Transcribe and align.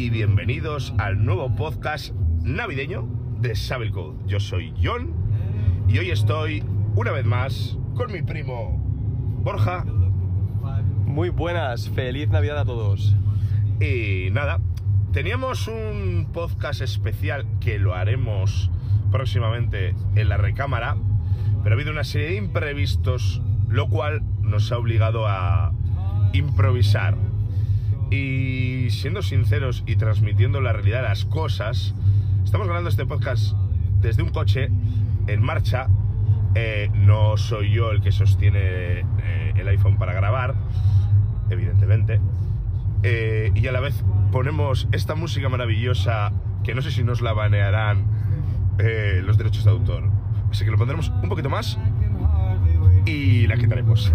y 0.00 0.08
bienvenidos 0.08 0.94
al 0.96 1.26
nuevo 1.26 1.54
podcast 1.54 2.14
navideño 2.42 3.06
de 3.38 3.54
Sabel 3.54 3.90
Code. 3.90 4.16
Yo 4.26 4.40
soy 4.40 4.72
John 4.82 5.12
y 5.88 5.98
hoy 5.98 6.10
estoy 6.10 6.64
una 6.94 7.10
vez 7.10 7.26
más 7.26 7.76
con 7.94 8.10
mi 8.10 8.22
primo 8.22 8.78
Borja 9.42 9.84
Muy 11.04 11.28
buenas, 11.28 11.90
feliz 11.90 12.30
Navidad 12.30 12.60
a 12.60 12.64
todos. 12.64 13.14
y 13.78 14.30
nada, 14.30 14.60
teníamos 15.12 15.68
un 15.68 16.30
podcast 16.32 16.80
especial 16.80 17.44
que 17.60 17.78
lo 17.78 17.94
haremos 17.94 18.70
próximamente 19.12 19.94
en 20.14 20.30
la 20.30 20.38
recámara, 20.38 20.96
pero 21.62 21.74
ha 21.74 21.76
habido 21.76 21.92
una 21.92 22.04
serie 22.04 22.28
de 22.28 22.36
imprevistos, 22.36 23.42
lo 23.68 23.90
cual 23.90 24.22
nos 24.40 24.72
ha 24.72 24.78
obligado 24.78 25.26
a 25.28 25.74
improvisar. 26.32 27.18
Y 28.10 28.90
siendo 28.90 29.22
sinceros 29.22 29.84
y 29.86 29.96
transmitiendo 29.96 30.60
la 30.60 30.72
realidad 30.72 31.02
de 31.02 31.08
las 31.08 31.24
cosas, 31.24 31.94
estamos 32.44 32.66
grabando 32.66 32.90
este 32.90 33.06
podcast 33.06 33.54
desde 34.00 34.22
un 34.22 34.30
coche 34.30 34.70
en 35.26 35.42
marcha. 35.42 35.88
Eh, 36.54 36.90
no 36.94 37.36
soy 37.36 37.70
yo 37.72 37.92
el 37.92 38.00
que 38.00 38.10
sostiene 38.10 38.58
eh, 38.60 39.52
el 39.56 39.68
iPhone 39.68 39.96
para 39.96 40.12
grabar, 40.12 40.54
evidentemente. 41.50 42.20
Eh, 43.02 43.52
y 43.54 43.66
a 43.66 43.72
la 43.72 43.80
vez 43.80 44.02
ponemos 44.30 44.88
esta 44.92 45.14
música 45.14 45.48
maravillosa 45.48 46.32
que 46.64 46.74
no 46.74 46.82
sé 46.82 46.90
si 46.90 47.02
nos 47.02 47.22
la 47.22 47.32
banearán 47.32 48.04
eh, 48.78 49.22
los 49.24 49.38
derechos 49.38 49.64
de 49.64 49.70
autor. 49.70 50.10
Así 50.50 50.64
que 50.64 50.70
lo 50.70 50.76
pondremos 50.78 51.10
un 51.22 51.28
poquito 51.28 51.48
más 51.48 51.78
y 53.06 53.46
la 53.46 53.56
quitaremos. 53.56 54.12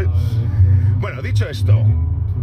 bueno, 0.99 1.21
dicho 1.21 1.47
esto, 1.47 1.83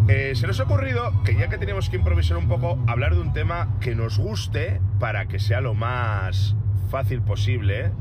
eh, 0.09 0.33
se 0.35 0.47
nos 0.47 0.59
ha 0.61 0.65
ocurrido 0.65 1.13
que 1.25 1.35
ya 1.37 1.49
que 1.49 1.59
teníamos 1.59 1.89
que 1.89 1.97
improvisar 1.97 2.37
un 2.37 2.49
poco, 2.49 2.79
hablar 2.87 3.15
de 3.15 3.21
un 3.21 3.33
tema 3.33 3.69
que 3.81 3.95
nos 3.95 4.19
guste 4.19 4.81
para 4.99 5.27
que 5.27 5.39
sea 5.39 5.61
lo 5.61 5.75
más 5.75 6.57
fácil 6.91 7.23
posible 7.23 7.93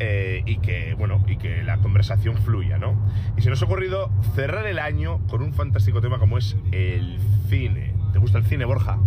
eh, 0.00 0.42
y 0.46 0.56
que 0.56 0.94
bueno 0.94 1.22
y 1.28 1.36
que 1.36 1.62
la 1.62 1.78
conversación 1.78 2.36
fluya, 2.36 2.78
¿no? 2.78 2.94
Y 3.36 3.42
se 3.42 3.50
nos 3.50 3.62
ha 3.62 3.66
ocurrido 3.66 4.10
cerrar 4.34 4.66
el 4.66 4.78
año 4.78 5.20
con 5.28 5.42
un 5.42 5.52
fantástico 5.52 6.00
tema 6.00 6.18
como 6.18 6.38
es 6.38 6.56
el 6.72 7.18
cine. 7.48 7.94
¿Te 8.12 8.18
gusta 8.18 8.38
el 8.38 8.44
cine, 8.44 8.64
Borja? 8.64 8.98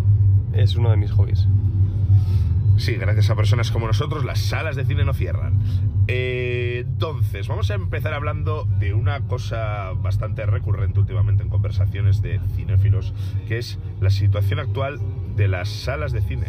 Es 0.53 0.75
uno 0.75 0.91
de 0.91 0.97
mis 0.97 1.11
hobbies. 1.11 1.47
Sí, 2.77 2.95
gracias 2.95 3.29
a 3.29 3.35
personas 3.35 3.71
como 3.71 3.87
nosotros, 3.87 4.25
las 4.25 4.39
salas 4.39 4.75
de 4.75 4.83
cine 4.85 5.05
no 5.05 5.13
cierran. 5.13 5.59
Eh, 6.07 6.83
entonces, 6.85 7.47
vamos 7.47 7.69
a 7.71 7.75
empezar 7.75 8.13
hablando 8.13 8.65
de 8.79 8.93
una 8.93 9.21
cosa 9.21 9.91
bastante 9.93 10.45
recurrente 10.45 10.99
últimamente 10.99 11.43
en 11.43 11.49
conversaciones 11.49 12.21
de 12.21 12.39
cinéfilos, 12.55 13.13
que 13.47 13.57
es 13.59 13.79
la 14.01 14.09
situación 14.09 14.59
actual 14.59 14.99
de 15.35 15.47
las 15.47 15.69
salas 15.69 16.11
de 16.11 16.21
cine. 16.21 16.47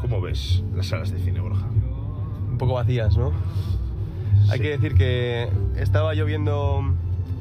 ¿Cómo 0.00 0.20
ves 0.20 0.62
las 0.74 0.88
salas 0.88 1.10
de 1.12 1.20
cine, 1.20 1.40
Borja? 1.40 1.66
Un 2.50 2.58
poco 2.58 2.74
vacías, 2.74 3.16
¿no? 3.16 3.32
Hay 4.50 4.58
Sí. 4.58 4.62
que 4.62 4.70
decir 4.70 4.94
que 4.94 5.48
estaba 5.76 6.12
yo 6.14 6.26
viendo 6.26 6.82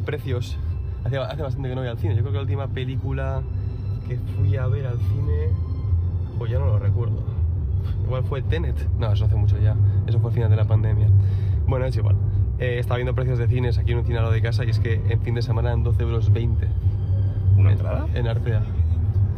precios. 0.05 0.57
Hace, 1.03 1.17
hace 1.17 1.41
bastante 1.41 1.69
que 1.69 1.75
no 1.75 1.81
voy 1.81 1.89
al 1.89 1.97
cine. 1.99 2.15
Yo 2.15 2.21
creo 2.21 2.31
que 2.31 2.37
la 2.37 2.43
última 2.43 2.67
película 2.67 3.41
que 4.07 4.17
fui 4.37 4.55
a 4.57 4.67
ver 4.67 4.87
al 4.87 4.97
cine, 4.99 5.49
pues 6.37 6.51
ya 6.51 6.59
no 6.59 6.67
lo 6.67 6.79
recuerdo. 6.79 7.34
Igual 8.05 8.23
fue 8.23 8.41
Tenet. 8.41 8.75
No, 9.00 9.11
eso 9.11 9.25
hace 9.25 9.36
mucho 9.36 9.58
ya. 9.59 9.75
Eso 10.08 10.19
fue 10.19 10.30
al 10.30 10.33
final 10.36 10.50
de 10.50 10.55
la 10.55 10.66
pandemia. 10.66 11.08
Bueno, 11.67 11.86
es 11.86 11.95
igual. 11.97 12.16
Eh, 12.59 12.78
estaba 12.80 12.97
viendo 12.97 13.14
precios 13.16 13.38
de 13.39 13.47
cines 13.47 13.78
aquí 13.78 13.91
en 13.91 13.97
un 14.00 14.05
cine 14.05 14.22
de 14.22 14.41
casa 14.41 14.63
y 14.63 14.69
es 14.69 14.79
que 14.79 15.01
en 15.09 15.19
fin 15.22 15.35
de 15.35 15.41
semana 15.41 15.73
en 15.73 15.84
12,20 15.84 16.01
euros. 16.01 16.29
¿Una 17.57 17.69
En- 17.69 17.78
entrada? 17.78 18.06
En 18.13 18.28
Artea. 18.28 18.62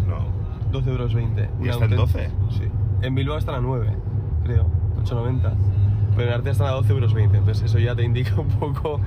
No. 0.07 0.37
12,20 0.71 0.87
euros. 0.89 1.13
¿Y 1.63 1.69
está 1.69 1.85
en 1.85 1.95
12? 1.95 2.29
Sí. 2.51 2.63
En 3.01 3.15
Bilbao 3.15 3.37
están 3.37 3.55
a 3.55 3.61
9, 3.61 3.87
creo. 4.43 4.65
8,90. 5.03 5.53
Pero 6.17 6.29
en 6.29 6.33
Artea 6.35 6.51
están 6.51 6.67
a 6.67 6.71
12,20 6.73 6.89
euros. 6.89 7.13
Entonces 7.15 7.63
eso 7.63 7.79
ya 7.79 7.95
te 7.95 8.03
indica 8.03 8.35
un 8.41 8.47
poco 8.49 8.99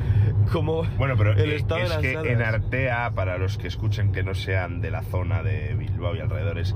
cómo 0.53 0.83
Bueno, 0.99 1.15
pero 1.19 1.33
el 1.33 1.51
eh, 1.51 1.57
estado 1.57 1.83
es 1.83 1.93
que 1.99 2.15
salas. 2.15 2.27
en 2.33 2.41
Artea, 2.43 3.11
para 3.15 3.37
los 3.37 3.59
que 3.59 3.69
escuchen 3.69 4.13
que 4.13 4.23
no 4.23 4.35
sean 4.35 4.81
de 4.81 4.91
la 4.91 5.03
zona 5.03 5.43
de 5.43 5.75
Bilbao 5.75 6.15
y 6.17 6.21
alrededores, 6.21 6.75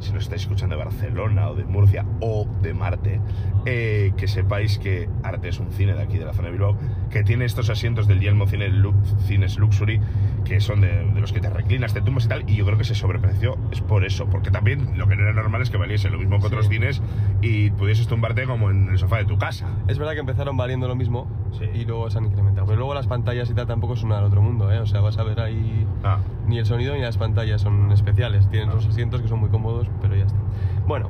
si 0.00 0.12
nos 0.12 0.24
estáis 0.24 0.42
escuchando 0.42 0.76
de 0.76 0.84
Barcelona 0.84 1.48
o 1.48 1.54
de 1.54 1.64
Murcia 1.64 2.04
o 2.20 2.46
de 2.62 2.74
Marte, 2.74 3.20
eh, 3.66 4.12
que 4.16 4.28
sepáis 4.28 4.78
que 4.78 5.08
Arte 5.22 5.48
es 5.48 5.58
un 5.58 5.72
cine 5.72 5.94
de 5.94 6.02
aquí, 6.02 6.18
de 6.18 6.24
la 6.24 6.32
zona 6.32 6.46
de 6.48 6.52
Bilbao, 6.52 6.76
que 7.10 7.22
tiene 7.24 7.44
estos 7.44 7.68
asientos 7.70 8.06
del 8.06 8.20
Yelmo 8.20 8.46
Cine 8.46 8.68
Lu- 8.68 8.94
Cines 9.26 9.58
Luxury, 9.58 10.00
que 10.44 10.60
son 10.60 10.80
de, 10.80 10.88
de 11.12 11.20
los 11.20 11.32
que 11.32 11.40
te 11.40 11.50
reclinas, 11.50 11.94
te 11.94 12.00
tumbas 12.00 12.26
y 12.26 12.28
tal, 12.28 12.44
y 12.48 12.56
yo 12.56 12.64
creo 12.64 12.78
que 12.78 12.84
se 12.84 12.94
sobrepreció 12.94 13.56
es 13.72 13.80
por 13.80 14.04
eso, 14.04 14.26
porque 14.30 14.50
también 14.50 14.96
lo 14.98 15.06
que 15.08 15.16
no 15.16 15.22
era 15.24 15.32
normal 15.32 15.62
es 15.62 15.70
que 15.70 15.76
valiese 15.76 16.08
lo 16.10 16.18
mismo 16.18 16.36
que 16.36 16.42
Sí. 16.42 16.46
otros 16.48 16.68
cines 16.68 17.02
y 17.42 17.70
pudieses 17.70 18.06
tumbarte 18.06 18.44
como 18.44 18.70
en 18.70 18.88
el 18.88 18.98
sofá 18.98 19.18
de 19.18 19.24
tu 19.26 19.36
casa. 19.38 19.67
Es 19.88 19.98
verdad 19.98 20.12
que 20.14 20.20
empezaron 20.20 20.56
valiendo 20.56 20.86
lo 20.88 20.94
mismo 20.94 21.26
Sí. 21.52 21.64
y 21.74 21.84
luego 21.84 22.10
se 22.10 22.18
han 22.18 22.26
incrementado. 22.26 22.66
Pero 22.66 22.78
luego 22.78 22.94
las 22.94 23.06
pantallas 23.06 23.48
y 23.50 23.54
tal 23.54 23.66
tampoco 23.66 23.96
son 23.96 24.12
al 24.12 24.24
otro 24.24 24.42
mundo, 24.42 24.70
¿eh? 24.72 24.80
O 24.80 24.86
sea, 24.86 25.00
vas 25.00 25.18
a 25.18 25.22
ver 25.22 25.40
ahí... 25.40 25.86
Ah, 26.04 26.18
Ni 26.46 26.58
el 26.58 26.66
sonido 26.66 26.94
ni 26.94 27.00
las 27.00 27.16
pantallas 27.18 27.60
son 27.62 27.90
especiales. 27.92 28.48
Tienen 28.48 28.68
los 28.70 28.86
asientos 28.86 29.20
que 29.22 29.28
son 29.28 29.40
muy 29.40 29.48
cómodos, 29.48 29.88
pero 30.00 30.14
ya 30.16 30.24
está. 30.24 30.38
Bueno, 30.86 31.08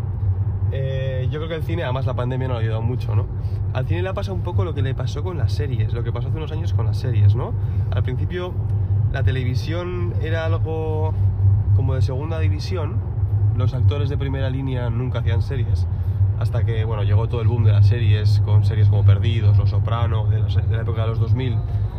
eh, 0.72 1.26
yo 1.30 1.38
creo 1.38 1.48
que 1.48 1.54
el 1.56 1.62
cine, 1.62 1.82
además 1.84 2.06
la 2.06 2.14
pandemia 2.14 2.48
no 2.48 2.54
le 2.54 2.58
ha 2.60 2.62
ayudado 2.62 2.82
mucho, 2.82 3.14
¿no? 3.16 3.26
Al 3.72 3.86
cine 3.86 4.02
le 4.02 4.08
ha 4.10 4.14
pasado 4.14 4.34
un 4.34 4.42
poco 4.42 4.64
lo 4.64 4.74
que 4.74 4.82
le 4.82 4.94
pasó 4.94 5.22
con 5.22 5.38
las 5.38 5.52
series, 5.52 5.92
lo 5.92 6.02
que 6.04 6.12
pasó 6.12 6.28
hace 6.28 6.36
unos 6.36 6.52
años 6.52 6.72
con 6.74 6.86
las 6.86 6.98
series, 6.98 7.34
¿no? 7.34 7.52
Al 7.90 8.02
principio 8.02 8.52
la 9.12 9.22
televisión 9.22 10.12
era 10.22 10.44
algo 10.44 11.12
como 11.76 11.94
de 11.94 12.02
segunda 12.02 12.38
división, 12.38 12.96
los 13.56 13.72
actores 13.74 14.08
de 14.08 14.18
primera 14.18 14.50
línea 14.50 14.90
nunca 14.90 15.20
hacían 15.20 15.42
series, 15.42 15.86
hasta 16.38 16.64
que, 16.64 16.84
bueno, 16.84 17.02
llegó 17.02 17.28
todo 17.28 17.40
el 17.40 17.48
boom 17.48 17.64
de 17.64 17.72
las 17.72 17.86
series, 17.86 18.40
con 18.44 18.64
series 18.64 18.88
como 18.88 19.04
Perdidos, 19.04 19.56
Los 19.58 19.70
Soprano, 19.70 20.26
de, 20.26 20.40
los- 20.40 20.54
de 20.56 20.76
la 20.76 20.82
época 20.82 21.02
de 21.02 21.08
los 21.08 21.18
2000, 21.20 21.56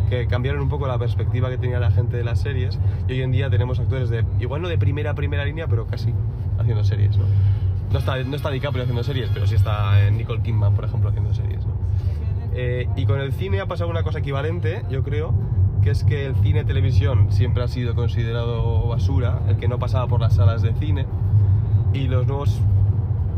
que 0.09 0.27
cambiaron 0.27 0.61
un 0.61 0.69
poco 0.69 0.87
la 0.87 0.97
perspectiva 0.97 1.49
que 1.49 1.57
tenía 1.57 1.79
la 1.79 1.91
gente 1.91 2.17
de 2.17 2.23
las 2.23 2.39
series, 2.39 2.79
y 3.07 3.13
hoy 3.13 3.21
en 3.21 3.31
día 3.31 3.49
tenemos 3.49 3.79
actores 3.79 4.09
de, 4.09 4.25
igual 4.39 4.61
no 4.61 4.67
de 4.67 4.77
primera, 4.77 5.13
primera 5.13 5.45
línea, 5.45 5.67
pero 5.67 5.85
casi 5.87 6.13
haciendo 6.57 6.83
series, 6.83 7.17
¿no? 7.17 7.25
No 7.91 7.99
está, 7.99 8.17
no 8.23 8.35
está 8.35 8.49
DiCaprio 8.51 8.83
haciendo 8.83 9.03
series, 9.03 9.29
pero 9.33 9.47
sí 9.47 9.55
está 9.55 9.99
eh, 10.05 10.11
Nicole 10.11 10.41
Kidman, 10.41 10.73
por 10.75 10.85
ejemplo, 10.85 11.09
haciendo 11.09 11.33
series, 11.33 11.65
¿no? 11.65 11.73
Eh, 12.53 12.87
y 12.95 13.05
con 13.05 13.19
el 13.19 13.33
cine 13.33 13.59
ha 13.61 13.65
pasado 13.67 13.89
una 13.89 14.03
cosa 14.03 14.19
equivalente, 14.19 14.83
yo 14.89 15.03
creo, 15.03 15.33
que 15.83 15.91
es 15.91 16.03
que 16.03 16.25
el 16.25 16.35
cine 16.37 16.63
televisión 16.65 17.31
siempre 17.31 17.63
ha 17.63 17.67
sido 17.67 17.95
considerado 17.95 18.87
basura, 18.87 19.39
el 19.47 19.57
que 19.57 19.67
no 19.67 19.79
pasaba 19.79 20.07
por 20.07 20.19
las 20.21 20.33
salas 20.35 20.61
de 20.61 20.73
cine, 20.73 21.05
y 21.93 22.07
los 22.07 22.27
nuevos 22.27 22.59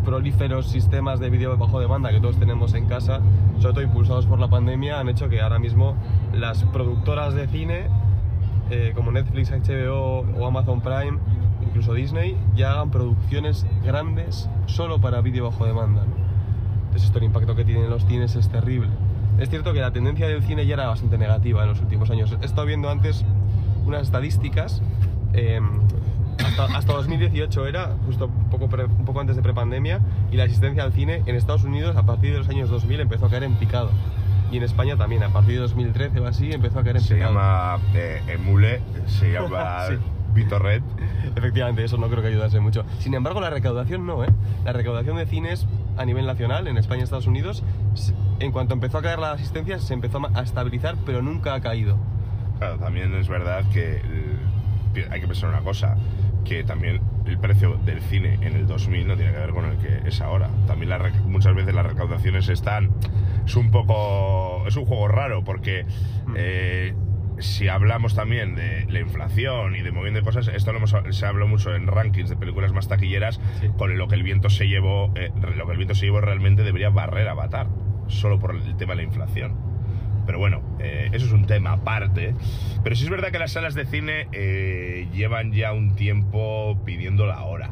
prolíferos 0.04 0.68
sistemas 0.68 1.20
de 1.20 1.30
vídeo 1.30 1.56
bajo 1.58 1.80
demanda 1.80 2.12
que 2.12 2.20
todos 2.20 2.38
tenemos 2.38 2.74
en 2.74 2.88
casa, 2.88 3.22
sobre 3.60 3.74
todo 3.74 3.84
impulsados 3.84 4.26
por 4.26 4.40
la 4.40 4.50
pandemia, 4.50 5.00
han 5.00 5.10
hecho 5.10 5.30
que 5.30 5.42
ahora 5.42 5.60
mismo 5.60 5.96
las 6.34 6.64
productoras 6.66 7.34
de 7.34 7.48
cine, 7.48 7.88
eh, 8.70 8.94
como 8.96 9.12
Netflix, 9.12 9.52
HBO 9.52 10.26
o 10.38 10.46
Amazon 10.46 10.82
Prime, 10.82 11.18
incluso 11.62 11.94
Disney, 11.94 12.38
ya 12.56 12.72
hagan 12.72 12.92
producciones 12.92 13.66
grandes 13.84 14.50
solo 14.66 15.00
para 15.00 15.22
vídeo 15.22 15.46
bajo 15.46 15.66
demanda. 15.66 16.02
¿no? 16.02 16.14
Entonces 16.86 17.04
esto 17.04 17.20
el 17.20 17.26
impacto 17.26 17.56
que 17.56 17.64
tienen 17.64 17.90
los 17.90 18.06
cines 18.06 18.36
es 18.36 18.50
terrible. 18.50 18.90
Es 19.40 19.50
cierto 19.50 19.74
que 19.74 19.80
la 19.80 19.92
tendencia 19.92 20.28
del 20.28 20.44
cine 20.44 20.66
ya 20.66 20.74
era 20.74 20.88
bastante 20.88 21.18
negativa 21.18 21.64
en 21.64 21.70
los 21.70 21.82
últimos 21.82 22.10
años. 22.10 22.36
He 22.42 22.46
estado 22.46 22.68
viendo 22.68 22.90
antes 22.90 23.26
unas 23.86 24.04
estadísticas. 24.04 24.82
eh, 25.34 25.62
hasta, 26.46 26.66
hasta 26.78 26.94
2018 26.94 27.68
era, 27.68 27.92
justo 28.06 28.26
un 28.28 28.50
poco, 28.50 28.68
pre- 28.70 28.86
un 28.86 29.06
poco 29.06 29.20
antes 29.22 29.36
de 29.36 29.42
prepandemia, 29.42 30.00
y 30.32 30.38
la 30.38 30.44
asistencia 30.46 30.84
al 30.84 30.94
cine 30.94 31.24
en 31.26 31.36
Estados 31.36 31.64
Unidos 31.64 31.96
a 31.96 32.04
partir 32.06 32.32
de 32.34 32.40
los 32.40 32.50
años 32.50 32.70
2000 32.70 33.00
empezó 33.02 33.26
a 33.26 33.30
caer 33.30 33.44
en 33.44 33.56
picado. 33.56 33.92
Y 34.52 34.58
en 34.58 34.64
España 34.64 34.98
también, 34.98 35.24
a 35.24 35.30
partir 35.30 35.56
de 35.56 35.62
2013 35.62 36.20
o 36.20 36.28
así, 36.28 36.52
empezó 36.52 36.80
a 36.80 36.84
caer 36.84 36.98
en 36.98 37.02
se 37.04 37.16
picado. 37.16 37.34
llama 37.34 37.78
eh, 37.94 38.22
Emule, 38.28 38.82
se 39.08 39.32
llama 39.32 39.86
Sí. 39.88 39.96
Vitorret. 40.34 40.82
Efectivamente, 41.36 41.84
eso 41.84 41.98
no 41.98 42.08
creo 42.08 42.22
que 42.22 42.30
ayudase 42.30 42.60
mucho. 42.62 42.86
Sin 43.00 43.14
embargo, 43.14 43.42
la 43.42 43.50
recaudación 43.50 44.06
no, 44.06 44.24
¿eh? 44.24 44.30
La 44.66 44.72
recaudación 44.74 45.18
de 45.18 45.26
cines 45.26 45.68
a 45.98 46.06
nivel 46.06 46.26
nacional, 46.26 46.68
en 46.68 46.78
España 46.78 47.02
y 47.02 47.04
Estados 47.04 47.28
Unidos, 47.28 47.64
se- 47.96 48.14
en 48.40 48.52
cuanto 48.54 48.74
empezó 48.74 48.98
a 48.98 49.02
caer 49.02 49.20
la 49.20 49.32
asistencia, 49.34 49.80
se 49.80 49.94
empezó 49.94 50.22
a 50.34 50.42
estabilizar, 50.42 50.96
pero 51.06 51.22
nunca 51.22 51.54
ha 51.54 51.60
caído. 51.62 51.98
Claro, 52.60 52.78
también 52.78 53.14
es 53.16 53.28
verdad 53.28 53.64
que 53.74 54.02
eh, 54.96 55.08
hay 55.12 55.20
que 55.22 55.28
pensar 55.28 55.50
una 55.50 55.62
cosa, 55.62 55.96
que 56.44 56.64
también 56.64 57.02
el 57.26 57.38
precio 57.38 57.78
del 57.86 58.02
cine 58.02 58.36
en 58.42 58.56
el 58.56 58.68
2000 58.68 59.08
no 59.08 59.16
tiene 59.16 59.32
que 59.32 59.40
ver 59.40 59.52
con 59.52 59.66
el 59.66 59.78
que 59.78 60.08
es 60.08 60.22
ahora. 60.22 60.50
También 60.68 60.90
la 60.90 61.12
muchas 61.26 61.56
veces 61.56 61.74
las 61.74 61.86
recaudaciones 61.86 62.50
están... 62.50 62.92
Es 63.46 63.56
un 63.56 63.72
poco... 63.72 64.64
Es 64.68 64.76
un 64.76 64.86
juego 64.86 65.08
raro 65.08 65.44
porque... 65.44 65.86
Mm. 66.28 66.34
eh, 66.36 66.94
si 67.40 67.68
hablamos 67.68 68.14
también 68.14 68.56
de 68.56 68.86
la 68.90 69.00
inflación 69.00 69.76
y 69.76 69.82
de 69.82 69.92
moviendo 69.92 70.20
de 70.20 70.24
cosas, 70.24 70.48
esto 70.48 70.72
lo 70.72 70.78
hemos, 70.78 70.96
se 71.10 71.26
habla 71.26 71.46
mucho 71.46 71.74
en 71.74 71.88
rankings 71.88 72.30
de 72.30 72.36
películas 72.36 72.72
más 72.72 72.88
taquilleras, 72.88 73.40
Sí. 73.60 73.68
con 73.78 73.98
lo 73.98 74.08
que 74.08 74.16
el 74.16 74.24
viento 74.24 74.50
se 74.50 74.68
llevó, 74.68 75.12
eh, 75.16 75.32
lo 75.56 75.66
que 75.66 75.72
el 75.72 75.78
viento 75.78 75.96
se 75.96 76.06
llevó 76.06 76.22
realmente 76.22 76.64
debería 76.64 76.90
barrer 76.92 77.28
a 77.28 77.32
Avatar, 77.32 77.68
solo 78.08 78.38
por 78.40 78.56
el 78.56 78.78
tema 78.78 78.94
de 78.94 78.98
la 78.98 79.04
inflación. 79.04 79.71
Pero 80.32 80.40
bueno, 80.40 80.62
eh, 80.80 81.10
eso 81.12 81.26
es 81.26 81.34
un 81.34 81.46
tema 81.46 81.74
aparte. 81.74 82.34
Pero 82.86 82.96
sí 82.96 83.04
es 83.04 83.10
verdad 83.10 83.34
que 83.34 83.38
las 83.38 83.52
salas 83.52 83.74
de 83.74 83.86
cine 83.86 84.30
eh, 84.32 85.10
llevan 85.12 85.52
ya 85.52 85.74
un 85.74 85.94
tiempo 85.98 86.82
pidiendo 86.86 87.26
la 87.26 87.42
hora. 87.42 87.72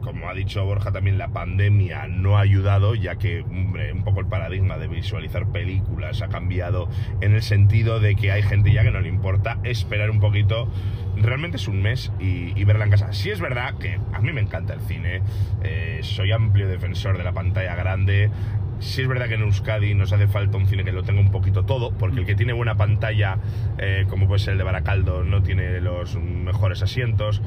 Como 0.00 0.28
ha 0.28 0.34
dicho 0.34 0.64
Borja 0.64 0.92
también, 0.92 1.18
la 1.18 1.28
pandemia 1.28 2.06
no 2.06 2.38
ha 2.38 2.42
ayudado, 2.42 2.94
ya 2.94 3.16
que 3.16 3.42
un 3.42 4.02
poco 4.04 4.20
el 4.20 4.26
paradigma 4.26 4.78
de 4.78 4.86
visualizar 4.86 5.50
películas 5.50 6.22
ha 6.22 6.28
cambiado 6.28 6.88
en 7.20 7.34
el 7.34 7.42
sentido 7.42 7.98
de 7.98 8.14
que 8.14 8.30
hay 8.30 8.42
gente 8.42 8.72
ya 8.72 8.84
que 8.84 8.92
no 8.92 9.00
le 9.00 9.08
importa 9.08 9.58
esperar 9.64 10.10
un 10.10 10.20
poquito. 10.20 10.68
Realmente 11.16 11.56
es 11.56 11.66
un 11.66 11.82
mes 11.82 12.12
y, 12.20 12.52
y 12.54 12.64
verla 12.64 12.84
en 12.84 12.90
casa. 12.90 13.12
Sí 13.12 13.30
es 13.30 13.40
verdad 13.40 13.78
que 13.78 13.98
a 14.12 14.20
mí 14.20 14.32
me 14.32 14.40
encanta 14.40 14.74
el 14.74 14.80
cine, 14.82 15.22
eh, 15.64 15.98
soy 16.02 16.30
amplio 16.30 16.68
defensor 16.68 17.18
de 17.18 17.24
la 17.24 17.32
pantalla 17.32 17.74
grande. 17.74 18.30
Sí 18.80 19.02
es 19.02 19.08
verdad 19.08 19.28
que 19.28 19.34
en 19.34 19.42
Euskadi 19.42 19.94
nos 19.94 20.12
hace 20.12 20.26
falta 20.26 20.56
un 20.56 20.66
cine 20.66 20.84
que 20.84 20.92
lo 20.92 21.02
tenga 21.02 21.20
un 21.20 21.30
poquito 21.30 21.64
todo, 21.64 21.92
porque 21.92 22.20
el 22.20 22.26
que 22.26 22.34
tiene 22.34 22.52
buena 22.52 22.76
pantalla, 22.76 23.38
eh, 23.78 24.04
como 24.08 24.26
puede 24.26 24.40
ser 24.40 24.52
el 24.52 24.58
de 24.58 24.64
Baracaldo, 24.64 25.24
no 25.24 25.42
tiene 25.42 25.80
los 25.80 26.16
mejores 26.16 26.82
asientos. 26.82 27.40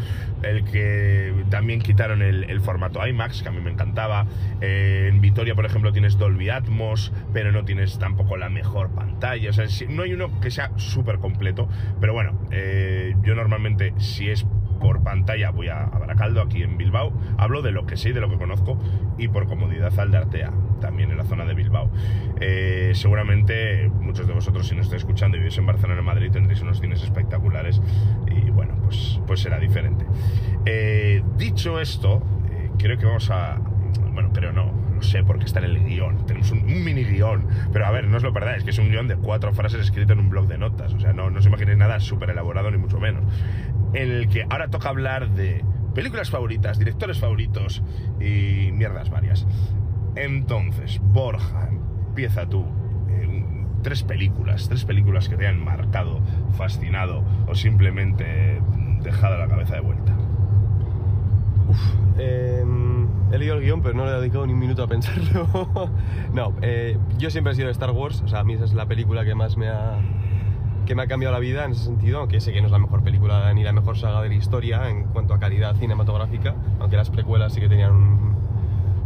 El 0.43 0.63
que 0.63 1.33
también 1.49 1.81
quitaron 1.81 2.21
el, 2.21 2.59
formato 2.61 3.05
IMAX, 3.05 3.43
que 3.43 3.49
a 3.49 3.51
mí 3.51 3.61
me 3.61 3.71
encantaba. 3.71 4.25
Eh, 4.61 5.09
en 5.11 5.21
Vitoria, 5.21 5.55
por 5.55 5.65
ejemplo, 5.65 5.91
tienes 5.91 6.17
Dolby 6.17 6.49
Atmos, 6.49 7.13
pero 7.33 7.51
no 7.51 7.65
tienes 7.65 7.99
tampoco 7.99 8.37
la 8.37 8.49
mejor 8.49 8.89
pantalla. 8.89 9.49
O 9.49 9.53
sea, 9.53 9.65
no 9.89 10.03
hay 10.03 10.13
uno 10.13 10.39
que 10.41 10.51
sea 10.51 10.71
súper 10.77 11.19
completo. 11.19 11.67
Pero 11.99 12.13
bueno, 12.13 12.39
eh, 12.51 13.15
yo 13.23 13.35
normalmente, 13.35 13.93
si 13.97 14.29
es 14.29 14.45
por 14.79 15.03
pantalla, 15.03 15.51
voy 15.51 15.67
a, 15.67 15.83
a 15.83 15.99
Baracaldo, 15.99 16.41
aquí 16.41 16.63
en 16.63 16.77
Bilbao. 16.77 17.13
Hablo 17.37 17.61
de 17.61 17.71
lo 17.71 17.85
que 17.85 17.97
sé 17.97 18.13
de 18.13 18.21
lo 18.21 18.29
que 18.29 18.37
conozco, 18.37 18.77
y 19.17 19.27
por 19.27 19.47
comodidad 19.47 19.97
al 19.99 20.11
de 20.11 20.17
Artea, 20.17 20.51
también 20.79 21.11
en 21.11 21.17
la 21.17 21.23
zona 21.23 21.45
de 21.45 21.53
Bilbao. 21.53 21.89
Eh, 22.39 22.91
seguramente 22.93 23.89
muchos 24.01 24.27
de 24.27 24.33
vosotros, 24.33 24.67
si 24.67 24.75
nos 24.75 24.85
estáis 24.85 25.01
escuchando 25.01 25.37
y 25.37 25.39
vivís 25.39 25.57
en 25.57 25.65
Barcelona 25.65 26.01
o 26.01 26.03
Madrid, 26.03 26.31
tendréis 26.31 26.61
unos 26.61 26.79
cines 26.79 27.03
espectaculares 27.03 27.81
y 28.27 28.49
bueno, 28.51 28.75
pues, 28.83 29.19
pues 29.25 29.39
será 29.41 29.59
diferente. 29.59 30.05
Eh, 30.65 31.23
dicho 31.37 31.79
esto, 31.79 32.21
eh, 32.51 32.69
creo 32.77 32.97
que 32.97 33.05
vamos 33.05 33.29
a. 33.31 33.57
Bueno, 34.13 34.31
creo 34.33 34.51
no, 34.51 34.71
lo 34.95 35.01
sé 35.03 35.23
porque 35.23 35.45
está 35.45 35.59
en 35.59 35.65
el 35.65 35.83
guion. 35.83 36.25
Tenemos 36.25 36.51
un, 36.51 36.59
un 36.59 36.83
mini 36.83 37.03
guion, 37.03 37.45
pero 37.71 37.85
a 37.85 37.91
ver, 37.91 38.07
no 38.07 38.17
os 38.17 38.23
lo 38.23 38.33
perdáis, 38.33 38.63
que 38.63 38.71
es 38.71 38.79
un 38.79 38.89
guion 38.89 39.07
de 39.07 39.15
cuatro 39.15 39.53
frases 39.53 39.79
escrito 39.81 40.13
en 40.13 40.19
un 40.19 40.29
blog 40.29 40.47
de 40.47 40.57
notas. 40.57 40.93
O 40.93 40.99
sea, 40.99 41.13
no, 41.13 41.29
no 41.29 41.39
os 41.39 41.45
imaginéis 41.45 41.77
nada 41.77 41.99
súper 41.99 42.31
elaborado, 42.31 42.71
ni 42.71 42.77
mucho 42.77 42.99
menos. 42.99 43.23
En 43.93 44.11
el 44.11 44.27
que 44.29 44.45
ahora 44.49 44.69
toca 44.69 44.89
hablar 44.89 45.29
de 45.29 45.63
películas 45.93 46.29
favoritas, 46.29 46.77
directores 46.77 47.19
favoritos 47.19 47.81
y 48.19 48.71
mierdas 48.71 49.09
varias. 49.09 49.47
Entonces, 50.15 50.99
Borja, 51.01 51.69
empieza 51.69 52.47
tú. 52.47 52.65
Eh, 53.09 53.45
tres 53.81 54.03
películas, 54.03 54.67
tres 54.67 54.85
películas 54.85 55.29
que 55.29 55.37
te 55.37 55.47
han 55.47 55.63
marcado, 55.63 56.19
fascinado 56.57 57.23
o 57.47 57.55
simplemente 57.55 58.61
dejado 59.01 59.37
la 59.37 59.47
cabeza 59.47 59.75
de 59.75 59.81
vuelta. 59.81 60.15
Eh, 62.17 62.63
he 63.31 63.37
leído 63.37 63.55
el 63.55 63.61
guion, 63.61 63.81
pero 63.81 63.95
no 63.95 64.05
le 64.05 64.11
he 64.11 64.19
dedicado 64.19 64.45
ni 64.47 64.53
un 64.53 64.59
minuto 64.59 64.83
a 64.83 64.87
pensarlo. 64.87 65.89
no, 66.33 66.53
eh, 66.61 66.97
yo 67.17 67.29
siempre 67.29 67.53
he 67.53 67.55
sido 67.55 67.67
de 67.67 67.73
Star 67.73 67.91
Wars, 67.91 68.21
o 68.21 68.27
sea, 68.27 68.39
a 68.39 68.43
mí 68.43 68.53
esa 68.53 68.65
es 68.65 68.73
la 68.73 68.85
película 68.87 69.25
que 69.25 69.35
más 69.35 69.57
me 69.57 69.69
ha, 69.69 69.99
que 70.87 70.95
me 70.95 71.03
ha 71.03 71.07
cambiado 71.07 71.33
la 71.33 71.39
vida 71.39 71.65
en 71.65 71.71
ese 71.71 71.83
sentido, 71.83 72.19
aunque 72.19 72.39
sé 72.39 72.53
que 72.53 72.61
no 72.61 72.67
es 72.67 72.71
la 72.71 72.79
mejor 72.79 73.03
película 73.03 73.53
ni 73.53 73.61
la 73.61 73.73
mejor 73.73 73.97
saga 73.97 74.21
de 74.21 74.29
la 74.29 74.35
historia 74.35 74.89
en 74.89 75.03
cuanto 75.03 75.33
a 75.33 75.39
calidad 75.39 75.75
cinematográfica, 75.75 76.55
aunque 76.79 76.95
las 76.95 77.09
precuelas 77.09 77.53
sí 77.53 77.59
que 77.59 77.67
tenían 77.67 77.91
un... 77.91 78.35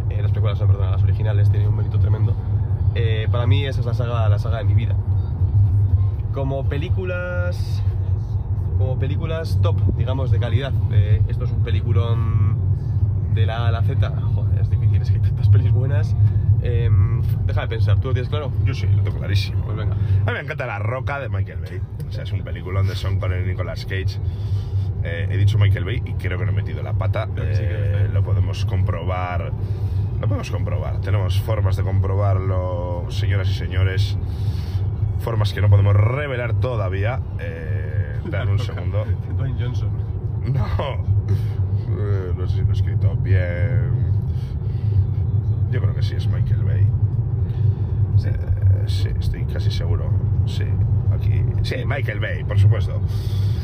eh, 0.10 0.22
las 0.22 0.32
precuelas, 0.32 0.62
no, 0.62 0.68
perdón, 0.68 0.92
las 0.92 1.02
originales 1.02 1.50
tenían 1.50 1.72
un 1.72 1.78
mérito 1.78 2.00
tremendo. 2.00 2.36
Eh, 2.94 3.28
para 3.32 3.48
mí 3.48 3.66
esa 3.66 3.80
es 3.80 3.86
la 3.88 3.96
saga, 3.96 4.30
la 4.30 4.38
saga 4.38 4.60
de 4.60 4.66
mi 4.66 4.76
vida. 4.76 4.96
Como 6.34 6.66
películas 6.66 7.84
como 8.78 8.98
películas 8.98 9.60
top, 9.62 9.78
digamos, 9.98 10.32
de 10.32 10.40
calidad. 10.40 10.74
esto 11.28 11.46
es 11.46 11.52
un 11.52 11.64
peliculón 11.64 12.58
de 13.34 13.46
la 13.46 13.66
A 13.66 13.68
a 13.68 13.72
la 13.72 13.82
Z. 13.82 14.12
Joder, 14.36 14.60
es 14.60 14.70
difícil, 14.70 15.02
es 15.02 15.10
que 15.10 15.18
hay 15.18 15.22
tantas 15.22 15.50
pelis 15.50 15.72
buenas. 15.72 16.16
Em, 16.64 17.22
déjame 17.46 17.68
pensar, 17.68 18.00
¿tú 18.00 18.10
lo 18.10 18.14
tienes 18.14 18.30
claro? 18.30 18.52
Yo 18.66 18.74
sí, 18.74 18.86
lo 18.88 19.02
tengo 19.04 19.18
clarísimo. 19.18 19.64
Pues 19.66 19.78
venga. 19.78 19.94
A 19.96 19.98
mí 20.28 20.34
me 20.34 20.40
encanta 20.42 20.66
La 20.68 20.80
Roca 20.80 21.20
de 21.20 21.30
Michael 21.30 21.60
Bay. 21.60 21.82
O 22.08 22.12
sea, 22.12 22.24
es 22.24 22.32
un 22.32 22.44
peliculón 22.44 22.88
de 22.88 22.96
Sean 22.96 23.20
Connery 23.20 23.44
y 23.44 23.48
Nicolas 23.48 23.86
Cage. 23.86 24.20
Eh, 25.04 25.28
he 25.32 25.38
dicho 25.38 25.58
Michael 25.58 25.84
Bay 25.86 26.04
y 26.06 26.14
creo 26.14 26.38
que 26.38 26.46
no 26.46 26.52
he 26.52 26.56
metido 26.56 26.84
la 26.84 26.94
pata. 26.94 27.28
Que 27.36 27.56
sí, 27.56 27.62
que 27.64 27.70
Eh, 27.72 28.04
sí. 28.08 28.14
lo 28.14 28.24
podemos 28.24 28.66
comprobar. 28.66 29.52
Lo 30.20 30.28
podemos 30.28 30.52
comprobar. 30.52 31.02
Tenemos 31.02 31.40
formas 31.42 31.78
de 31.78 31.84
comprobarlo, 31.84 33.06
señoras 33.10 33.50
y 33.50 33.54
señores. 33.54 34.18
Formas 35.20 35.54
que 35.54 35.62
no 35.62 35.70
podemos 35.70 35.96
revelar 35.96 36.54
todavía. 36.60 37.20
Eh, 37.40 38.20
dame 38.30 38.52
un 38.52 38.60
segundo. 38.70 39.06
Dwayne 39.38 39.56
Johnson. 39.60 39.90
No. 40.46 41.04
No 42.36 42.48
sé 42.48 42.56
si 42.58 42.62
lo 42.62 42.70
he 42.70 42.74
escrito 42.74 43.16
bien. 43.18 44.01
Yo 45.72 45.80
creo 45.80 45.96
que 45.96 46.04
sí 46.04 46.16
es 46.16 46.28
Michael 46.28 46.64
Bay. 46.64 46.88
Eh, 48.26 48.84
sí, 48.88 49.10
estoy 49.20 49.46
casi 49.46 49.72
seguro. 49.72 50.12
Sí, 50.46 50.66
aquí. 51.14 51.44
Sí, 51.64 51.78
Michael 51.86 52.20
Bay, 52.20 52.44
por 52.44 52.60
supuesto. 52.60 53.02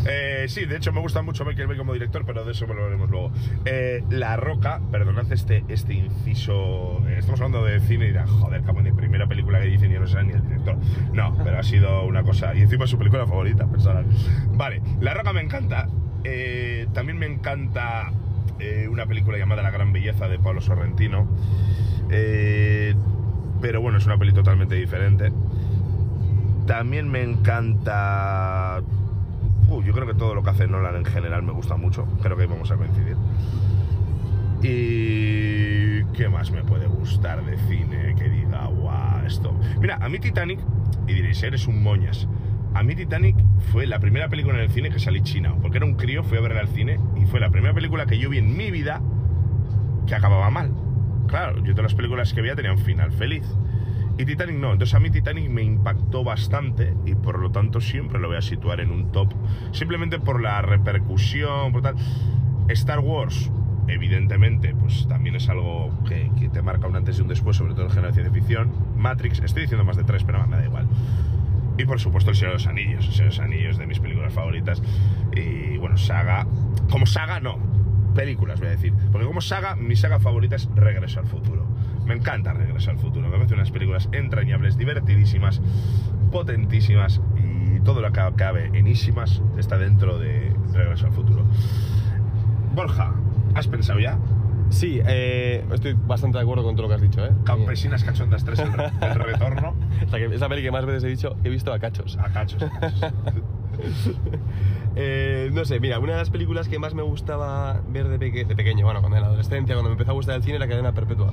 Eh, 0.06 0.46
sí, 0.48 0.66
de 0.66 0.78
hecho 0.78 0.94
me 0.94 1.02
gusta 1.02 1.22
mucho 1.22 1.44
Michael 1.44 1.68
Bay 1.68 1.78
como 1.78 1.92
director, 1.92 2.24
pero 2.26 2.46
de 2.46 2.54
eso 2.54 2.66
veremos 2.66 3.10
luego. 3.10 3.32
Eh, 3.66 4.04
La 4.10 4.38
Roca, 4.38 4.80
perdonad 4.90 5.30
este, 5.34 5.66
este 5.68 5.96
inciso. 5.96 7.06
estamos 7.10 7.42
hablando 7.42 7.66
de 7.66 7.82
cine 7.82 8.06
y 8.06 8.08
dirán, 8.10 8.28
joder, 8.28 8.62
como 8.62 8.82
de 8.82 8.94
primera 8.94 9.28
película 9.28 9.60
que 9.60 9.68
dicen 9.68 9.92
y 9.92 9.96
no 9.96 10.08
será 10.08 10.24
ni 10.24 10.32
el 10.32 10.42
director. 10.44 10.78
No, 11.12 11.36
pero 11.44 11.60
ha 11.60 11.64
sido 11.64 12.06
una 12.06 12.24
cosa. 12.24 12.56
Y 12.56 12.62
encima 12.62 12.86
es 12.86 12.90
su 12.90 12.98
película 12.98 13.28
favorita, 13.28 13.68
pensarán. 13.68 14.08
Vale, 14.54 14.82
La 15.02 15.14
Roca 15.14 15.34
me 15.34 15.42
encanta. 15.42 15.90
También 16.94 17.18
me 17.18 17.26
encanta 17.26 18.12
eh, 18.60 18.88
una 18.90 19.06
película 19.06 19.38
llamada 19.38 19.62
La 19.62 19.72
Gran 19.72 19.94
Belleza 19.94 20.28
de 20.28 20.40
Pablo 20.40 20.62
Sorrentino. 20.62 21.28
Eh, 22.10 22.96
pero 23.62 23.82
bueno, 23.82 23.98
es 23.98 24.06
una 24.06 24.18
peli 24.18 24.34
totalmente 24.34 24.76
diferente. 24.76 25.32
También 26.66 27.10
me 27.10 27.24
encanta. 27.24 28.82
Uh, 29.70 29.82
yo 29.84 29.94
creo 29.94 30.08
que 30.08 30.14
todo 30.14 30.36
lo 30.36 30.44
que 30.44 30.50
hace 30.50 30.68
Nolan 30.68 30.96
en 30.96 31.06
general 31.06 31.44
me 31.44 31.52
gusta 31.52 31.76
mucho. 31.78 32.06
Creo 32.22 32.36
que 32.36 32.44
ahí 32.44 32.50
vamos 32.50 32.72
a 32.72 32.76
coincidir. 32.76 33.16
¿Y 34.62 36.04
qué 36.14 36.30
más 36.30 36.52
me 36.52 36.64
puede 36.64 36.88
gustar 36.88 37.46
de 37.46 37.58
cine 37.68 38.16
que 38.18 38.30
diga, 38.30 38.66
guau, 38.68 39.26
esto? 39.26 39.54
Mira, 39.80 39.98
a 40.02 40.10
mí 40.10 40.20
Titanic, 40.20 40.60
y 41.08 41.14
diréis, 41.14 41.42
eres 41.44 41.68
un 41.68 41.84
moñas. 41.84 42.28
A 42.74 42.84
mí 42.84 42.96
Titanic 42.96 43.36
fue 43.72 43.86
la 43.88 44.00
primera 44.00 44.30
película 44.30 44.56
en 44.56 44.64
el 44.64 44.70
cine 44.70 44.90
que 44.90 45.00
salí 45.00 45.22
china, 45.22 45.56
porque 45.62 45.78
era 45.78 45.86
un 45.86 45.96
crío, 45.96 46.24
fui 46.24 46.38
a 46.38 46.42
verla 46.42 46.62
al 46.62 46.68
cine 46.70 47.00
y 47.16 47.26
fue 47.26 47.40
la 47.40 47.50
primera 47.50 47.74
película 47.74 48.06
que 48.06 48.18
yo 48.18 48.30
vi 48.30 48.38
en 48.38 48.56
mi 48.56 48.72
vida 48.72 49.02
que 50.06 50.16
acababa 50.16 50.50
mal. 50.50 50.72
Claro, 51.28 51.58
yo 51.64 51.74
todas 51.74 51.92
las 51.92 51.96
películas 51.96 52.34
que 52.34 52.42
veía 52.42 52.56
tenían 52.56 52.78
final 52.78 53.12
feliz. 53.12 53.44
Y 54.18 54.26
Titanic 54.26 54.56
no. 54.58 54.72
Entonces 54.72 54.96
a 54.96 55.00
mí 55.00 55.10
Titanic 55.10 55.50
me 55.50 55.62
impactó 55.62 56.24
bastante 56.24 56.94
y 57.06 57.14
por 57.14 57.40
lo 57.40 57.52
tanto 57.52 57.82
siempre 57.82 58.20
lo 58.20 58.30
voy 58.30 58.38
a 58.38 58.42
situar 58.42 58.80
en 58.80 58.92
un 58.92 59.12
top. 59.12 59.34
Simplemente 59.72 60.20
por 60.20 60.42
la 60.42 60.62
repercusión, 60.62 61.72
por 61.72 61.82
tal. 61.82 61.96
Star 62.70 63.00
Wars, 63.00 63.52
evidentemente, 63.88 64.74
pues 64.74 65.08
también 65.08 65.36
es 65.36 65.50
algo 65.50 65.92
que, 66.08 66.30
te 66.52 66.62
marca 66.62 66.88
un 66.88 66.96
antes 66.96 67.20
y 67.20 67.22
un 67.22 67.28
después, 67.28 67.58
sobre 67.58 67.74
todo 67.74 67.86
en 67.86 67.92
género 67.92 68.08
de 68.08 68.14
ciencia 68.14 68.34
ficción. 68.34 68.72
Matrix, 68.98 69.40
estoy 69.40 69.64
diciendo 69.64 69.86
más 69.86 69.98
de 69.98 70.04
tres, 70.04 70.24
pero 70.24 70.46
me 70.48 70.58
da 70.58 70.66
igual. 70.66 70.88
Y 71.78 71.86
por 71.86 72.00
supuesto 72.00 72.32
El 72.32 72.36
Señor 72.36 72.52
de 72.54 72.56
los 72.56 72.68
Anillos. 72.68 73.06
El 73.06 73.14
Señor 73.14 73.32
de 73.32 73.38
los 73.38 73.40
Anillos 73.40 73.78
de 73.78 73.88
mis 73.88 74.00
películas 74.00 74.34
favoritas. 74.34 74.82
Y 75.36 75.78
bueno, 75.78 75.98
saga. 75.98 76.48
Como 76.90 77.06
saga, 77.06 77.40
no. 77.40 77.60
Películas, 78.16 78.60
voy 78.60 78.70
a 78.70 78.72
decir. 78.72 78.94
Porque 79.12 79.28
como 79.28 79.42
saga, 79.42 79.76
mi 79.76 79.96
saga 79.96 80.20
favorita 80.20 80.56
es 80.56 80.70
Regreso 80.76 81.20
al 81.20 81.28
Futuro. 81.28 81.68
Me 82.06 82.16
encanta 82.16 82.54
Regreso 82.54 82.90
al 82.90 82.98
Futuro. 82.98 83.30
Me 83.30 83.36
parece 83.36 83.54
unas 83.54 83.72
películas 83.72 84.10
entrañables, 84.12 84.78
divertidísimas, 84.78 85.62
potentísimas. 86.32 87.22
Y 87.38 87.80
todo 87.82 88.02
lo 88.02 88.12
que 88.12 88.22
cabe 88.36 88.72
enísimas 88.74 89.42
está 89.58 89.78
dentro 89.78 90.18
de 90.18 90.54
Regreso 90.74 91.06
al 91.06 91.12
Futuro. 91.14 91.46
Borja, 92.74 93.14
¿has 93.56 93.68
pensado 93.68 94.00
ya? 94.00 94.18
Sí, 94.70 95.00
eh, 95.08 95.64
estoy 95.74 95.94
bastante 95.94 96.38
de 96.38 96.44
acuerdo 96.44 96.64
con 96.64 96.76
todo 96.76 96.84
lo 96.84 96.90
que 96.90 96.96
has 96.96 97.02
dicho, 97.02 97.26
¿eh? 97.26 97.32
Campesinas 97.46 98.04
Cachondas 98.04 98.44
3, 98.44 98.60
el, 98.60 98.74
re- 98.74 98.92
el 99.02 99.16
retorno. 99.20 99.74
O 100.06 100.10
sea, 100.10 100.20
que 100.20 100.36
esa 100.36 100.50
peli 100.50 100.62
que 100.62 100.72
más 100.72 100.86
veces 100.86 101.04
he 101.06 101.08
dicho, 101.08 101.36
he 101.44 101.50
visto 101.50 101.72
a 101.74 101.80
cachos. 101.80 102.18
A 102.18 102.30
cachos. 102.30 102.64
Eh, 105.00 105.52
no 105.54 105.64
sé, 105.66 105.80
mira, 105.80 106.00
una 106.00 106.14
de 106.14 106.18
las 106.18 106.32
películas 106.32 106.68
que 106.68 106.80
más 106.80 106.96
me 106.96 107.04
gustaba 107.04 107.82
ver 107.90 108.08
de, 108.08 108.18
peque- 108.18 108.46
de 108.46 108.56
pequeño, 108.56 108.84
bueno, 108.86 109.00
cuando 109.02 109.18
en 109.18 109.22
la 109.22 109.28
adolescencia, 109.28 109.76
cuando 109.76 109.90
me 109.90 109.94
empezó 109.94 110.10
a 110.12 110.14
gustar 110.16 110.36
el 110.36 110.42
cine, 110.44 110.56
era 110.56 110.68
Cadena 110.68 110.92
Perpetua. 110.94 111.32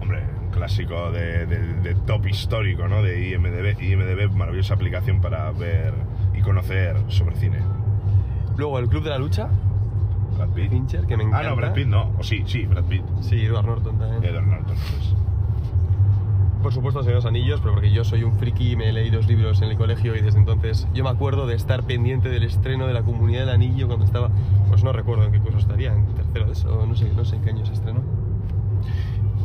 Hombre, 0.00 0.22
un 0.44 0.50
clásico 0.50 1.10
de, 1.10 1.46
de- 1.46 1.72
de 1.80 1.94
top 2.06 2.26
histórico, 2.28 2.86
¿no? 2.86 3.02
De 3.02 3.30
IMDB. 3.30 3.82
IMDB, 3.82 4.30
maravillosa 4.32 4.74
aplicación 4.74 5.20
para 5.20 5.50
ver 5.50 5.92
y 6.34 6.40
conocer 6.42 6.96
sobre 7.08 7.34
cine. 7.34 7.58
Luego, 8.56 8.78
El 8.78 8.88
Club 8.88 9.02
de 9.02 9.10
la 9.10 9.18
Lucha, 9.18 9.48
Brad 10.38 10.48
Pitt. 10.50 10.70
Fincher, 10.70 11.06
que 11.06 11.16
me 11.16 11.24
encanta. 11.24 11.46
Ah, 11.46 11.50
no, 11.50 11.56
Brad 11.56 11.72
Pitt 11.74 11.86
no. 11.86 12.12
O 12.18 12.22
sí, 12.22 12.42
sí, 12.46 12.64
Brad 12.66 12.84
Pitt. 12.84 13.02
Sí, 13.20 13.44
Edward 13.44 13.66
Norton 13.66 13.98
también. 13.98 14.24
Edward 14.24 14.46
Norton. 14.46 14.76
pues. 14.76 15.14
por 16.62 16.72
supuesto, 16.72 17.00
Señor 17.02 17.14
de 17.14 17.16
los 17.16 17.26
Anillos, 17.26 17.60
pero 17.60 17.74
porque 17.74 17.90
yo 17.90 18.04
soy 18.04 18.22
un 18.22 18.34
friki 18.34 18.72
y 18.72 18.76
me 18.76 18.88
he 18.88 18.92
leído 18.92 19.16
los 19.16 19.26
libros 19.26 19.60
en 19.62 19.70
el 19.70 19.76
colegio 19.76 20.16
y 20.16 20.20
desde 20.20 20.38
entonces 20.38 20.88
yo 20.94 21.04
me 21.04 21.10
acuerdo 21.10 21.46
de 21.46 21.54
estar 21.54 21.82
pendiente 21.84 22.28
del 22.28 22.44
estreno 22.44 22.86
de 22.86 22.94
la 22.94 23.02
Comunidad 23.02 23.40
del 23.40 23.50
Anillo 23.50 23.86
cuando 23.88 24.04
estaba, 24.04 24.30
pues 24.68 24.84
no 24.84 24.92
recuerdo 24.92 25.24
en 25.24 25.32
qué 25.32 25.40
curso 25.40 25.58
estaría, 25.58 25.92
en 25.92 26.06
tercero 26.14 26.46
de 26.46 26.52
eso, 26.52 26.86
no 26.86 26.94
sé, 26.94 27.12
no 27.14 27.24
sé 27.24 27.36
en 27.36 27.42
qué 27.42 27.50
año 27.50 27.66
se 27.66 27.72
estrenó. 27.72 28.00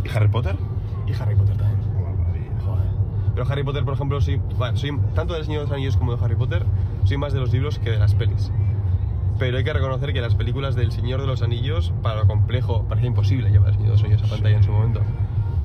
¿Y 0.03 0.09
Harry 0.15 0.27
Potter? 0.27 0.55
Y 1.07 1.13
Harry 1.13 1.35
Potter 1.35 1.57
también. 1.57 1.79
Joder. 2.65 2.85
Pero 3.33 3.47
Harry 3.50 3.63
Potter, 3.63 3.83
por 3.83 3.93
ejemplo, 3.95 4.21
sí, 4.21 4.39
bueno, 4.57 4.77
soy 4.77 4.97
tanto 5.15 5.33
del 5.33 5.45
Señor 5.45 5.62
de 5.62 5.65
los 5.65 5.73
Anillos 5.73 5.97
como 5.97 6.15
de 6.15 6.23
Harry 6.23 6.35
Potter, 6.35 6.65
soy 7.03 7.17
más 7.17 7.33
de 7.33 7.39
los 7.39 7.51
libros 7.51 7.79
que 7.79 7.91
de 7.91 8.00
las 8.00 8.13
pelis. 8.13 8.51
Pero 9.43 9.57
hay 9.57 9.65
que 9.65 9.73
reconocer 9.73 10.13
que 10.13 10.21
las 10.21 10.35
películas 10.35 10.73
del 10.73 10.93
Señor 10.93 11.19
de 11.19 11.27
los 11.27 11.41
Anillos, 11.41 11.91
para 12.01 12.21
lo 12.21 12.27
complejo, 12.27 12.85
parecía 12.88 13.09
imposible 13.09 13.50
llevar 13.51 13.67
el 13.71 13.73
Señor 13.73 13.88
de 13.89 13.93
los 13.95 14.03
Anillos 14.05 14.23
a 14.23 14.27
pantalla 14.29 14.55
en 14.55 14.63
su 14.63 14.71
momento. 14.71 15.01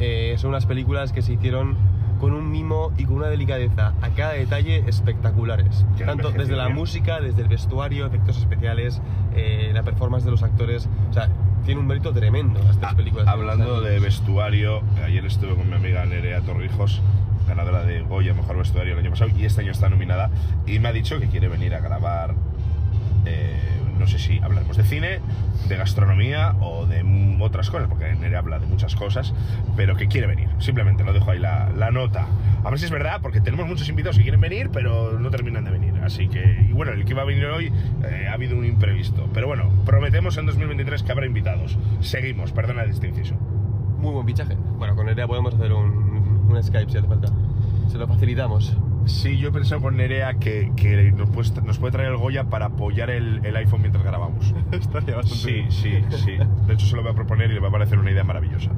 Eh, 0.01 0.35
son 0.37 0.51
unas 0.51 0.67
películas 0.67 1.13
que 1.13 1.23
se 1.23 1.35
hicieron 1.35 1.77
con 2.19 2.33
un 2.33 2.51
mimo 2.51 2.91
y 2.99 3.05
con 3.05 3.15
una 3.19 3.29
delicadeza 3.29 3.95
a 4.03 4.09
cada 4.11 4.33
detalle 4.33 4.83
espectaculares. 4.89 5.87
Han 6.01 6.07
Tanto 6.07 6.33
desde 6.33 6.57
la 6.57 6.65
bien. 6.67 6.77
música, 6.77 7.21
desde 7.21 7.43
el 7.43 7.47
vestuario, 7.49 8.05
efectos 8.07 8.37
especiales, 8.39 9.01
eh, 9.37 9.71
la 9.73 9.85
performance 9.85 10.25
de 10.25 10.33
los 10.33 10.43
actores. 10.43 10.89
O 11.11 11.13
sea, 11.13 11.29
tiene 11.65 11.81
un 11.81 11.87
mérito 11.87 12.13
tremendo 12.13 12.59
las 12.65 12.79
tres 12.79 12.91
Ah, 12.93 12.97
películas. 12.97 13.27
de 13.27 13.31
hablando 13.31 13.81
de 13.81 13.91
Anillos. 13.91 14.03
vestuario, 14.03 14.83
ayer 15.07 15.25
estuve 15.25 15.55
con 15.55 15.69
mi 15.69 15.77
amiga 15.77 16.05
Nerea 16.05 16.41
Torrijos, 16.41 17.01
ganadora 17.47 17.85
de 17.85 18.01
Goya 18.03 18.35
Mejor 18.35 18.57
Vestuario 18.59 18.95
el 18.95 18.99
año 18.99 19.11
pasado, 19.11 19.31
y 19.39 19.45
este 19.45 19.61
año 19.61 19.71
está 19.71 19.89
nominada, 19.89 20.31
y 20.67 20.81
me 20.81 20.89
ha 20.89 20.93
dicho 20.93 21.21
que 21.21 21.29
quiere 21.29 21.47
venir 21.47 21.77
a 21.77 21.81
grabar, 21.81 22.35
eh, 23.29 23.79
no 23.99 24.07
sé 24.07 24.19
si 24.19 24.39
hablaremos 24.39 24.77
de 24.77 24.85
cine, 24.85 25.21
de 25.69 25.77
gastronomía 25.77 26.55
o 26.61 26.87
de 26.87 27.05
otras 27.41 27.71
cosas, 27.71 27.89
porque 27.89 28.15
Nerea 28.15 28.41
habla 28.41 28.59
de 28.59 28.67
muchas 28.67 28.95
cosas, 28.95 29.35
pero 29.77 29.97
que 29.97 30.09
quiere 30.09 30.27
venir, 30.27 30.49
simplemente 30.59 31.05
lo 31.05 31.13
dejo 31.13 31.31
ahí 31.31 31.39
la, 31.39 31.91
nota. 31.91 32.27
A 32.65 32.71
ver 32.71 32.79
si 32.79 32.85
es 32.85 32.91
verdad, 32.91 33.21
porque 33.23 33.41
tenemos 33.41 33.67
muchos 33.67 33.89
invitados 33.89 34.17
que 34.17 34.23
quieren 34.23 34.41
venir, 34.41 34.71
pero 34.71 35.19
no 35.19 35.31
terminan 35.31 35.65
de 35.65 35.71
venir, 35.71 35.95
así 36.03 36.29
que, 36.29 36.67
y 36.69 36.73
bueno, 36.73 36.93
el 36.93 37.05
que 37.05 37.13
iba 37.13 37.23
a 37.23 37.25
venir 37.25 37.47
hoy 37.47 37.73
eh, 38.05 38.27
ha 38.29 38.35
habido 38.35 38.57
un 38.57 38.65
imprevisto, 38.65 39.29
pero 39.33 39.47
bueno, 39.47 39.71
prometemos 39.85 40.37
en 40.37 40.47
2023 40.47 41.03
que 41.03 41.13
habrá 41.13 41.27
invitados. 41.27 41.79
Seguimos, 42.01 42.53
perdona 42.53 42.85
este 42.85 43.09
inciso. 43.09 43.35
Muy 43.99 44.13
buen 44.13 44.27
fichaje. 44.27 44.55
Bueno, 44.55 44.95
con 44.95 45.07
Nerea 45.07 45.27
podemos 45.27 45.55
hacer 45.55 45.73
un, 45.73 46.47
un 46.49 46.63
Skype 46.63 46.91
si 46.91 46.99
hace 46.99 47.09
falta. 47.09 47.29
Se 47.91 47.99
lo 47.99 48.07
facilitamos. 48.07 48.77
Sí, 49.07 49.39
yo 49.39 49.49
he 49.49 49.53
pensado 49.53 49.81
con 49.81 49.97
Nerea 49.97 50.35
que, 50.35 50.73
que 50.77 51.11
nos, 51.13 51.31
puede, 51.31 51.63
nos 51.63 51.79
puede 51.79 51.93
traer 51.93 52.11
el 52.11 52.17
Goya 52.19 52.45
para 52.45 52.67
apoyar 52.67 53.09
el, 53.11 53.41
el 53.45 53.57
iPhone 53.57 53.81
mientras 53.81 54.05
grabamos. 54.05 54.55
Estaría 54.73 55.17
bastante 55.17 55.37
Sí, 55.37 55.53
bien. 55.53 55.71
sí, 55.73 56.19
sí. 56.25 56.33
De 56.67 56.75
hecho, 56.75 56.87
se 56.87 56.95
lo 56.97 57.03
voy 57.03 57.13
a 57.13 57.15
proponer 57.15 57.51
y 57.51 57.55
le 57.55 57.61
va 57.61 57.69
a 57.69 57.73
parecer 57.73 57.99
una 57.99 58.11
idea 58.11 58.25
maravillosa. 58.25 58.71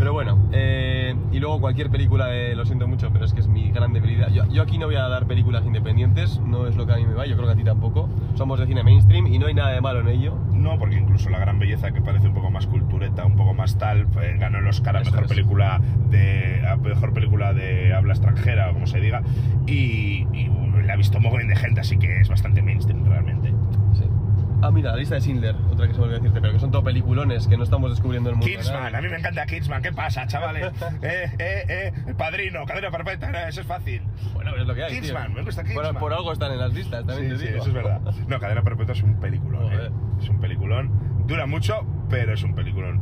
Pero 0.00 0.14
bueno, 0.14 0.38
eh, 0.52 1.14
y 1.30 1.40
luego 1.40 1.60
cualquier 1.60 1.90
película, 1.90 2.26
de- 2.28 2.56
lo 2.56 2.64
siento 2.64 2.88
mucho, 2.88 3.10
pero 3.12 3.26
es 3.26 3.34
que 3.34 3.40
es 3.40 3.48
mi 3.48 3.70
gran 3.70 3.92
debilidad. 3.92 4.30
Yo, 4.30 4.46
yo 4.46 4.62
aquí 4.62 4.78
no 4.78 4.86
voy 4.86 4.96
a 4.96 5.06
dar 5.08 5.26
películas 5.26 5.62
independientes, 5.66 6.40
no 6.40 6.66
es 6.66 6.74
lo 6.74 6.86
que 6.86 6.94
a 6.94 6.96
mí 6.96 7.04
me 7.04 7.12
va, 7.12 7.26
yo 7.26 7.34
creo 7.36 7.46
que 7.48 7.52
a 7.52 7.56
ti 7.56 7.64
tampoco. 7.64 8.08
Somos 8.34 8.58
de 8.58 8.66
cine 8.66 8.82
mainstream 8.82 9.26
y 9.26 9.38
no 9.38 9.46
hay 9.46 9.52
nada 9.52 9.72
de 9.72 9.82
malo 9.82 10.00
en 10.00 10.08
ello. 10.08 10.38
No, 10.54 10.78
porque 10.78 10.96
incluso 10.96 11.28
La 11.28 11.38
Gran 11.38 11.58
Belleza, 11.58 11.92
que 11.92 12.00
parece 12.00 12.28
un 12.28 12.34
poco 12.34 12.50
más 12.50 12.66
cultureta, 12.66 13.26
un 13.26 13.36
poco 13.36 13.52
más 13.52 13.76
tal, 13.76 14.06
eh, 14.22 14.36
ganó 14.38 14.58
el 14.58 14.66
Oscar 14.68 14.96
a 14.96 15.02
Eso 15.02 15.10
mejor 15.10 15.24
es. 15.24 15.28
película 15.28 15.80
de 16.08 16.66
a 16.66 16.76
mejor 16.76 17.12
película 17.12 17.52
de 17.52 17.92
habla 17.92 18.14
extranjera 18.14 18.70
o 18.70 18.72
como 18.72 18.86
se 18.86 19.00
diga, 19.00 19.22
y, 19.66 20.26
y 20.32 20.48
la 20.86 20.94
ha 20.94 20.96
visto 20.96 21.20
muy 21.20 21.36
bien 21.36 21.48
de 21.48 21.56
gente, 21.56 21.80
así 21.82 21.98
que 21.98 22.20
es 22.22 22.28
bastante 22.30 22.62
mainstream 22.62 23.04
realmente. 23.04 23.52
Sí. 24.60 24.66
Ah, 24.66 24.70
mira, 24.70 24.90
la 24.92 24.96
lista 24.98 25.14
de 25.14 25.20
Schindler, 25.22 25.54
otra 25.70 25.86
que 25.88 25.94
se 25.94 25.98
me 25.98 26.04
olvidó 26.04 26.18
decirte, 26.20 26.40
pero 26.40 26.52
que 26.52 26.58
son 26.60 26.70
todo 26.70 26.84
peliculones 26.84 27.46
que 27.48 27.56
no 27.56 27.64
estamos 27.64 27.90
descubriendo 27.90 28.30
el 28.30 28.36
mundo. 28.36 28.46
Kingsman, 28.46 28.92
¿no? 28.92 28.98
a 28.98 29.00
mí 29.00 29.08
me 29.08 29.16
encanta 29.16 29.46
Kingsman, 29.46 29.82
¿qué 29.82 29.92
pasa, 29.92 30.26
chavales? 30.26 30.66
eh, 31.02 31.30
eh, 31.38 31.64
eh, 31.68 31.92
el 32.06 32.14
padrino, 32.14 32.64
cadena 32.66 32.90
perfecta, 32.90 33.30
eh, 33.30 33.48
eso 33.48 33.62
es 33.62 33.66
fácil. 33.66 34.02
Bueno, 34.34 34.54
es 34.56 34.66
lo 34.66 34.74
que 34.74 34.84
hay. 34.84 34.90
tío. 34.92 35.00
Kingsman, 35.00 35.34
me 35.34 35.42
gusta 35.42 35.62
Por- 35.62 35.70
Kingsman. 35.72 35.96
Por, 35.96 36.12
algo 36.12 36.32
están 36.32 36.52
en 36.52 36.58
las 36.58 36.72
listas, 36.74 37.06
también 37.06 37.30
Sí, 37.30 37.36
te 37.36 37.38
sí, 37.38 37.46
digo. 37.46 37.58
eso 37.58 37.68
es 37.68 37.74
verdad. 37.74 38.00
No, 38.28 38.38
Cadena 38.38 38.62
Perpetua 38.62 38.92
es 38.94 39.02
un 39.02 39.18
peliculón. 39.18 39.72
¿eh? 39.72 39.90
Es 40.20 40.28
un 40.28 40.40
peliculón. 40.40 40.90
Dura 41.26 41.46
mucho, 41.46 41.86
pero 42.08 42.34
es 42.34 42.42
un 42.42 42.54
peliculón. 42.54 43.00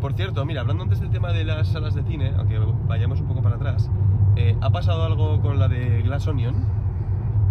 Por 0.00 0.14
cierto, 0.14 0.44
mira, 0.44 0.60
hablando 0.60 0.82
antes 0.82 1.00
del 1.00 1.10
tema 1.10 1.32
de 1.32 1.44
las 1.44 1.68
salas 1.68 1.94
de 1.94 2.02
cine, 2.02 2.32
aunque 2.36 2.58
vayamos 2.86 3.20
un 3.20 3.26
poco 3.28 3.42
para 3.42 3.56
atrás, 3.56 3.90
eh, 4.36 4.56
¿ha 4.60 4.70
pasado 4.70 5.04
algo 5.04 5.40
con 5.40 5.58
la 5.58 5.68
de 5.68 6.02
Glass 6.02 6.26
Onion? 6.26 6.83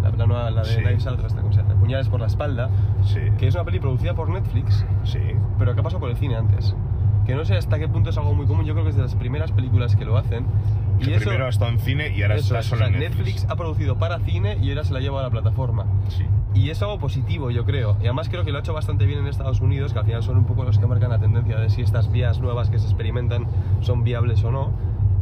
La, 0.04 0.10
la 0.12 0.26
nueva, 0.26 0.52
la 0.52 0.62
de 0.62 0.70
Sí. 0.70 0.82
Knives 0.82 1.08
Out, 1.08 1.24
esta, 1.26 1.42
¿cómo 1.42 1.54
se 1.54 1.62
llama? 1.62 1.76
Puñales 1.76 2.10
por 2.10 2.20
la 2.20 2.28
espalda, 2.28 2.70
Sí, 3.04 3.20
que 3.38 3.48
es 3.48 3.56
una 3.56 3.64
peli 3.64 3.80
producida 3.80 4.14
por 4.14 4.30
Netflix, 4.30 4.86
sí. 5.04 5.20
pero 5.58 5.74
que 5.74 5.80
ha 5.80 5.84
pasado 5.84 6.00
por 6.02 6.10
el 6.10 6.18
cine 6.18 6.36
antes. 6.36 6.76
Que 7.26 7.36
no 7.36 7.46
sé 7.46 7.56
hasta 7.56 7.80
qué 7.80 7.88
punto 7.88 8.10
es 8.10 8.18
algo 8.18 8.34
muy 8.34 8.46
común, 8.46 8.66
yo 8.66 8.74
creo 8.74 8.84
que 8.84 8.90
es 8.90 8.98
de 8.98 9.02
las 9.04 9.16
primeras 9.16 9.52
películas 9.54 9.96
que 9.96 10.04
lo 10.04 10.18
hacen. 10.18 10.46
Y 11.00 11.12
eso, 11.12 11.22
primero 11.22 11.46
ha 11.46 11.50
estado 11.50 11.72
en 11.72 11.80
cine 11.80 12.14
y 12.16 12.22
ahora 12.22 12.36
está 12.36 12.60
es, 12.60 12.66
solo 12.66 12.84
o 12.84 12.86
sea, 12.88 12.94
en 12.94 13.00
Netflix. 13.00 13.26
Netflix 13.28 13.48
ha 13.50 13.56
producido 13.56 13.98
para 13.98 14.20
cine 14.20 14.58
y 14.62 14.70
ahora 14.70 14.84
se 14.84 14.94
la 14.94 15.00
lleva 15.00 15.22
a 15.22 15.24
la 15.24 15.30
plataforma. 15.30 15.86
Sí. 16.10 16.26
Y 16.54 16.70
es 16.70 16.82
algo 16.84 17.00
positivo, 17.00 17.50
yo 17.50 17.66
creo. 17.66 17.96
Y 18.00 18.04
además 18.04 18.30
creo 18.30 18.44
que 18.44 18.52
lo 18.52 18.58
ha 18.58 18.60
hecho 18.60 18.74
bastante 18.74 19.06
bien 19.06 19.20
en 19.20 19.28
Estados 19.28 19.60
Unidos, 19.62 19.94
que 19.94 20.00
al 20.00 20.06
final 20.06 20.22
son 20.22 20.38
un 20.38 20.46
poco 20.46 20.64
los 20.66 20.78
que 20.78 20.86
marcan 20.86 21.10
la 21.10 21.18
tendencia 21.20 21.58
de 21.58 21.70
si 21.70 21.82
estas 21.82 22.12
vías 22.12 22.40
nuevas 22.42 22.70
que 22.70 22.78
se 22.78 22.86
experimentan 22.86 23.48
son 23.82 24.04
viables 24.04 24.44
o 24.44 24.52
no. 24.52 24.72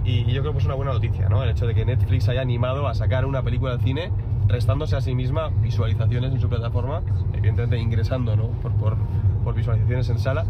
Y 0.03 0.25
yo 0.25 0.41
creo 0.41 0.51
que 0.53 0.57
es 0.59 0.65
una 0.65 0.73
buena 0.73 0.93
noticia, 0.93 1.29
¿no? 1.29 1.43
El 1.43 1.51
hecho 1.51 1.67
de 1.67 1.75
que 1.75 1.85
Netflix 1.85 2.27
haya 2.27 2.41
animado 2.41 2.87
a 2.87 2.95
sacar 2.95 3.25
una 3.25 3.43
película 3.43 3.71
al 3.73 3.79
cine, 3.81 4.11
restándose 4.51 4.95
a 4.95 5.01
sí 5.01 5.15
misma 5.15 5.49
visualizaciones 5.61 6.33
en 6.33 6.39
su 6.41 6.49
plataforma, 6.49 7.01
evidentemente 7.33 7.77
ingresando, 7.79 8.35
¿no? 8.35 8.47
Por, 8.61 8.71
por, 8.73 8.97
por 9.43 9.55
visualizaciones 9.55 10.09
en 10.09 10.19
sala. 10.19 10.45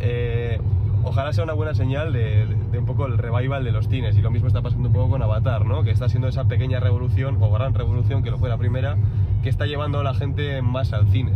Eh, 0.00 0.60
ojalá 1.04 1.32
sea 1.32 1.44
una 1.44 1.54
buena 1.54 1.74
señal 1.74 2.12
de, 2.12 2.46
de- 2.46 2.56
de 2.70 2.78
un 2.78 2.84
poco 2.86 3.06
el 3.06 3.16
revival 3.18 3.64
de 3.64 3.72
los 3.72 3.88
cines. 3.88 4.16
Y 4.16 4.22
lo 4.22 4.30
mismo 4.30 4.48
está 4.48 4.60
pasando 4.62 4.88
un 4.88 4.94
poco 4.94 5.10
con 5.10 5.22
Avatar, 5.22 5.64
¿no? 5.64 5.82
Que 5.82 5.90
está 5.90 6.08
siendo 6.08 6.28
esa 6.28 6.44
pequeña 6.46 6.80
revolución, 6.80 7.38
o 7.40 7.50
gran 7.50 7.74
revolución, 7.74 8.22
que 8.22 8.30
lo 8.30 8.38
fue 8.38 8.48
la 8.48 8.58
primera, 8.58 8.96
que 9.42 9.48
está 9.48 9.66
llevando 9.66 10.00
a 10.00 10.04
la 10.04 10.14
gente 10.14 10.60
más 10.62 10.92
al 10.92 11.08
cine. 11.08 11.32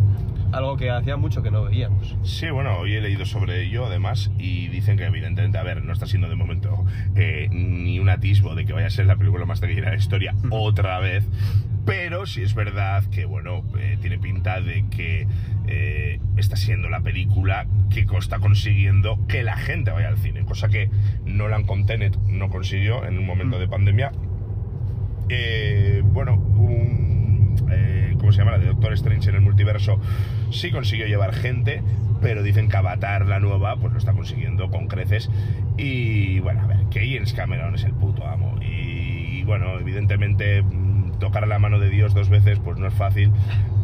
Algo 0.52 0.76
que 0.76 0.90
hacía 0.90 1.16
mucho 1.16 1.42
que 1.44 1.52
no 1.52 1.62
veíamos. 1.62 2.16
Sí, 2.24 2.50
bueno, 2.50 2.76
hoy 2.78 2.94
he 2.94 3.00
leído 3.00 3.24
sobre 3.24 3.62
ello 3.62 3.86
además 3.86 4.32
y 4.36 4.66
dicen 4.66 4.96
que 4.96 5.04
evidentemente, 5.04 5.58
a 5.58 5.62
ver, 5.62 5.84
no 5.84 5.92
está 5.92 6.06
siendo 6.06 6.28
de 6.28 6.34
momento 6.34 6.84
eh, 7.14 7.48
ni 7.52 8.00
un 8.00 8.08
atisbo 8.08 8.56
de 8.56 8.64
que 8.66 8.72
vaya 8.72 8.88
a 8.88 8.90
ser 8.90 9.06
la 9.06 9.14
película 9.14 9.46
más 9.46 9.60
taquillera 9.60 9.90
de 9.90 9.96
la 9.96 10.02
historia 10.02 10.34
otra 10.50 10.98
vez, 10.98 11.24
pero 11.90 12.24
sí 12.24 12.42
es 12.42 12.54
verdad 12.54 13.02
que, 13.10 13.24
bueno, 13.24 13.64
eh, 13.78 13.98
tiene 14.00 14.18
pinta 14.18 14.60
de 14.60 14.84
que 14.90 15.26
eh, 15.66 16.20
está 16.36 16.54
siendo 16.54 16.88
la 16.88 17.00
película 17.00 17.66
que 17.90 18.06
está 18.16 18.38
consiguiendo 18.38 19.18
que 19.26 19.42
la 19.42 19.56
gente 19.56 19.90
vaya 19.90 20.08
al 20.08 20.18
cine, 20.18 20.44
cosa 20.44 20.68
que 20.68 20.88
Nolan 21.24 21.64
con 21.64 21.86
Tenet 21.86 22.16
no 22.28 22.48
consiguió 22.48 23.04
en 23.04 23.18
un 23.18 23.26
momento 23.26 23.58
de 23.58 23.66
pandemia. 23.66 24.12
Eh, 25.28 26.02
bueno, 26.04 26.34
un, 26.34 27.56
eh, 27.70 28.14
¿cómo 28.18 28.32
se 28.32 28.38
llama? 28.38 28.52
La 28.52 28.58
de 28.58 28.66
Doctor 28.66 28.92
Strange 28.92 29.30
en 29.30 29.36
el 29.36 29.42
multiverso 29.42 30.00
sí 30.50 30.70
consiguió 30.70 31.06
llevar 31.06 31.34
gente, 31.34 31.82
pero 32.20 32.42
dicen 32.42 32.68
que 32.68 32.76
Avatar, 32.76 33.26
la 33.26 33.40
nueva, 33.40 33.76
pues 33.76 33.92
lo 33.92 33.98
está 33.98 34.12
consiguiendo 34.12 34.70
con 34.70 34.86
creces. 34.88 35.30
Y 35.76 36.40
bueno, 36.40 36.62
a 36.62 36.66
ver, 36.66 36.78
que 36.90 37.00
James 37.12 37.32
Cameron 37.32 37.74
es 37.74 37.84
el 37.84 37.92
puto 37.92 38.26
amo. 38.26 38.56
Y, 38.60 39.42
bueno, 39.44 39.78
evidentemente 39.78 40.62
mm, 40.62 40.79
tocar 41.20 41.46
la 41.46 41.60
mano 41.60 41.78
de 41.78 41.88
Dios 41.88 42.14
dos 42.14 42.28
veces 42.28 42.58
pues 42.58 42.78
no 42.78 42.88
es 42.88 42.94
fácil, 42.94 43.30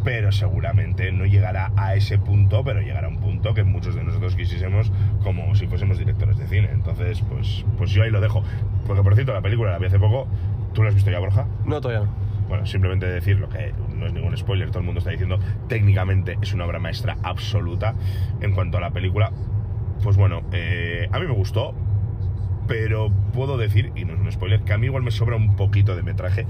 pero 0.03 0.31
seguramente 0.31 1.11
no 1.13 1.25
llegará 1.25 1.71
a 1.77 1.95
ese 1.95 2.17
punto, 2.17 2.63
pero 2.63 2.81
llegará 2.81 3.07
a 3.07 3.09
un 3.09 3.17
punto 3.17 3.53
que 3.53 3.63
muchos 3.63 3.95
de 3.95 4.03
nosotros 4.03 4.35
quisiésemos 4.35 4.91
como 5.23 5.55
si 5.55 5.67
fuésemos 5.67 5.97
directores 5.97 6.37
de 6.37 6.47
cine. 6.47 6.69
Entonces, 6.73 7.23
pues, 7.29 7.63
pues 7.77 7.91
yo 7.91 8.03
ahí 8.03 8.09
lo 8.09 8.19
dejo. 8.19 8.43
Porque 8.85 9.03
por 9.03 9.15
cierto, 9.15 9.33
la 9.33 9.41
película 9.41 9.71
la 9.71 9.77
vi 9.77 9.85
hace 9.85 9.99
poco. 9.99 10.27
¿Tú 10.73 10.83
la 10.83 10.89
has 10.89 10.95
visto 10.95 11.09
ya, 11.09 11.19
Borja? 11.19 11.47
No, 11.65 11.79
todavía 11.79 12.05
no. 12.05 12.27
Bueno, 12.47 12.65
simplemente 12.65 13.05
decir 13.05 13.39
lo 13.39 13.49
que 13.49 13.73
no 13.93 14.05
es 14.05 14.13
ningún 14.13 14.35
spoiler, 14.37 14.69
todo 14.69 14.79
el 14.79 14.85
mundo 14.85 14.99
está 14.99 15.11
diciendo, 15.11 15.37
técnicamente 15.67 16.37
es 16.41 16.53
una 16.53 16.65
obra 16.65 16.79
maestra 16.79 17.17
absoluta 17.23 17.93
en 18.39 18.53
cuanto 18.53 18.77
a 18.77 18.81
la 18.81 18.91
película. 18.91 19.31
Pues 20.01 20.15
bueno, 20.15 20.43
eh, 20.53 21.09
a 21.11 21.19
mí 21.19 21.25
me 21.25 21.33
gustó, 21.33 21.73
pero 22.67 23.11
puedo 23.33 23.57
decir, 23.57 23.91
y 23.95 24.05
no 24.05 24.13
es 24.13 24.19
un 24.19 24.31
spoiler, 24.31 24.61
que 24.61 24.73
a 24.73 24.77
mí 24.77 24.87
igual 24.87 25.03
me 25.03 25.11
sobra 25.11 25.35
un 25.35 25.55
poquito 25.55 25.95
de 25.95 26.03
metraje 26.03 26.45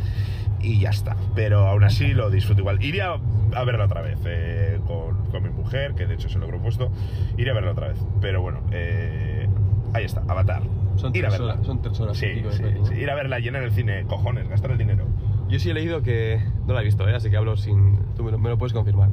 y 0.62 0.80
ya 0.80 0.90
está. 0.90 1.16
Pero 1.36 1.68
aún 1.68 1.84
así 1.84 2.14
lo 2.14 2.30
disfruto 2.30 2.62
igual. 2.62 2.84
Iría 2.84 3.14
a 3.54 3.64
verla 3.64 3.86
otra 3.86 4.02
vez 4.02 4.18
eh, 4.26 4.80
con, 4.88 5.26
con 5.32 5.44
mi 5.44 5.50
mujer, 5.50 5.94
que 5.94 6.06
de 6.08 6.16
hecho 6.16 6.30
se 6.30 6.40
lo 6.40 6.46
he 6.46 6.50
propuesto. 6.50 6.92
Iría 7.38 7.52
a 7.52 7.56
verla 7.56 7.72
otra 7.72 7.90
vez. 7.90 8.00
Pero 8.22 8.42
bueno, 8.42 8.62
eh, 8.72 9.48
ahí 9.94 10.06
está, 10.06 10.22
Avatar. 10.28 10.64
Son 10.96 11.16
Ir 11.16 11.26
a 11.26 11.30
tres 11.30 11.40
verla. 11.40 11.54
horas, 11.54 11.66
son 11.68 11.82
tres 11.84 12.00
horas 12.00 12.18
Sí, 12.18 12.28
sí, 12.52 12.64
sí. 12.88 12.94
Ir 12.96 13.10
a 13.12 13.16
verla, 13.16 13.38
llenar 13.40 13.62
el 13.62 13.72
cine, 13.72 14.04
cojones, 14.08 14.50
gastar 14.50 14.72
el 14.72 14.80
dinero. 14.80 15.06
Yo 15.48 15.60
sí 15.60 15.70
he 15.70 15.74
leído 15.74 16.02
que. 16.02 16.42
No 16.66 16.74
la 16.74 16.82
he 16.82 16.84
visto, 16.84 17.08
¿eh? 17.08 17.16
así 17.16 17.30
que 17.30 17.38
hablo 17.38 17.56
sin. 17.56 18.00
Tú 18.16 18.24
me 18.24 18.32
lo, 18.32 18.40
me 18.40 18.50
lo 18.50 18.58
puedes 18.58 18.74
confirmar. 18.74 19.10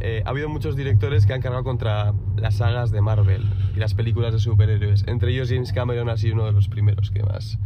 Eh, 0.00 0.22
ha 0.26 0.30
habido 0.30 0.48
muchos 0.48 0.74
directores 0.76 1.26
que 1.26 1.32
han 1.34 1.40
cargado 1.40 1.62
contra 1.64 2.12
las 2.40 2.56
sagas 2.56 2.90
de 2.90 3.00
Marvel 3.00 3.42
y 3.76 3.78
las 3.78 3.94
películas 3.94 4.32
de 4.32 4.38
superhéroes. 4.40 5.04
Entre 5.06 5.32
ellos, 5.32 5.48
James 5.50 5.72
Cameron 5.72 6.08
ha 6.08 6.16
sido 6.16 6.34
uno 6.34 6.46
de 6.46 6.52
los 6.52 6.68
primeros 6.68 7.10
que 7.10 7.22
más, 7.22 7.58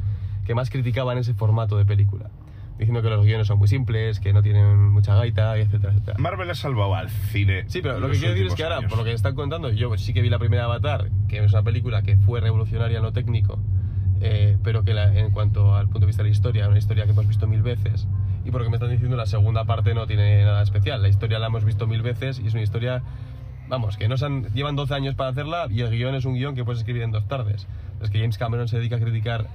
que 0.46 0.54
más 0.54 0.70
criticaban 0.70 1.18
ese 1.18 1.34
formato 1.34 1.76
de 1.78 1.84
película. 1.84 2.30
Diciendo 2.78 3.02
que 3.02 3.10
los 3.10 3.24
guiones 3.24 3.46
son 3.46 3.58
muy 3.58 3.68
simples, 3.68 4.18
que 4.18 4.32
no 4.32 4.42
tienen 4.42 4.90
mucha 4.90 5.14
gaita, 5.14 5.56
etcétera, 5.56 5.92
etcétera. 5.92 6.16
Marvel 6.18 6.50
ha 6.50 6.54
salvado 6.54 6.94
al 6.94 7.10
cine. 7.10 7.64
Sí, 7.68 7.80
pero 7.82 8.00
lo 8.00 8.08
que 8.10 8.18
quiero 8.18 8.30
decir 8.34 8.46
es 8.48 8.54
que 8.54 8.64
ahora, 8.64 8.78
años. 8.78 8.88
por 8.90 8.98
lo 8.98 9.04
que 9.04 9.12
están 9.12 9.34
contando, 9.36 9.70
yo 9.70 9.96
sí 9.98 10.12
que 10.12 10.20
vi 10.22 10.30
la 10.30 10.38
primera 10.38 10.64
Avatar, 10.64 11.10
que 11.28 11.44
es 11.44 11.52
una 11.52 11.62
película 11.62 12.02
que 12.02 12.16
fue 12.16 12.40
revolucionaria 12.40 12.96
en 12.96 13.04
lo 13.04 13.12
técnico, 13.12 13.60
eh, 14.20 14.56
pero 14.64 14.82
que 14.84 14.94
la- 14.94 15.14
en 15.16 15.30
cuanto 15.30 15.76
al 15.76 15.86
punto 15.86 16.00
de 16.00 16.06
vista 16.06 16.22
de 16.22 16.30
la 16.30 16.32
historia, 16.32 16.68
una 16.68 16.78
historia 16.78 17.04
que 17.04 17.10
hemos 17.10 17.28
visto 17.28 17.46
mil 17.46 17.62
veces. 17.62 18.08
Y 18.44 18.50
por 18.50 18.60
lo 18.60 18.64
que 18.64 18.70
me 18.70 18.76
están 18.76 18.90
diciendo, 18.90 19.16
la 19.16 19.26
segunda 19.26 19.64
parte 19.64 19.94
no 19.94 20.06
tiene 20.08 20.42
nada 20.44 20.62
especial. 20.62 21.02
La 21.02 21.08
historia 21.08 21.38
la 21.38 21.46
hemos 21.46 21.64
visto 21.64 21.86
mil 21.86 22.02
veces 22.02 22.40
y 22.40 22.46
es 22.48 22.54
una 22.54 22.62
historia, 22.62 23.02
vamos, 23.72 23.96
que 23.96 24.06
no 24.06 24.18
se 24.18 24.26
han- 24.26 24.52
llevan 24.52 24.76
12 24.76 24.92
años 24.92 25.14
para 25.14 25.30
hacerla 25.30 25.66
y 25.70 25.80
el 25.80 25.90
guion 25.90 26.14
es 26.14 26.26
un 26.26 26.34
guion 26.34 26.54
que 26.54 26.62
puedes 26.62 26.80
escribir 26.80 27.02
en 27.02 27.10
dos 27.10 27.26
tardes. 27.26 27.66
Es 28.02 28.10
que 28.10 28.18
James 28.18 28.36
Cameron 28.36 28.68
se 28.68 28.76
dedica 28.76 28.96
a 28.96 29.00
criticar 29.00 29.46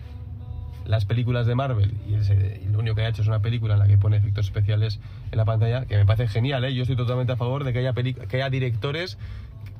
las 0.85 1.05
películas 1.05 1.45
de 1.45 1.53
Marvel 1.53 1.93
y, 2.09 2.15
ese- 2.15 2.59
y 2.65 2.71
lo 2.71 2.79
único 2.79 2.95
que 2.95 3.03
ha 3.03 3.09
hecho 3.09 3.21
es 3.21 3.27
una 3.27 3.41
película 3.43 3.75
en 3.75 3.79
la 3.79 3.87
que 3.87 3.95
pone 3.99 4.17
efectos 4.17 4.47
especiales 4.47 4.99
en 5.31 5.37
la 5.37 5.45
pantalla, 5.45 5.85
que 5.85 5.97
me 5.97 6.05
parece 6.07 6.27
genial, 6.29 6.65
¿eh? 6.65 6.73
Yo 6.73 6.81
estoy 6.81 6.95
totalmente 6.95 7.33
a 7.33 7.35
favor 7.35 7.63
de 7.63 7.73
que 7.73 7.79
haya, 7.79 7.93
que 7.93 8.37
haya 8.37 8.49
directores 8.49 9.19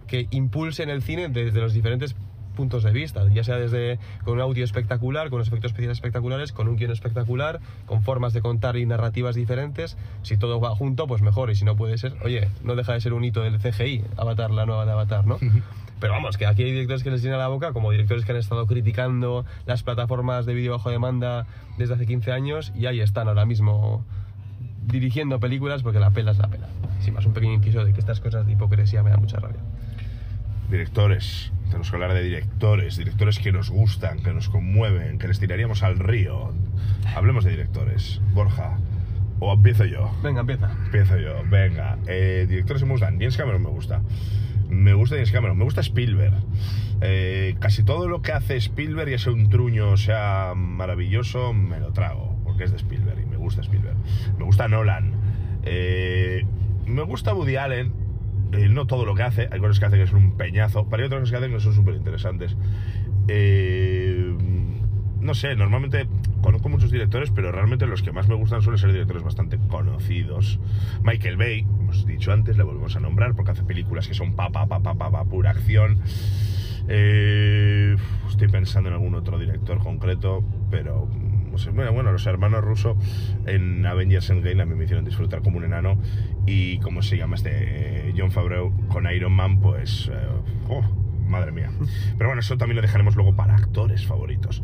que 0.05 0.27
impulsen 0.29 0.91
el 0.91 1.01
cine 1.01 1.29
desde 1.29 1.59
los 1.59 1.73
diferentes 1.73 2.15
puntos 2.57 2.83
de 2.83 2.91
vista, 2.91 3.25
ya 3.29 3.43
sea 3.45 3.55
desde 3.55 3.99
con 4.25 4.33
un 4.33 4.41
audio 4.41 4.65
espectacular, 4.65 5.29
con 5.29 5.35
unos 5.35 5.47
efectos 5.47 5.71
especiales 5.71 5.99
espectaculares, 5.99 6.51
con 6.51 6.67
un 6.67 6.75
guion 6.75 6.91
espectacular, 6.91 7.61
con 7.85 8.01
formas 8.01 8.33
de 8.33 8.41
contar 8.41 8.75
y 8.75 8.85
narrativas 8.85 9.35
diferentes. 9.35 9.95
Si 10.23 10.35
todo 10.35 10.59
va 10.59 10.71
junto, 10.71 11.07
pues 11.07 11.21
mejor, 11.21 11.51
y 11.51 11.55
si 11.55 11.63
no 11.63 11.77
puede 11.77 11.97
ser, 11.97 12.15
oye, 12.25 12.49
no 12.63 12.75
deja 12.75 12.93
de 12.93 12.99
ser 12.99 13.13
un 13.13 13.23
hito 13.23 13.41
del 13.41 13.59
CGI, 13.59 14.03
Avatar, 14.17 14.51
la 14.51 14.65
nueva 14.65 14.85
de 14.85 14.91
Avatar, 14.91 15.25
¿no? 15.25 15.37
Pero 15.99 16.13
vamos, 16.13 16.37
que 16.37 16.45
aquí 16.45 16.63
hay 16.63 16.71
directores 16.71 17.03
que 17.03 17.09
les 17.09 17.23
llena 17.23 17.37
la 17.37 17.47
boca, 17.47 17.73
como 17.73 17.91
directores 17.91 18.25
que 18.25 18.31
han 18.31 18.37
estado 18.37 18.67
criticando 18.67 19.45
las 19.65 19.83
plataformas 19.83 20.45
de 20.45 20.53
vídeo 20.53 20.73
bajo 20.73 20.89
demanda 20.89 21.47
desde 21.77 21.93
hace 21.95 22.05
15 22.05 22.31
años 22.31 22.71
y 22.75 22.85
ahí 22.85 22.99
están 22.99 23.27
ahora 23.27 23.45
mismo 23.45 24.03
dirigiendo 24.85 25.39
películas 25.39 25.83
porque 25.83 25.99
la 25.99 26.11
pela 26.11 26.31
es 26.31 26.37
la 26.37 26.47
pela. 26.47 26.67
Sin 26.99 27.13
más, 27.13 27.25
un 27.25 27.33
pequeño 27.33 27.53
inciso 27.53 27.83
de 27.83 27.93
que 27.93 27.99
estas 27.99 28.19
cosas 28.19 28.45
de 28.45 28.53
hipocresía 28.53 29.03
me 29.03 29.09
dan 29.09 29.21
mucha 29.21 29.37
rabia. 29.39 29.59
Directores, 30.69 31.51
tenemos 31.67 31.89
que 31.89 31.95
hablar 31.95 32.13
de 32.13 32.23
directores, 32.23 32.97
directores 32.97 33.39
que 33.39 33.51
nos 33.51 33.69
gustan, 33.69 34.19
que 34.19 34.33
nos 34.33 34.49
conmueven, 34.49 35.17
que 35.17 35.27
les 35.27 35.39
tiraríamos 35.39 35.83
al 35.83 35.99
río. 35.99 36.53
Hablemos 37.15 37.43
de 37.45 37.51
directores. 37.51 38.21
Borja, 38.33 38.77
o 39.39 39.53
empiezo 39.53 39.85
yo. 39.85 40.11
Venga, 40.23 40.41
empieza. 40.41 40.71
Empiezo 40.85 41.17
yo, 41.17 41.43
venga. 41.49 41.97
Eh, 42.07 42.45
directores 42.49 42.81
que 42.81 42.85
me 42.85 42.93
gustan. 42.93 43.19
James 43.19 43.37
Cameron 43.37 43.63
me 43.63 43.69
gusta. 43.69 44.01
Me 44.69 44.93
gusta 44.93 45.15
James 45.15 45.31
Cameron, 45.31 45.57
me 45.57 45.63
gusta 45.63 45.81
Spielberg. 45.81 46.33
Eh, 47.01 47.55
casi 47.59 47.83
todo 47.83 48.07
lo 48.07 48.21
que 48.21 48.31
hace 48.31 48.57
Spielberg, 48.57 49.09
ya 49.09 49.19
sea 49.19 49.31
un 49.31 49.49
truño, 49.49 49.95
sea 49.97 50.53
maravilloso, 50.55 51.53
me 51.53 51.79
lo 51.79 51.93
trago, 51.93 52.37
porque 52.43 52.63
es 52.63 52.71
de 52.71 52.77
Spielberg 52.77 53.21
y 53.21 53.25
me 53.25 53.37
gusta 53.37 53.61
Spielberg. 53.61 53.95
Me 54.37 54.43
gusta 54.43 54.67
Nolan. 54.67 55.13
Eh, 55.63 56.45
me 56.85 57.03
gusta 57.03 57.33
Woody 57.33 57.55
Allen. 57.55 58.06
Eh, 58.53 58.69
no 58.69 58.87
todo 58.87 59.05
lo 59.05 59.15
que 59.15 59.23
hace, 59.23 59.49
hay 59.51 59.59
cosas 59.59 59.79
que 59.79 59.85
hace 59.85 59.97
que 59.97 60.07
son 60.07 60.23
un 60.23 60.37
peñazo, 60.37 60.87
pero 60.89 61.03
hay 61.03 61.07
otras 61.07 61.21
cosas 61.21 61.31
que 61.31 61.37
hacen 61.37 61.51
que 61.51 61.59
son 61.59 61.73
súper 61.73 61.95
interesantes. 61.95 62.55
Eh, 63.27 64.35
no 65.19 65.33
sé, 65.33 65.55
normalmente 65.55 66.07
conozco 66.41 66.69
muchos 66.69 66.91
directores, 66.91 67.31
pero 67.31 67.51
realmente 67.51 67.85
los 67.87 68.01
que 68.01 68.11
más 68.11 68.29
me 68.29 68.35
gustan 68.35 68.61
suelen 68.61 68.79
ser 68.79 68.91
directores 68.91 69.23
bastante 69.23 69.57
conocidos. 69.67 70.59
Michael 71.03 71.37
Bay, 71.37 71.65
hemos 71.79 72.05
dicho 72.05 72.31
antes, 72.31 72.57
le 72.57 72.63
volvemos 72.63 72.95
a 72.95 72.99
nombrar 72.99 73.35
porque 73.35 73.51
hace 73.51 73.63
películas 73.63 74.07
que 74.07 74.13
son 74.13 74.33
pa, 74.33 74.49
pa, 74.49 74.67
pa, 74.67 74.79
pa, 74.79 74.95
pa, 74.95 75.11
pa, 75.11 75.25
pura 75.25 75.51
acción. 75.51 75.99
Eh, 76.87 77.95
estoy 78.29 78.47
pensando 78.47 78.89
en 78.89 78.95
algún 78.95 79.15
otro 79.15 79.37
director 79.37 79.79
concreto, 79.79 80.43
pero 80.71 81.09
sé, 81.57 81.71
bueno, 81.71 81.91
bueno, 81.93 82.11
los 82.11 82.25
hermanos 82.25 82.63
Russo 82.63 82.97
en 83.45 83.85
Avengers 83.85 84.29
Endgame 84.29 84.61
a 84.61 84.65
mí 84.65 84.75
me 84.75 84.83
hicieron 84.83 85.05
disfrutar 85.05 85.41
como 85.41 85.57
un 85.57 85.65
enano 85.65 86.01
y 86.45 86.79
como 86.79 87.01
se 87.01 87.17
llama 87.17 87.35
este 87.35 88.09
eh, 88.09 88.13
John 88.17 88.31
Favreau 88.31 88.71
con 88.87 89.11
Iron 89.11 89.33
Man, 89.33 89.59
pues 89.59 90.09
eh, 90.11 90.27
oh, 90.69 90.83
madre 91.27 91.51
mía. 91.51 91.69
Pero 92.17 92.29
bueno, 92.29 92.39
eso 92.39 92.57
también 92.57 92.77
lo 92.77 92.81
dejaremos 92.81 93.15
luego 93.15 93.35
para 93.35 93.55
actores 93.55 94.05
favoritos. 94.05 94.61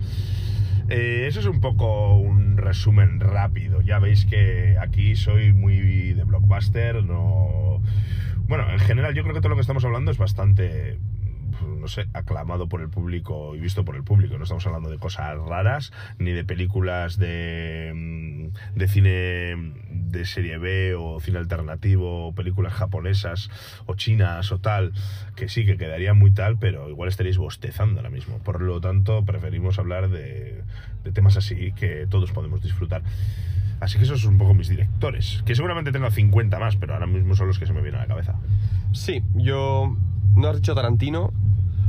Eh, 0.89 1.25
eso 1.27 1.39
es 1.39 1.45
un 1.45 1.61
poco 1.61 2.17
un 2.17 2.57
resumen 2.57 3.19
rápido. 3.19 3.81
Ya 3.81 3.99
veis 3.99 4.25
que 4.25 4.77
aquí 4.79 5.15
soy 5.15 5.53
muy 5.53 6.13
de 6.13 6.23
blockbuster, 6.23 7.03
no... 7.03 7.81
Bueno, 8.47 8.69
en 8.69 8.79
general 8.79 9.13
yo 9.13 9.23
creo 9.23 9.33
que 9.33 9.39
todo 9.39 9.49
lo 9.49 9.55
que 9.55 9.61
estamos 9.61 9.85
hablando 9.85 10.11
es 10.11 10.17
bastante, 10.17 10.99
no 11.63 11.87
sé, 11.87 12.07
aclamado 12.13 12.67
por 12.67 12.81
el 12.81 12.89
público 12.89 13.55
y 13.55 13.59
visto 13.59 13.83
por 13.85 13.95
el 13.95 14.03
público. 14.03 14.37
No 14.37 14.43
estamos 14.43 14.65
hablando 14.67 14.89
de 14.89 14.97
cosas 14.97 15.37
raras, 15.37 15.91
ni 16.17 16.31
de 16.31 16.43
películas 16.43 17.17
de, 17.17 17.91
mm, 17.95 18.77
de 18.77 18.87
cine 18.87 19.73
de 19.89 20.25
serie 20.25 20.57
B 20.57 20.95
o 20.95 21.19
cine 21.19 21.39
alternativo, 21.39 22.27
o 22.27 22.35
películas 22.35 22.73
japonesas 22.73 23.49
o 23.85 23.95
chinas 23.95 24.51
o 24.51 24.59
tal, 24.59 24.93
que 25.35 25.49
sí, 25.49 25.65
que 25.65 25.77
quedaría 25.77 26.13
muy 26.13 26.31
tal, 26.31 26.57
pero 26.57 26.89
igual 26.89 27.09
estaréis 27.09 27.37
bostezando 27.37 27.99
ahora 27.99 28.09
mismo. 28.09 28.39
Por 28.39 28.61
lo 28.61 28.79
tanto, 28.79 29.25
preferimos 29.25 29.79
hablar 29.79 30.09
de, 30.09 30.63
de 31.03 31.11
temas 31.11 31.37
así 31.37 31.73
que 31.73 32.07
todos 32.07 32.31
podemos 32.31 32.61
disfrutar. 32.61 33.01
Así 33.79 33.97
que 33.97 34.05
esos 34.05 34.21
son 34.21 34.33
un 34.33 34.37
poco 34.37 34.53
mis 34.53 34.69
directores, 34.69 35.43
que 35.45 35.55
seguramente 35.55 35.91
tengo 35.91 36.09
50 36.09 36.57
más, 36.57 36.77
pero 36.77 36.93
ahora 36.93 37.05
mismo 37.05 37.35
son 37.35 37.47
los 37.47 37.59
que 37.59 37.65
se 37.65 37.73
me 37.73 37.81
vienen 37.81 37.99
a 37.99 38.03
la 38.03 38.07
cabeza. 38.07 38.35
Sí, 38.93 39.23
yo... 39.35 39.97
¿No 40.35 40.49
has 40.49 40.55
dicho 40.57 40.73
Tarantino? 40.75 41.31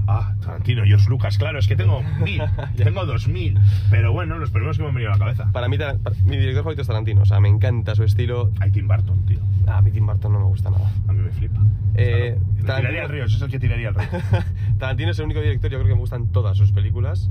Ah, 0.06 0.34
Tarantino, 0.44 0.84
George 0.84 1.08
Lucas, 1.08 1.38
claro, 1.38 1.58
es 1.58 1.66
que 1.66 1.76
tengo 1.76 2.02
mil, 2.22 2.42
tengo 2.76 3.06
dos 3.06 3.26
mil, 3.26 3.58
pero 3.90 4.12
bueno, 4.12 4.38
los 4.38 4.50
primeros 4.50 4.76
que 4.76 4.82
me 4.82 4.90
han 4.90 4.94
venido 4.94 5.10
a 5.12 5.14
la 5.14 5.18
cabeza. 5.18 5.50
Para 5.50 5.66
mí, 5.68 5.78
para- 5.78 5.94
mi 6.26 6.36
director 6.36 6.62
favorito 6.62 6.82
es 6.82 6.88
Tarantino. 6.88 7.22
O 7.22 7.24
sea, 7.24 7.40
me 7.40 7.48
encanta 7.48 7.94
su 7.94 8.04
estilo. 8.04 8.50
Hay 8.60 8.70
Tim 8.70 8.86
Burton, 8.86 9.24
tío, 9.24 9.38
Ah, 9.66 9.78
a 9.78 9.82
mí 9.82 9.90
Tim 9.90 10.04
Burton 10.06 10.30
no 10.34 10.40
me 10.40 10.44
gusta 10.46 10.68
nada. 10.68 10.90
a 11.08 11.12
mí 11.12 11.22
me 11.22 11.30
flipa. 11.30 11.58
Eh, 11.94 12.36
Le 12.56 12.62
Tarantino- 12.64 12.76
tiraría 12.76 13.02
al 13.04 13.08
río, 13.08 13.24
ese 13.24 13.36
es 13.36 13.42
el 13.42 13.50
que 13.50 13.58
tiraría 13.58 13.88
al 13.88 13.94
río. 13.94 14.08
Tarantino 14.78 15.10
es 15.10 15.18
el 15.18 15.24
único 15.24 15.40
director, 15.40 15.70
yo 15.70 15.78
creo 15.78 15.88
que 15.88 15.94
me 15.94 16.00
gustan 16.00 16.26
todas 16.32 16.58
sus 16.58 16.70
películas, 16.72 17.30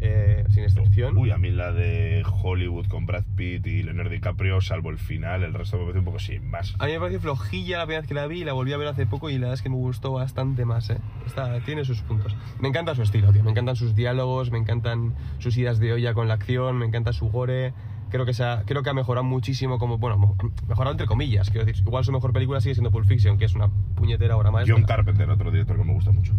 eh, 0.00 0.44
sin 0.50 0.64
excepción. 0.64 1.16
Uy, 1.16 1.30
a 1.30 1.38
mí 1.38 1.50
la 1.50 1.72
de 1.72 2.24
Hollywood 2.42 2.86
con 2.86 3.06
Brad 3.06 3.24
Pitt 3.36 3.66
y 3.66 3.82
Leonardo 3.82 4.10
DiCaprio, 4.10 4.60
salvo 4.60 4.90
el 4.90 4.98
final, 4.98 5.42
el 5.42 5.54
resto 5.54 5.76
me 5.76 5.82
parece 5.84 5.98
un 5.98 6.04
poco 6.04 6.18
sin 6.18 6.48
más. 6.48 6.74
A 6.78 6.86
mí 6.86 6.92
me 6.92 6.98
pareció 6.98 7.20
flojilla 7.20 7.78
la 7.78 7.84
primera 7.84 8.00
vez 8.00 8.08
que 8.08 8.14
la 8.14 8.26
vi 8.26 8.42
y 8.42 8.44
la 8.44 8.52
volví 8.52 8.72
a 8.72 8.76
ver 8.76 8.88
hace 8.88 9.06
poco 9.06 9.30
y 9.30 9.34
la 9.34 9.40
verdad 9.40 9.54
es 9.54 9.62
que 9.62 9.68
me 9.68 9.76
gustó 9.76 10.12
bastante 10.12 10.64
más, 10.64 10.90
¿eh? 10.90 10.98
Está, 11.26 11.60
tiene 11.60 11.84
sus 11.84 12.00
puntos. 12.02 12.36
Me 12.60 12.68
encanta 12.68 12.94
su 12.94 13.02
estilo, 13.02 13.32
tío. 13.32 13.42
Me 13.42 13.50
encantan 13.50 13.76
sus 13.76 13.94
diálogos, 13.94 14.50
me 14.50 14.58
encantan 14.58 15.14
sus 15.38 15.56
idas 15.56 15.78
de 15.78 15.92
olla 15.92 16.14
con 16.14 16.28
la 16.28 16.34
acción, 16.34 16.78
me 16.78 16.86
encanta 16.86 17.12
su 17.12 17.28
gore. 17.28 17.72
Creo 18.10 18.24
que, 18.24 18.32
se 18.32 18.42
ha, 18.42 18.62
creo 18.64 18.82
que 18.82 18.88
ha 18.88 18.94
mejorado 18.94 19.24
muchísimo 19.24 19.78
como, 19.78 19.98
bueno, 19.98 20.34
mejorado 20.66 20.92
entre 20.92 21.06
comillas. 21.06 21.50
Quiero 21.50 21.66
decir, 21.66 21.84
igual 21.86 22.04
su 22.04 22.12
mejor 22.12 22.32
película 22.32 22.60
sigue 22.60 22.74
siendo 22.74 22.90
Pulp 22.90 23.06
Fiction, 23.06 23.36
que 23.36 23.44
es 23.44 23.54
una 23.54 23.68
puñetera 23.68 24.36
obra 24.36 24.50
maestra. 24.50 24.74
John 24.74 24.84
Carpenter, 24.84 25.28
otro 25.28 25.50
director 25.50 25.76
que 25.76 25.84
me 25.84 25.92
gusta 25.92 26.10
mucho. 26.10 26.32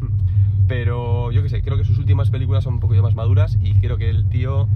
Pero 0.69 1.31
yo 1.31 1.41
qué 1.41 1.49
sé, 1.49 1.63
creo 1.63 1.77
que 1.77 1.83
sus 1.83 1.97
últimas 1.97 2.29
películas 2.29 2.63
son 2.63 2.75
un 2.75 2.79
poquito 2.79 3.01
más 3.01 3.15
maduras 3.15 3.57
y 3.59 3.73
creo 3.73 3.97
que 3.97 4.07
el 4.09 4.29
tío 4.29 4.69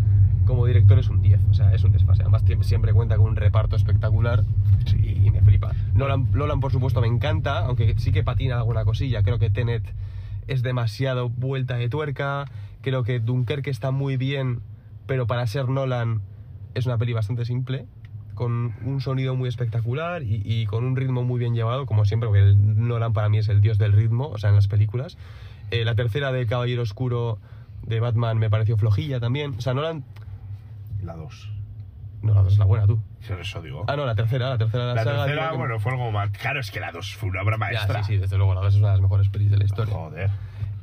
como 0.45 0.65
director 0.65 0.97
es 0.97 1.07
un 1.07 1.21
10, 1.21 1.39
o 1.51 1.53
sea, 1.53 1.71
es 1.73 1.83
un 1.83 1.91
desfase. 1.91 2.23
Además 2.23 2.43
siempre, 2.61 2.93
cuenta 2.93 3.15
con 3.15 3.27
un 3.27 3.35
reparto 3.35 3.75
espectacular 3.75 4.43
y, 4.97 5.25
y 5.25 5.29
me 5.29 5.41
flipa. 5.41 5.71
Nolan, 5.93 6.31
Nolan, 6.33 6.59
por 6.59 6.71
supuesto, 6.71 6.99
me 6.99 7.07
encanta, 7.07 7.59
aunque 7.59 7.93
sí 7.99 8.11
que 8.11 8.23
patina 8.23 8.57
alguna 8.57 8.83
cosilla. 8.85 9.21
Creo 9.21 9.37
que 9.37 9.51
Tenet 9.51 9.83
es 10.47 10.63
demasiado 10.63 11.29
vuelta 11.29 11.75
de 11.75 11.87
tuerca. 11.89 12.45
Creo 12.81 13.03
que 13.03 13.19
Dunkerque 13.19 13.69
está 13.69 13.91
muy 13.91 14.17
bien, 14.17 14.61
pero 15.05 15.27
para 15.27 15.45
ser 15.45 15.69
Nolan 15.69 16.21
es 16.73 16.87
una 16.87 16.97
peli 16.97 17.13
bastante 17.13 17.45
simple 17.45 17.85
con 18.33 18.73
un 18.83 18.99
sonido 18.99 19.35
muy 19.35 19.47
espectacular 19.47 20.23
y, 20.23 20.41
y 20.43 20.65
con 20.65 20.85
un 20.85 20.95
ritmo 20.95 21.23
muy 21.23 21.37
bien 21.37 21.53
llevado, 21.53 21.85
como 21.85 22.03
siempre, 22.03 22.27
porque 22.27 22.41
el 22.41 22.87
Nolan 22.87 23.13
para 23.13 23.29
mí 23.29 23.37
es 23.37 23.47
el 23.47 23.61
dios 23.61 23.77
del 23.77 23.91
ritmo, 23.91 24.29
o 24.29 24.39
sea, 24.39 24.49
en 24.49 24.55
las 24.55 24.67
películas. 24.67 25.17
Eh, 25.73 25.85
la 25.85 25.95
tercera 25.95 26.31
de 26.31 26.45
Caballero 26.45 26.81
Oscuro 26.83 27.39
de 27.83 27.99
Batman 27.99 28.37
me 28.37 28.49
pareció 28.49 28.77
flojilla 28.77 29.19
también. 29.19 29.55
O 29.57 29.61
sea, 29.61 29.73
Nolan... 29.73 30.03
La 31.03 31.15
2. 31.15 31.49
No, 32.21 32.33
la 32.33 32.41
dos 32.43 32.53
es 32.53 32.59
la 32.59 32.63
buena, 32.65 32.87
tú. 32.87 33.01
Eso 33.41 33.61
digo. 33.61 33.83
Ah, 33.87 33.97
no, 33.97 34.05
la 34.05 34.15
tercera, 34.15 34.49
la 34.49 34.57
tercera 34.57 34.83
de 34.85 34.89
la, 34.89 34.95
la 34.95 35.03
saga. 35.03 35.25
tercera, 35.25 35.49
que- 35.51 35.57
bueno, 35.57 35.79
fue 35.79 35.91
algo 35.91 36.11
más. 36.11 36.29
Claro, 36.31 36.61
es 36.61 36.71
que 36.71 36.79
la 36.79 36.91
2 36.93 37.15
fue 37.15 37.29
una 37.29 37.41
obra 37.41 37.55
Ya, 37.55 37.59
maestra. 37.59 38.03
sí, 38.03 38.13
sí, 38.13 38.17
desde 38.17 38.37
luego, 38.37 38.53
la 38.53 38.61
dos 38.61 38.73
es 38.73 38.79
una 38.79 38.89
de 38.89 38.93
las 38.93 39.01
mejores 39.01 39.27
pelis 39.29 39.51
de 39.51 39.57
la 39.57 39.65
historia. 39.65 39.93
Joder. 39.93 40.29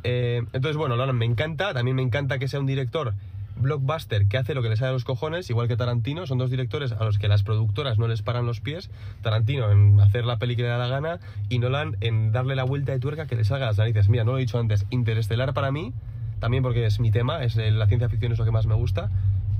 Eh, 0.04 0.42
entonces, 0.52 0.76
bueno, 0.76 0.96
Nolan 0.96 1.16
me 1.16 1.24
encanta, 1.24 1.72
también 1.72 1.96
me 1.96 2.02
encanta 2.02 2.38
que 2.38 2.48
sea 2.48 2.60
un 2.60 2.66
director 2.66 3.14
blockbuster 3.60 4.26
que 4.26 4.36
hace 4.38 4.54
lo 4.54 4.62
que 4.62 4.68
le 4.68 4.76
sale 4.76 4.90
a 4.90 4.92
los 4.92 5.04
cojones, 5.04 5.48
igual 5.50 5.68
que 5.68 5.76
Tarantino, 5.76 6.26
son 6.26 6.38
dos 6.38 6.50
directores 6.50 6.92
a 6.92 7.04
los 7.04 7.18
que 7.18 7.28
las 7.28 7.42
productoras 7.42 7.98
no 7.98 8.08
les 8.08 8.22
paran 8.22 8.46
los 8.46 8.60
pies, 8.60 8.90
Tarantino 9.22 9.70
en 9.70 10.00
hacer 10.00 10.24
la 10.24 10.38
peli 10.38 10.56
que 10.56 10.62
le 10.62 10.68
da 10.68 10.78
la 10.78 10.88
gana 10.88 11.20
y 11.48 11.58
Nolan 11.58 11.96
en 12.00 12.32
darle 12.32 12.56
la 12.56 12.64
vuelta 12.64 12.92
de 12.92 12.98
tuerca 13.00 13.26
que 13.26 13.36
le 13.36 13.44
salga 13.44 13.66
a 13.66 13.68
las 13.68 13.78
narices. 13.78 14.08
Mira, 14.08 14.24
no 14.24 14.32
lo 14.32 14.38
he 14.38 14.40
dicho 14.40 14.58
antes, 14.58 14.86
Interestelar 14.90 15.54
para 15.54 15.70
mí, 15.70 15.92
también 16.40 16.62
porque 16.62 16.86
es 16.86 16.98
mi 17.00 17.10
tema, 17.10 17.42
es 17.44 17.56
eh, 17.56 17.70
la 17.70 17.86
ciencia 17.86 18.08
ficción 18.08 18.32
es 18.32 18.38
lo 18.38 18.44
que 18.44 18.50
más 18.50 18.66
me 18.66 18.74
gusta, 18.74 19.10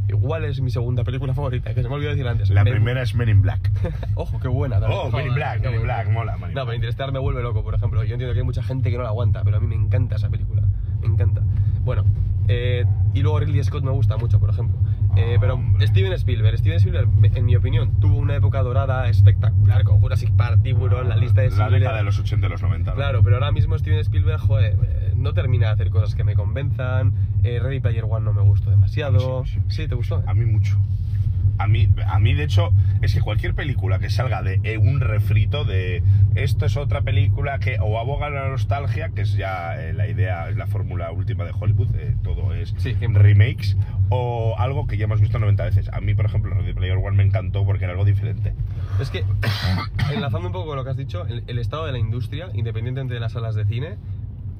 igual 0.08 0.44
es 0.44 0.60
mi 0.60 0.70
segunda 0.70 1.04
película 1.04 1.34
favorita, 1.34 1.72
que 1.74 1.82
se 1.82 1.88
me 1.88 1.94
olvidó 1.94 2.10
decir 2.10 2.26
antes. 2.26 2.50
La 2.50 2.64
Me- 2.64 2.72
primera 2.72 3.02
es 3.02 3.14
Men 3.14 3.28
in 3.28 3.42
Black. 3.42 3.70
Ojo, 4.16 4.40
qué 4.40 4.48
buena. 4.48 4.80
también. 4.80 5.00
Oh, 5.04 5.10
Men 5.10 5.26
in 5.28 5.34
Black, 5.34 5.60
Men 5.62 5.74
in. 5.74 5.82
Black, 5.82 6.08
mola, 6.10 6.36
Men 6.36 6.50
in 6.50 6.54
No, 6.56 6.62
pero. 6.64 6.74
Interestelar 6.74 7.12
me 7.12 7.18
vuelve 7.20 7.42
loco, 7.42 7.62
por 7.62 7.74
ejemplo. 7.74 8.02
Yo 8.02 8.14
entiendo 8.14 8.32
que 8.32 8.40
hay 8.40 8.44
mucha 8.46 8.62
gente 8.62 8.90
que 8.90 8.96
no 8.96 9.02
la 9.04 9.10
aguanta, 9.10 9.42
pero 9.44 9.58
a 9.58 9.60
mí 9.60 9.66
me 9.68 9.76
encanta 9.76 10.16
esa 10.16 10.28
película. 10.28 10.62
Me 11.00 11.06
encanta. 11.06 11.42
Bueno, 11.84 12.04
eh, 12.52 12.84
y 13.14 13.22
luego 13.22 13.38
Ridley 13.38 13.62
Scott 13.62 13.84
me 13.84 13.92
gusta 13.92 14.16
mucho, 14.16 14.40
por 14.40 14.50
ejemplo. 14.50 14.76
Eh, 15.16 15.38
pero 15.40 15.54
Hombre. 15.54 15.86
Steven 15.86 16.12
Spielberg, 16.14 16.58
Steven 16.58 16.78
Spielberg, 16.78 17.08
en 17.22 17.44
mi 17.44 17.54
opinión, 17.54 18.00
tuvo 18.00 18.16
una 18.16 18.34
época 18.34 18.60
dorada 18.62 19.08
espectacular 19.08 19.84
con 19.84 20.00
Jurassic 20.00 20.32
Park, 20.32 20.60
Tiburón, 20.62 21.08
la 21.08 21.16
lista 21.16 21.42
de 21.42 21.50
La 21.50 21.70
década 21.70 21.98
de 21.98 22.02
los 22.04 22.18
80 22.18 22.46
y 22.46 22.50
los 22.50 22.62
90. 22.62 22.90
¿no? 22.90 22.96
Claro, 22.96 23.22
pero 23.22 23.36
ahora 23.36 23.52
mismo 23.52 23.78
Steven 23.78 24.00
Spielberg, 24.00 24.40
joder, 24.40 24.76
eh, 24.82 25.12
no 25.16 25.32
termina 25.32 25.68
de 25.68 25.72
hacer 25.74 25.90
cosas 25.90 26.16
que 26.16 26.24
me 26.24 26.34
convenzan. 26.34 27.12
Eh, 27.44 27.60
Ready 27.60 27.78
Player 27.78 28.04
One 28.04 28.24
no 28.24 28.32
me 28.32 28.42
gustó 28.42 28.70
demasiado. 28.70 29.44
Sí, 29.44 29.52
sí, 29.52 29.60
sí. 29.68 29.82
Sí, 29.82 29.88
¿te 29.88 29.94
gustó? 29.94 30.24
A 30.26 30.34
mí 30.34 30.44
mucho. 30.44 30.76
A 31.62 31.66
mí, 31.66 31.88
a 32.06 32.18
mí, 32.18 32.34
de 32.34 32.44
hecho, 32.44 32.72
es 33.02 33.12
que 33.14 33.20
cualquier 33.20 33.54
película 33.54 33.98
que 33.98 34.08
salga 34.10 34.42
de 34.42 34.60
eh, 34.64 34.78
un 34.78 35.00
refrito 35.00 35.64
de 35.64 36.02
esto 36.34 36.64
es 36.66 36.76
otra 36.76 37.02
película 37.02 37.58
que 37.58 37.78
o 37.80 37.98
aboga 37.98 38.26
a 38.26 38.30
la 38.30 38.48
nostalgia, 38.48 39.10
que 39.10 39.22
es 39.22 39.34
ya 39.34 39.80
eh, 39.80 39.92
la 39.92 40.08
idea, 40.08 40.48
es 40.48 40.56
la 40.56 40.66
fórmula 40.66 41.10
última 41.12 41.44
de 41.44 41.52
Hollywood, 41.58 41.94
eh, 41.96 42.16
todo 42.22 42.54
es 42.54 42.74
Sí, 42.78 42.94
remakes, 43.00 43.76
o 44.08 44.54
algo 44.58 44.86
que 44.86 44.96
ya 44.96 45.04
hemos 45.04 45.20
visto 45.20 45.38
90 45.38 45.64
veces. 45.64 45.88
A 45.92 46.00
mí, 46.00 46.14
por 46.14 46.24
ejemplo, 46.26 46.54
Ready 46.54 46.72
Player 46.72 46.96
One 46.96 47.16
me 47.16 47.22
encantó 47.24 47.64
porque 47.64 47.84
era 47.84 47.92
algo 47.92 48.04
diferente. 48.04 48.54
Es 49.00 49.10
que, 49.10 49.24
enlazando 50.14 50.46
un 50.48 50.52
poco 50.52 50.66
con 50.68 50.76
lo 50.76 50.84
que 50.84 50.90
has 50.90 50.96
dicho, 50.96 51.26
el, 51.26 51.44
el 51.46 51.58
estado 51.58 51.86
de 51.86 51.92
la 51.92 51.98
industria, 51.98 52.48
independientemente 52.54 53.14
de 53.14 53.20
las 53.20 53.32
salas 53.32 53.54
de 53.54 53.64
cine, 53.66 53.96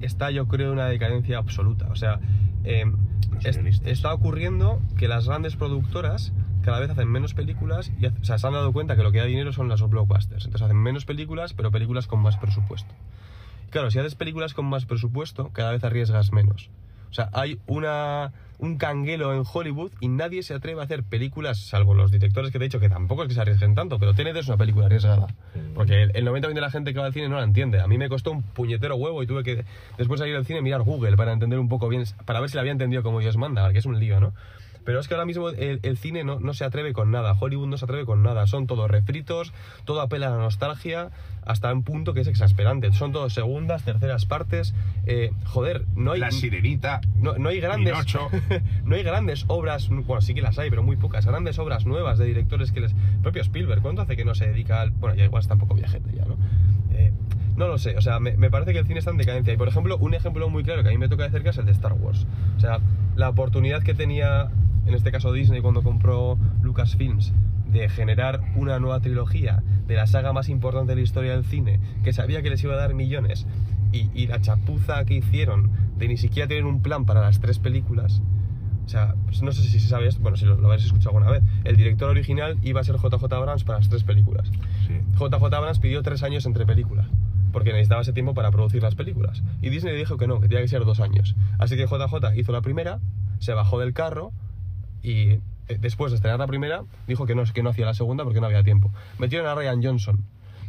está 0.01 0.31
yo 0.31 0.47
creo 0.49 0.69
en 0.69 0.73
una 0.75 0.87
decadencia 0.87 1.39
absoluta. 1.39 1.87
O 1.91 1.97
sea, 1.97 2.21
eh, 2.65 2.85
es- 3.45 3.81
está 3.87 4.13
ocurriendo 4.13 4.81
que 4.99 5.09
las 5.09 5.27
grandes 5.27 5.57
productoras 5.57 6.33
cada 6.63 6.81
vez 6.81 6.91
hacen 6.91 7.09
menos 7.09 7.35
películas 7.35 7.93
y 8.01 8.07
o 8.07 8.25
sea, 8.25 8.39
se 8.39 8.47
han 8.47 8.53
dado 8.53 8.73
cuenta 8.73 8.97
que 8.97 9.03
lo 9.03 9.13
que 9.13 9.19
da 9.19 9.25
dinero 9.25 9.53
son 9.53 9.69
las 9.69 9.81
blockbusters. 9.83 10.45
Entonces 10.45 10.63
hacen 10.63 10.77
menos 10.77 11.05
películas, 11.05 11.55
pero 11.55 11.71
películas 11.71 12.07
con 12.07 12.21
más 12.21 12.37
presupuesto. 12.37 12.95
Claro, 13.71 13.91
si 13.91 13.99
haces 13.99 14.15
películas 14.15 14.55
con 14.55 14.67
más 14.67 14.85
presupuesto, 14.85 15.51
cada 15.53 15.73
vez 15.73 15.85
arriesgas 15.85 16.33
menos. 16.33 16.71
O 17.11 17.15
sea, 17.15 17.29
hay 17.33 17.59
una, 17.67 18.33
un 18.59 18.77
canguelo 18.77 19.35
en 19.35 19.43
Hollywood 19.51 19.91
y 20.01 20.09
nadie 20.09 20.43
se 20.43 20.55
atreve 20.55 20.81
a 20.81 20.85
hacer 20.85 21.03
películas, 21.03 21.59
salvo 21.59 21.95
los 21.95 22.11
directores 22.13 22.53
que 22.53 22.59
te 22.59 22.65
he 22.65 22.69
dicho, 22.69 22.79
que 22.79 22.89
tampoco 22.89 23.23
es 23.23 23.29
que 23.29 23.35
se 23.35 23.41
arriesguen 23.41 23.75
tanto, 23.75 23.99
pero 23.99 24.15
Tenet 24.15 24.37
es 24.37 24.47
una 24.47 24.57
película 24.57 24.87
arriesgada. 24.87 25.27
Porque 25.75 26.03
el, 26.03 26.13
el 26.15 26.27
90% 26.27 26.53
de 26.53 26.61
la 26.61 26.71
gente 26.71 26.93
que 26.93 27.01
va 27.01 27.07
al 27.07 27.13
cine 27.13 27.29
no 27.29 27.37
la 27.37 27.45
entiende. 27.45 27.81
A 27.81 27.89
mí 27.89 27.99
me 27.99 28.09
costó 28.09 28.31
un 28.31 28.43
puñetero 28.43 28.95
huevo 28.97 29.23
y 29.23 29.27
tuve 29.27 29.43
que, 29.43 29.65
después 29.99 30.21
de 30.21 30.25
salir 30.25 30.35
del 30.35 30.47
cine, 30.47 30.63
mirar 30.63 30.83
Google 30.83 31.17
para 31.17 31.33
entender 31.33 31.59
un 31.59 31.69
poco 31.69 31.89
bien, 31.89 32.05
para 32.25 32.41
ver 32.41 32.49
si 32.49 32.57
la 32.57 32.61
había 32.61 32.73
entendido 32.73 33.03
como 33.03 33.19
Dios 33.21 33.37
manda, 33.37 33.65
porque 33.65 33.79
es 33.79 33.87
un 33.87 33.99
lío, 33.99 34.21
¿no? 34.21 34.33
Pero 34.85 35.01
es 35.01 35.09
que 35.09 35.15
ahora 35.15 35.27
mismo 35.27 35.51
el, 35.51 35.81
el 35.83 35.97
cine 35.99 36.25
no, 36.25 36.41
no 36.41 36.55
se 36.55 36.65
atreve 36.65 36.93
con 36.93 37.11
nada, 37.11 37.35
Hollywood 37.39 37.69
no 37.69 37.77
se 37.77 37.85
atreve 37.85 38.05
con 38.05 38.23
nada, 38.23 38.47
son 38.47 38.67
todos 38.67 38.91
refritos, 38.91 39.53
todo 39.85 40.01
apela 40.01 40.29
a 40.29 40.31
la 40.31 40.39
nostalgia, 40.39 41.11
hasta 41.45 41.73
un 41.73 41.83
punto 41.83 42.15
que 42.15 42.21
es 42.21 42.29
exasperante. 42.29 42.93
Son 42.93 43.13
todos 43.13 43.33
segundas, 43.33 43.85
terceras 43.85 44.27
partes. 44.27 44.75
eh, 45.07 45.31
joder, 45.45 45.85
no 45.95 46.13
hay. 46.13 46.21
La 46.21 46.31
Sirenita, 46.31 47.01
No, 47.21 47.35
no 47.39 47.49
hay 47.49 47.61
grandes 47.61 47.95
no 48.85 48.95
hay 48.95 49.03
grandes 49.03 49.45
obras 49.49 49.89
bueno 49.89 50.21
sí 50.21 50.35
que 50.35 50.43
las 50.43 50.59
hay 50.59 50.71
pero 50.71 50.83
muy 50.83 50.97
pocas 50.97 51.27
grandes 51.27 51.59
obras 51.59 51.87
nuevas 51.87 52.19
de 52.19 52.27
directores 52.27 52.73
que 52.73 52.81
les 52.81 52.95
propio 53.23 53.43
Spielberg 53.43 53.83
cuánto 53.83 54.03
hace 54.03 54.17
que 54.17 54.25
no 54.25 54.35
se 54.35 54.47
dedica 54.47 54.81
al 54.81 54.91
bueno 54.91 55.15
ya 55.15 55.25
igual 55.25 55.41
está 55.41 55.55
un 55.55 55.61
poco 55.61 55.75
viajete 55.75 56.11
ya 56.15 56.25
no 56.25 56.37
Eh, 56.93 57.13
no 57.57 57.69
lo 57.69 57.79
sé 57.79 57.97
o 57.97 58.01
sea 58.01 58.21
me, 58.21 58.37
me 58.37 58.51
parece 58.51 58.73
que 58.73 58.79
el 58.79 58.87
cine 58.87 58.99
está 58.99 59.11
en 59.11 59.17
decadencia 59.17 59.53
y 59.53 59.57
por 59.57 59.69
ejemplo 59.69 59.97
un 59.99 60.15
ejemplo 60.15 60.49
muy 60.49 60.63
claro 60.65 60.83
que 60.83 60.89
a 60.89 60.93
mí 60.93 60.99
me 60.99 61.09
toca 61.09 61.25
de 61.25 61.31
cerca 61.31 61.51
es 61.51 61.59
el 61.59 61.67
de 61.67 61.73
Star 61.73 61.93
Wars 61.95 62.27
o 62.57 62.61
sea 62.61 62.79
la 63.17 63.29
oportunidad 63.29 63.83
que 63.83 63.95
tenía 63.95 64.51
en 64.87 64.95
este 64.95 65.13
caso 65.13 65.33
Disney 65.33 65.61
cuando 65.61 65.83
compró 65.83 66.39
Lucasfilms 66.63 67.33
de 67.71 67.89
generar 67.89 68.41
una 68.57 68.79
nueva 68.79 69.01
trilogía 69.01 69.63
de 69.87 69.95
la 69.95 70.07
saga 70.07 70.33
más 70.33 70.49
importante 70.49 70.93
de 70.93 70.97
la 70.97 71.03
historia 71.03 71.33
del 71.33 71.45
cine 71.45 71.81
que 72.03 72.13
sabía 72.13 72.43
que 72.43 72.51
les 72.51 72.63
iba 72.65 72.75
a 72.75 72.79
dar 72.79 72.95
millones 72.95 73.47
y, 73.93 74.09
y 74.15 74.27
la 74.27 74.41
chapuza 74.41 75.05
que 75.05 75.15
hicieron 75.15 75.71
de 75.97 76.09
ni 76.09 76.17
siquiera 76.17 76.49
tener 76.49 76.65
un 76.65 76.83
plan 76.83 77.05
para 77.05 77.21
las 77.21 77.41
tres 77.41 77.59
películas 77.59 78.23
o 78.91 78.93
sea, 78.93 79.15
pues 79.27 79.41
no 79.41 79.53
sé 79.53 79.63
si 79.63 79.79
sabes, 79.79 80.19
bueno, 80.19 80.37
si 80.37 80.45
lo, 80.47 80.57
lo 80.57 80.67
habéis 80.67 80.87
escuchado 80.87 81.11
alguna 81.17 81.31
vez, 81.31 81.45
el 81.63 81.77
director 81.77 82.11
original 82.11 82.59
iba 82.63 82.81
a 82.81 82.83
ser 82.83 82.97
JJ 82.97 83.33
Abrams 83.33 83.63
para 83.63 83.79
las 83.79 83.89
tres 83.89 84.03
películas. 84.03 84.51
sí. 84.89 84.95
JJ 85.17 85.45
Abrams 85.45 85.79
pidió 85.79 86.03
tres 86.03 86.25
años 86.25 86.45
entre 86.45 86.67
películas, 86.67 87.07
porque 87.53 87.71
necesitaba 87.71 88.03
ese 88.03 88.13
tiempo 88.13 88.35
para 88.35 88.51
producir 88.51 88.83
las 88.83 88.97
películas. 88.97 89.45
Y 89.63 89.69
Disney 89.71 89.97
dijo 89.97 90.17
que 90.17 90.27
no, 90.27 90.41
que 90.41 90.49
tenía 90.49 90.63
que 90.63 90.67
ser 90.67 90.85
dos 90.85 90.99
años. 90.99 91.37
Así 91.61 91.77
que 91.77 91.87
JJ 91.87 92.35
hizo 92.35 92.51
la 92.51 92.63
primera, 92.63 92.99
se 93.39 93.53
bajó 93.55 93.79
del 93.79 93.93
carro 93.93 94.33
y 95.03 95.31
eh, 95.31 95.41
después 95.79 96.13
de 96.13 96.17
estrenar 96.17 96.39
la 96.39 96.47
primera, 96.47 96.85
dijo 97.07 97.27
que 97.27 97.35
no, 97.35 97.45
que 97.45 97.63
no 97.63 97.71
hacía 97.71 97.87
la 97.87 97.95
segunda 97.95 98.25
porque 98.25 98.41
no 98.41 98.47
había 98.47 98.63
tiempo. 98.63 98.93
Metieron 99.19 99.47
a 99.47 99.55
Ryan 99.55 99.83
Johnson, 99.83 100.25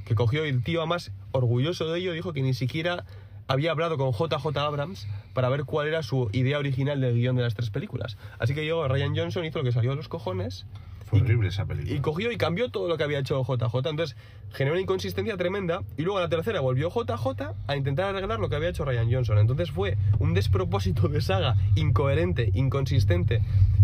que 0.06 0.16
cogió 0.16 0.44
el 0.44 0.64
tío, 0.64 0.80
además, 0.80 1.12
orgulloso 1.32 1.92
de 1.92 2.00
ello, 2.00 2.14
dijo 2.14 2.34
que 2.34 2.42
ni 2.42 2.54
siquiera 2.54 3.06
había 3.48 3.72
hablado 3.72 3.98
con 3.98 4.12
JJ 4.12 4.58
Abrams 4.58 5.08
para 5.34 5.50
ver 5.50 5.66
cuál 5.66 5.88
era 5.88 6.04
su 6.04 6.30
idea 6.32 6.58
original 6.58 7.02
del 7.02 7.16
guion 7.16 7.36
de 7.36 7.44
las 7.44 7.54
tres 7.54 7.70
películas. 7.70 8.18
Así 8.40 8.54
que 8.54 8.64
llegó 8.64 8.88
Ryan 8.88 9.16
Johnson, 9.16 9.44
hizo 9.46 9.60
lo 9.60 9.66
que 9.66 9.72
salió 9.72 9.92
de 9.92 9.98
los 9.98 10.08
cojones 10.08 10.66
Fue 11.12 11.22
horrible 11.22 11.50
esa 11.50 11.66
película. 11.66 11.94
y 11.94 12.00
cogió 12.00 12.32
y 12.32 12.38
cambió 12.38 12.70
todo 12.70 12.88
lo 12.88 12.98
que 12.98 13.04
había 13.04 13.20
hecho 13.20 13.44
JJ. 13.44 13.90
Entonces 13.90 14.16
generó 14.52 14.74
una 14.74 14.82
inconsistencia 14.82 15.38
tremenda. 15.38 15.84
Y 15.98 16.02
luego 16.04 16.18
a 16.18 16.22
la 16.22 16.30
tercera 16.30 16.62
volvió 16.62 16.90
JJ 16.90 17.54
a 17.68 17.76
intentar 17.76 18.16
arreglar 18.16 18.40
lo 18.40 18.50
que 18.50 18.56
había 18.56 18.70
hecho 18.70 18.86
Ryan 18.86 19.12
Johnson. 19.12 19.38
Entonces 19.38 19.72
fue 19.72 19.98
un 20.20 20.34
despropósito 20.34 21.08
de 21.08 21.22
saga 21.22 21.56
incoherente, 21.76 22.50
inconsistente 22.54 23.42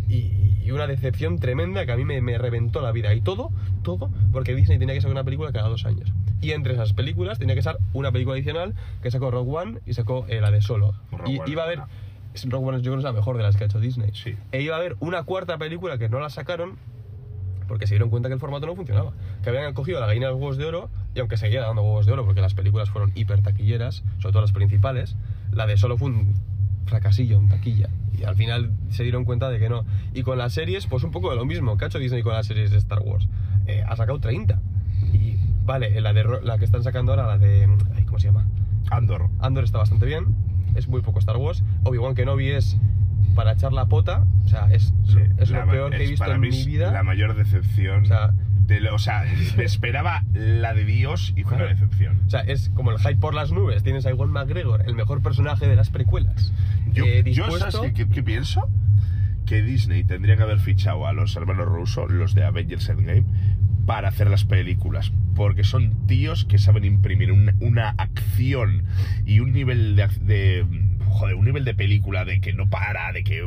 y, 0.09 0.47
y 0.63 0.71
una 0.71 0.87
decepción 0.87 1.39
tremenda 1.39 1.85
que 1.85 1.91
a 1.91 1.97
mí 1.97 2.05
me, 2.05 2.21
me 2.21 2.37
reventó 2.37 2.81
la 2.81 2.91
vida. 2.91 3.13
Y 3.13 3.21
todo, 3.21 3.51
todo, 3.83 4.09
porque 4.33 4.55
Disney 4.55 4.77
tenía 4.79 4.95
que 4.95 5.01
sacar 5.01 5.13
una 5.13 5.23
película 5.23 5.51
cada 5.51 5.69
dos 5.69 5.85
años. 5.85 6.11
Y 6.41 6.51
entre 6.51 6.73
esas 6.73 6.93
películas 6.93 7.39
tenía 7.39 7.55
que 7.55 7.61
ser 7.61 7.77
una 7.93 8.11
película 8.11 8.35
adicional 8.35 8.73
que 9.01 9.09
sacó 9.11 9.31
Rogue 9.31 9.51
One 9.51 9.79
y 9.85 9.93
sacó 9.93 10.25
eh, 10.27 10.41
la 10.41 10.51
de 10.51 10.61
Solo. 10.61 10.93
Rogue 11.11 11.33
y 11.33 11.39
One 11.39 11.51
iba 11.51 11.63
a 11.63 11.65
haber. 11.65 11.79
Rogue 12.45 12.67
One 12.67 12.77
yo 12.77 12.91
creo 12.91 12.93
que 12.95 12.99
es 12.99 13.03
la 13.03 13.13
mejor 13.13 13.37
de 13.37 13.43
las 13.43 13.55
que 13.55 13.63
ha 13.63 13.67
hecho 13.67 13.79
Disney. 13.79 14.11
Sí. 14.13 14.35
E 14.51 14.61
iba 14.61 14.75
a 14.75 14.79
haber 14.79 14.97
una 14.99 15.23
cuarta 15.23 15.57
película 15.57 15.97
que 15.97 16.09
no 16.09 16.19
la 16.19 16.29
sacaron 16.29 16.77
porque 17.67 17.87
se 17.87 17.95
dieron 17.95 18.09
cuenta 18.09 18.29
que 18.29 18.33
el 18.33 18.39
formato 18.39 18.65
no 18.65 18.75
funcionaba. 18.75 19.13
Que 19.43 19.49
habían 19.49 19.73
cogido 19.73 19.99
la 19.99 20.07
gallina 20.07 20.27
de 20.27 20.31
los 20.33 20.41
huevos 20.41 20.57
de 20.57 20.65
oro, 20.65 20.89
y 21.15 21.19
aunque 21.19 21.37
seguía 21.37 21.61
dando 21.61 21.81
huevos 21.83 22.05
de 22.05 22.13
oro, 22.13 22.25
porque 22.25 22.41
las 22.41 22.53
películas 22.53 22.89
fueron 22.89 23.11
hiper 23.15 23.41
taquilleras, 23.41 24.03
sobre 24.19 24.33
todo 24.33 24.41
las 24.41 24.51
principales, 24.51 25.15
la 25.51 25.67
de 25.67 25.77
solo 25.77 25.97
fue 25.97 26.09
un 26.09 26.35
fracasillo 26.85 27.37
en 27.37 27.49
taquilla. 27.49 27.89
Y 28.17 28.23
al 28.23 28.35
final 28.35 28.71
se 28.89 29.03
dieron 29.03 29.25
cuenta 29.25 29.49
de 29.49 29.59
que 29.59 29.69
no. 29.69 29.85
Y 30.13 30.23
con 30.23 30.37
las 30.37 30.53
series, 30.53 30.87
pues 30.87 31.03
un 31.03 31.11
poco 31.11 31.29
de 31.29 31.35
lo 31.35 31.45
mismo. 31.45 31.77
¿Qué 31.77 31.85
ha 31.85 31.87
hecho 31.87 31.99
Disney 31.99 32.23
con 32.23 32.33
las 32.33 32.47
series 32.47 32.71
de 32.71 32.77
Star 32.77 32.99
Wars? 32.99 33.27
Eh, 33.67 33.83
ha 33.87 33.95
sacado 33.95 34.19
30. 34.19 34.59
Y 35.13 35.37
vale, 35.65 36.01
la, 36.01 36.13
de, 36.13 36.23
la 36.41 36.57
que 36.57 36.65
están 36.65 36.83
sacando 36.83 37.11
ahora, 37.11 37.27
la 37.27 37.37
de... 37.37 37.67
ay, 37.95 38.03
¿Cómo 38.05 38.19
se 38.19 38.27
llama? 38.27 38.47
Andor. 38.89 39.29
Andor 39.39 39.63
está 39.63 39.77
bastante 39.77 40.05
bien, 40.05 40.35
es 40.75 40.87
muy 40.87 41.01
poco 41.01 41.19
Star 41.19 41.37
Wars. 41.37 41.63
Obi-Wan 41.83 42.15
Kenobi 42.15 42.49
es 42.49 42.77
para 43.35 43.53
echar 43.53 43.73
la 43.73 43.85
pota, 43.87 44.25
o 44.45 44.47
sea, 44.47 44.67
es, 44.71 44.93
Sí, 45.05 45.17
es 45.37 45.49
lo 45.49 45.65
peor 45.71 45.91
que 45.91 46.03
he 46.03 46.07
visto 46.09 46.25
en 46.31 46.41
mi 46.41 46.49
vida. 46.65 46.91
La 46.91 47.03
mayor 47.03 47.35
decepción. 47.35 48.03
O 48.03 48.05
sea- 48.05 48.33
de 48.67 48.81
lo- 48.81 48.95
o 48.95 48.99
sea, 48.99 49.23
esperaba 49.59 50.23
la 50.33 50.73
de 50.73 50.83
Dios 50.83 51.33
y 51.37 51.43
fue 51.43 51.55
una 51.55 51.65
decepción. 51.67 52.19
O 52.27 52.29
sea, 52.29 52.41
es 52.41 52.69
como 52.75 52.91
el 52.91 52.99
hype 52.99 53.15
por 53.15 53.33
las 53.33 53.51
nubes. 53.53 53.81
Tienes 53.83 54.05
a 54.05 54.09
Iwan 54.11 54.29
McGregor, 54.29 54.83
el 54.85 54.93
mejor 54.95 55.21
personaje 55.21 55.67
de 55.67 55.75
las 55.77 55.89
precuelas. 55.89 56.51
Yo, 56.91 57.05
eh, 57.05 57.19
yo, 57.19 57.45
dispuesto- 57.45 57.71
¿sabes 57.71 57.93
qué, 57.93 58.05
qué- 58.05 58.11
qué 58.11 58.23
pienso? 58.23 58.67
Que 59.45 59.61
Disney 59.61 60.03
tendría 60.03 60.35
que 60.35 60.43
haber 60.43 60.59
fichado 60.59 61.07
a 61.07 61.13
los 61.13 61.33
hermanos 61.37 61.65
Russo, 61.67 62.07
los 62.07 62.33
de 62.35 62.43
Avengers 62.43 62.89
Endgame, 62.89 63.23
para 63.85 64.09
hacer 64.09 64.29
las 64.29 64.43
películas. 64.43 65.13
Porque 65.33 65.63
son 65.63 66.05
tíos 66.07 66.43
que 66.43 66.57
saben 66.57 66.83
imprimir 66.83 67.31
una, 67.31 67.53
una 67.61 67.89
acción 67.91 68.83
y 69.25 69.39
un 69.39 69.53
nivel 69.53 69.95
de, 69.95 70.07
de- 70.19 70.65
Joder, 71.17 71.35
un 71.35 71.45
nivel 71.45 71.65
de 71.65 71.73
película 71.73 72.25
de 72.25 72.39
que 72.41 72.53
no 72.53 72.69
para, 72.69 73.11
de 73.11 73.23
que 73.23 73.43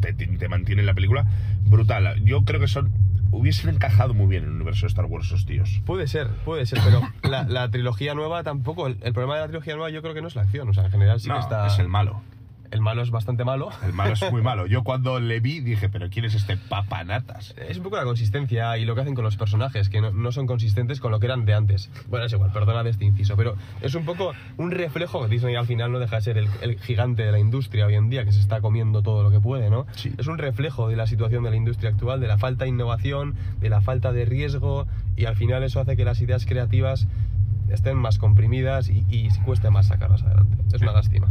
te, 0.00 0.12
te- 0.12 0.26
te 0.26 0.48
mantiene 0.48 0.80
en 0.82 0.86
la 0.86 0.94
película 0.94 1.24
brutal. 1.64 2.22
Yo 2.24 2.44
creo 2.44 2.60
que 2.60 2.68
son. 2.68 2.90
Hubiesen 3.34 3.70
encajado 3.70 4.12
muy 4.12 4.26
bien 4.26 4.42
en 4.42 4.50
el 4.50 4.56
universo 4.56 4.82
de 4.82 4.88
Star 4.88 5.06
Wars 5.06 5.24
esos 5.26 5.46
tíos. 5.46 5.80
Puede 5.86 6.06
ser, 6.06 6.28
puede 6.44 6.66
ser, 6.66 6.80
pero 6.84 7.00
la, 7.22 7.44
la 7.44 7.70
trilogía 7.70 8.14
nueva 8.14 8.42
tampoco. 8.42 8.86
El, 8.88 8.98
el 9.02 9.14
problema 9.14 9.36
de 9.36 9.40
la 9.40 9.46
trilogía 9.46 9.74
nueva 9.74 9.88
yo 9.90 10.02
creo 10.02 10.12
que 10.12 10.20
no 10.20 10.28
es 10.28 10.34
la 10.36 10.42
acción. 10.42 10.68
O 10.68 10.74
sea, 10.74 10.84
en 10.84 10.90
general 10.90 11.18
sí 11.18 11.28
no, 11.28 11.36
que 11.36 11.40
está. 11.40 11.66
es 11.66 11.78
el 11.78 11.88
malo. 11.88 12.20
El 12.72 12.80
malo 12.80 13.02
es 13.02 13.10
bastante 13.10 13.44
malo. 13.44 13.70
El 13.84 13.92
malo 13.92 14.14
es 14.14 14.32
muy 14.32 14.42
malo. 14.50 14.66
Yo 14.66 14.82
cuando 14.82 15.20
le 15.20 15.40
vi 15.40 15.60
dije, 15.60 15.88
pero 15.88 16.08
¿quién 16.10 16.24
es 16.24 16.34
este 16.34 16.56
papanatas? 16.56 17.54
Es 17.68 17.76
un 17.76 17.84
poco 17.84 17.96
la 17.96 18.04
consistencia 18.04 18.76
y 18.78 18.84
lo 18.84 18.94
que 18.94 19.02
hacen 19.02 19.14
con 19.14 19.24
los 19.24 19.36
personajes, 19.36 19.88
que 19.88 20.00
no, 20.00 20.10
no 20.10 20.32
son 20.32 20.46
consistentes 20.46 20.98
con 20.98 21.12
lo 21.12 21.20
que 21.20 21.26
eran 21.26 21.44
de 21.44 21.54
antes. 21.54 21.90
Bueno, 22.08 22.26
es 22.26 22.32
igual, 22.32 22.50
perdona 22.50 22.82
de 22.82 22.90
este 22.90 23.04
inciso, 23.04 23.36
pero 23.36 23.56
es 23.82 23.94
un 23.94 24.04
poco 24.04 24.32
un 24.56 24.70
reflejo. 24.70 25.28
Disney 25.28 25.54
al 25.54 25.66
final 25.66 25.92
no 25.92 25.98
deja 25.98 26.16
de 26.16 26.22
ser 26.22 26.38
el, 26.38 26.48
el 26.62 26.78
gigante 26.78 27.22
de 27.22 27.32
la 27.32 27.38
industria 27.38 27.86
hoy 27.86 27.94
en 27.94 28.08
día, 28.08 28.24
que 28.24 28.32
se 28.32 28.40
está 28.40 28.60
comiendo 28.60 29.02
todo 29.02 29.22
lo 29.22 29.30
que 29.30 29.40
puede, 29.40 29.68
¿no? 29.68 29.86
Sí. 29.94 30.12
Es 30.16 30.26
un 30.26 30.38
reflejo 30.38 30.88
de 30.88 30.96
la 30.96 31.06
situación 31.06 31.44
de 31.44 31.50
la 31.50 31.56
industria 31.56 31.90
actual, 31.90 32.20
de 32.20 32.28
la 32.28 32.38
falta 32.38 32.64
de 32.64 32.70
innovación, 32.70 33.34
de 33.60 33.68
la 33.68 33.82
falta 33.82 34.12
de 34.12 34.24
riesgo, 34.24 34.86
y 35.16 35.26
al 35.26 35.36
final 35.36 35.62
eso 35.62 35.80
hace 35.80 35.96
que 35.96 36.04
las 36.04 36.20
ideas 36.22 36.46
creativas 36.46 37.06
estén 37.72 37.96
más 37.96 38.18
comprimidas 38.18 38.88
y, 38.88 39.04
y 39.08 39.28
cueste 39.44 39.70
más 39.70 39.86
sacarlas 39.86 40.22
adelante. 40.22 40.56
Es 40.74 40.82
una 40.82 40.92
lástima. 40.92 41.28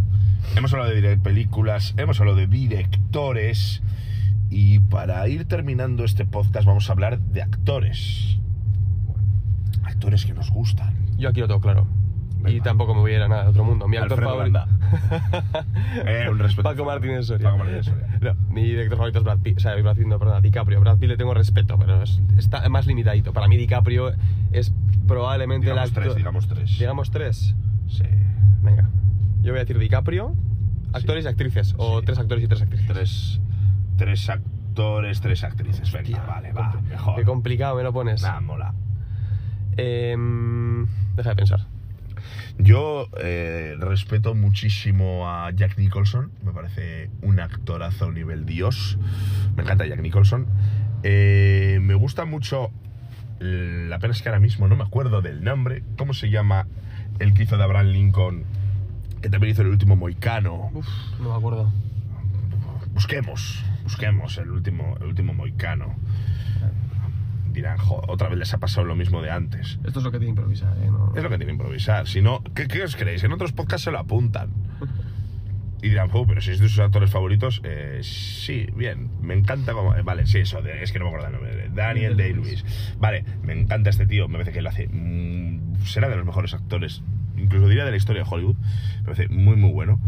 Hemos 0.56 0.74
hablado 0.74 0.92
de 0.92 1.18
películas, 1.18 1.94
hemos 1.98 2.20
hablado 2.20 2.38
de 2.38 2.48
directores 2.48 3.82
y 4.50 4.80
para 4.80 5.28
ir 5.28 5.46
terminando 5.46 6.04
este 6.04 6.26
podcast 6.26 6.66
vamos 6.66 6.90
a 6.90 6.94
hablar 6.94 7.20
de 7.20 7.42
actores. 7.42 8.38
Actores 9.84 10.26
que 10.26 10.34
nos 10.34 10.50
gustan. 10.52 10.94
Yo 11.18 11.30
aquí 11.30 11.40
lo 11.42 11.48
tengo 11.48 11.62
claro. 11.62 11.88
Y 12.42 12.44
Venga. 12.44 12.64
tampoco 12.64 12.96
me 12.96 13.02
voy 13.02 13.12
a 13.12 13.16
ir 13.18 13.22
a 13.22 13.28
nada 13.28 13.44
de 13.44 13.50
otro 13.50 13.64
mundo. 13.64 13.88
Mi 13.88 13.98
actor 13.98 14.14
Alfredo 14.24 14.32
favorito. 14.32 14.66
Eh, 16.06 16.28
un 16.30 16.40
respeto. 16.40 16.64
Paco 16.64 16.86
Martínez 16.86 17.28
Soria. 17.28 17.46
Paco 17.46 17.60
Martínez 17.60 17.86
Soria. 17.86 18.08
No, 18.20 18.34
mi 18.54 18.64
director 18.64 18.98
favorito 18.98 19.20
es 19.20 19.26
Brad 19.26 19.40
Pitt. 19.40 19.58
O 19.58 19.60
sea, 19.60 19.76
Brad 19.76 19.96
Pitt, 19.96 20.08
no, 20.08 20.18
perdona, 20.18 20.42
DiCaprio. 20.42 20.80
Brad 20.82 20.98
Pitt 20.98 21.10
le 21.10 21.18
tengo 21.18 21.34
respeto, 21.36 21.78
pero 21.78 22.02
es- 22.02 22.20
está 22.38 22.68
más 22.70 22.88
limitadito. 22.88 23.32
Para 23.32 23.48
mí, 23.48 23.58
DiCaprio 23.58 24.12
es 24.52 24.74
probablemente 25.08 25.66
Digamos 25.68 25.84
el 25.84 25.90
actor. 25.90 26.04
tres, 26.04 26.16
digamos 26.16 26.48
tres. 26.48 26.80
Digamos 26.80 27.12
tres. 27.12 27.56
Sí. 27.88 28.04
Venga. 28.62 28.90
Yo 29.42 29.52
voy 29.52 29.58
a 29.60 29.64
decir 29.64 29.78
DiCaprio. 29.80 30.36
Actores 30.94 31.26
y 31.26 31.28
actrices, 31.28 31.74
o 31.78 32.00
Sí. 32.00 32.06
tres 32.06 32.20
actores 32.20 32.44
y 32.44 32.48
tres 32.48 32.62
actrices. 32.62 32.88
Tres, 32.88 33.42
tres 33.98 34.30
actores, 34.30 35.22
tres 35.22 35.44
actrices. 35.44 35.92
Venga, 35.92 36.26
vale, 36.26 36.52
va, 36.52 36.82
mejor. 36.90 37.16
Qué 37.16 37.24
complicado 37.24 37.76
me 37.76 37.84
lo 37.84 37.94
pones. 37.94 38.22
Nah, 38.24 38.40
mola. 38.42 38.74
Em, 39.78 40.86
deja 41.16 41.30
de 41.30 41.36
pensar. 41.36 41.62
Yo 42.58 43.08
eh, 43.20 43.76
respeto 43.80 44.36
muchísimo 44.36 45.30
a 45.30 45.50
Jack 45.52 45.78
Nicholson, 45.78 46.32
me 46.44 46.52
parece 46.52 47.10
un 47.22 47.40
actorazo 47.40 48.06
a 48.06 48.12
nivel 48.12 48.46
dios. 48.46 48.98
Me 49.56 49.64
encanta 49.64 49.86
Jack 49.86 50.02
Nicholson. 50.02 50.46
Eh, 51.04 51.80
me 51.82 51.96
gusta 51.96 52.26
mucho, 52.26 52.70
la 53.42 54.00
pena 54.00 54.14
es 54.14 54.22
que 54.22 54.30
ahora 54.30 54.40
mismo 54.40 54.68
no 54.68 54.76
me 54.76 54.84
acuerdo 54.84 55.22
del 55.22 55.44
nombre. 55.44 55.84
¿Cómo 55.98 56.14
se 56.14 56.30
llama 56.30 56.68
el 57.20 57.34
que 57.34 57.44
hizo 57.44 57.58
de 57.58 57.64
Abraham 57.64 57.88
Lincoln? 57.88 58.44
Que 59.22 59.30
también 59.30 59.52
hizo 59.54 59.62
el 59.64 59.68
último 59.70 59.96
Moicano. 59.96 60.70
Uf, 60.74 60.88
no 61.20 61.30
me 61.30 61.36
acuerdo. 61.36 61.72
Busquemos, 62.94 63.64
busquemos 63.84 64.38
el 64.38 64.52
último, 64.52 64.96
el 65.00 65.08
último 65.08 65.34
Moicano. 65.34 65.96
Dirán, 67.52 67.78
"Jo, 67.78 68.02
otra 68.08 68.30
vez 68.30 68.38
les 68.40 68.54
ha 68.54 68.60
pasado 68.60 68.86
lo 68.88 68.96
mismo 68.96 69.22
de 69.22 69.30
antes. 69.32 69.78
Esto 69.84 70.00
es 70.00 70.06
lo 70.06 70.12
que 70.12 70.20
tiene 70.20 70.34
que 70.34 70.40
improvisar, 70.42 70.78
¿eh? 70.78 70.90
No- 70.90 71.14
Es 71.16 71.22
lo 71.24 71.30
que 71.30 71.36
tiene 71.38 71.46
que 71.48 71.52
improvisar. 71.52 72.08
Si 72.08 72.22
no, 72.22 72.42
¿qué, 72.56 72.68
qué 72.68 72.84
os 72.84 72.96
creéis? 72.96 73.24
En 73.26 73.34
otros 73.34 73.52
podcasts 73.52 73.84
se 73.86 73.92
lo 73.92 74.00
apuntan. 74.00 74.50
Y 75.84 75.90
dirán, 75.90 76.10
"Jo, 76.10 76.28
pero 76.28 76.42
si 76.42 76.52
es 76.52 76.60
de 76.60 76.70
sus 76.70 76.80
actores 76.80 77.10
favoritos, 77.10 77.60
eh, 77.64 78.00
sí, 78.04 78.68
bien, 78.76 79.10
me 79.22 79.34
encanta 79.34 79.74
como... 79.74 79.96
eh, 79.96 80.04
vale, 80.04 80.28
sí, 80.28 80.38
eso, 80.40 80.62
de- 80.62 80.84
es 80.84 80.92
que 80.92 81.00
no 81.00 81.06
me 81.06 81.10
acuerdo 81.10 81.28
el 81.28 81.34
nombre. 81.34 81.52
Daniel 81.56 81.76
Daniel 81.76 82.18
Day-Lewis. 82.18 82.66
Vale, 83.00 83.26
me 83.44 83.54
encanta 83.54 83.90
este 83.90 84.06
tío, 84.06 84.28
me 84.28 84.34
parece 84.34 84.52
que 84.52 84.62
lo 84.62 84.70
hace... 84.70 84.88
mm, 84.88 85.84
será 85.86 86.08
de 86.10 86.16
los 86.18 86.26
mejores 86.26 86.54
actores, 86.54 87.02
incluso 87.36 87.68
diría 87.68 87.84
de 87.86 87.92
la 87.92 87.98
historia 87.98 88.24
de 88.24 88.30
Hollywood. 88.30 88.56
Me 89.00 89.04
parece 89.06 89.28
muy, 89.30 89.56
muy 89.56 89.72
bueno. 89.72 90.00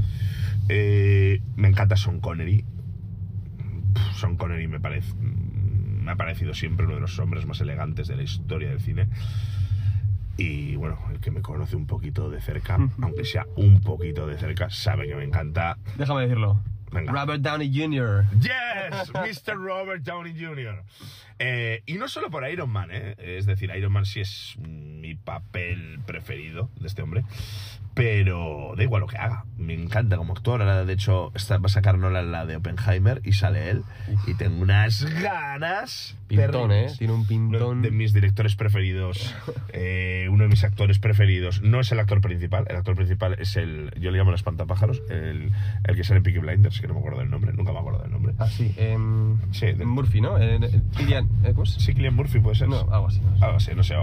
Eh, 0.70 1.42
me 1.56 1.68
encanta 1.70 1.98
Sean 1.98 2.20
Connery. 2.20 2.64
Pff, 3.94 4.20
Sean 4.20 4.38
Connery 4.38 4.68
me 4.68 4.80
parece... 4.80 5.12
Me 5.16 6.12
ha 6.12 6.16
parecido 6.18 6.54
siempre 6.54 6.86
uno 6.86 6.96
de 6.96 7.02
los 7.02 7.18
hombres 7.20 7.46
más 7.46 7.62
elegantes 7.62 8.08
de 8.08 8.16
la 8.18 8.24
historia 8.24 8.70
del 8.70 8.80
cine. 8.82 9.08
Y 10.38 10.76
bueno, 10.76 10.98
el 11.12 11.19
que 11.19 11.32
me 11.32 11.41
conoce 11.41 11.76
un 11.76 11.86
poquito 11.86 12.30
de 12.30 12.41
cerca, 12.41 12.78
aunque 13.02 13.24
sea 13.24 13.46
un 13.56 13.82
poquito 13.82 14.26
de 14.26 14.38
cerca, 14.38 14.69
sabe 14.69 15.08
que 15.08 15.15
me 15.15 15.24
encanta. 15.24 15.78
Déjame 15.98 16.24
decirlo. 16.24 16.60
Venga. 16.91 17.12
Robert 17.12 17.41
Downey 17.41 17.72
Jr. 17.74 18.26
Yes, 18.39 19.12
Mr. 19.13 19.56
Robert 19.58 20.04
Downey 20.04 20.34
Jr. 20.34 20.84
Eh, 21.39 21.82
y 21.86 21.93
no 21.96 22.08
solo 22.08 22.30
por 22.30 22.48
Iron 22.50 22.69
Man, 22.69 22.89
¿eh? 22.91 23.15
es 23.17 23.46
decir, 23.46 23.72
Iron 23.76 23.91
Man 23.91 24.06
sí 24.06 24.22
es 24.22 24.56
mi 24.60 25.15
papel 25.15 26.00
preferido 26.06 26.69
de 26.80 26.88
este 26.88 27.02
hombre, 27.02 27.24
pero 27.93 28.74
da 28.76 28.84
igual 28.84 29.02
lo 29.02 29.08
que 29.08 29.17
haga, 29.17 29.46
me 29.58 29.74
encanta 29.74 30.17
como 30.17 30.34
actor. 30.34 30.62
Ahora, 30.62 30.84
de 30.86 30.93
hecho, 30.93 31.32
está, 31.36 31.58
va 31.58 31.65
a 31.67 31.69
sacar 31.69 31.98
Nolan 32.00 32.32
la 32.32 32.46
de 32.46 32.56
Oppenheimer 32.56 33.22
y 33.24 33.34
sale 33.34 33.69
él, 33.69 33.84
y 34.26 34.34
tengo 34.36 34.62
unas 34.62 35.04
ganas. 35.22 36.17
Pintón, 36.28 36.72
¿eh? 36.72 36.88
Tiene 36.98 37.13
un 37.13 37.19
Uno 37.19 37.28
pintón. 37.28 37.82
de 37.84 37.91
mis 37.91 38.13
directores 38.13 38.56
preferidos, 38.56 39.36
eh, 39.74 40.28
uno 40.32 40.43
de 40.43 40.50
mis 40.50 40.63
actores 40.63 40.98
preferidos, 40.98 41.62
no 41.62 41.80
es 41.80 41.91
el 41.91 42.00
actor 42.00 42.22
principal, 42.22 42.65
el 42.69 42.76
actor 42.78 42.96
principal 42.96 43.36
es 43.39 43.56
el, 43.58 43.91
yo 44.00 44.10
le 44.10 44.17
llamo 44.17 44.32
el 44.32 44.36
espantapájaros, 44.36 45.04
el, 45.10 45.52
el 45.84 45.96
que 45.96 46.04
sale 46.04 46.17
en 46.17 46.24
Peaky 46.24 46.39
Blinders, 46.39 46.80
que 46.82 46.88
no 46.88 46.93
me 46.96 47.00
acuerdo 47.02 47.19
del 47.19 47.30
nombre, 47.30 47.54
nunca 47.54 47.72
me 47.74 47.80
acuerdo 47.80 48.02
del 48.02 48.12
nombre. 48.12 48.34
Ah, 48.39 48.48
sí. 48.48 48.74
em, 48.78 49.38
Sí, 49.52 49.67
Murphy, 49.86 50.22
¿no? 50.22 50.39
Eh, 50.39 50.60
eh, 50.62 50.82
¿eh? 51.44 51.52
¿Cómo 51.52 51.64
es? 51.64 51.72
Sí, 51.72 51.94
Cillian 51.94 52.16
Murphy 52.16 52.40
puede 52.40 52.56
ser. 52.56 52.70
No, 52.70 52.80
algo 52.92 53.08
así. 53.08 53.22
no 53.22 53.38
sé. 53.38 53.46
Algo 53.46 53.58
así, 53.58 53.72
no 53.76 53.84
sé. 53.84 53.96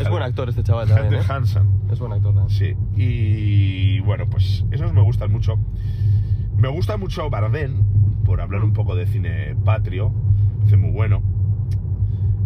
Es 0.00 0.08
buen 0.08 0.22
actor 0.22 0.48
este 0.48 0.62
chaval 0.62 0.88
también, 0.88 1.06
Hunter 1.14 1.20
¿eh? 1.20 1.32
Hansen. 1.32 1.68
Es 1.90 1.98
buen 1.98 2.12
actor 2.12 2.34
también. 2.34 2.50
Sí. 2.58 2.74
Y 2.96 4.00
bueno, 4.00 4.28
pues 4.28 4.64
esos 4.70 4.92
me 4.92 5.02
gustan 5.02 5.30
mucho. 5.32 5.58
Me 6.56 6.68
gusta 6.68 6.96
mucho 6.96 7.30
Bardem, 7.30 7.84
por 8.24 8.40
hablar 8.40 8.64
un 8.64 8.72
poco 8.72 8.94
de 8.96 9.06
cine 9.06 9.56
patrio. 9.64 10.12
Parece 10.58 10.76
muy 10.76 10.90
bueno. 10.90 11.22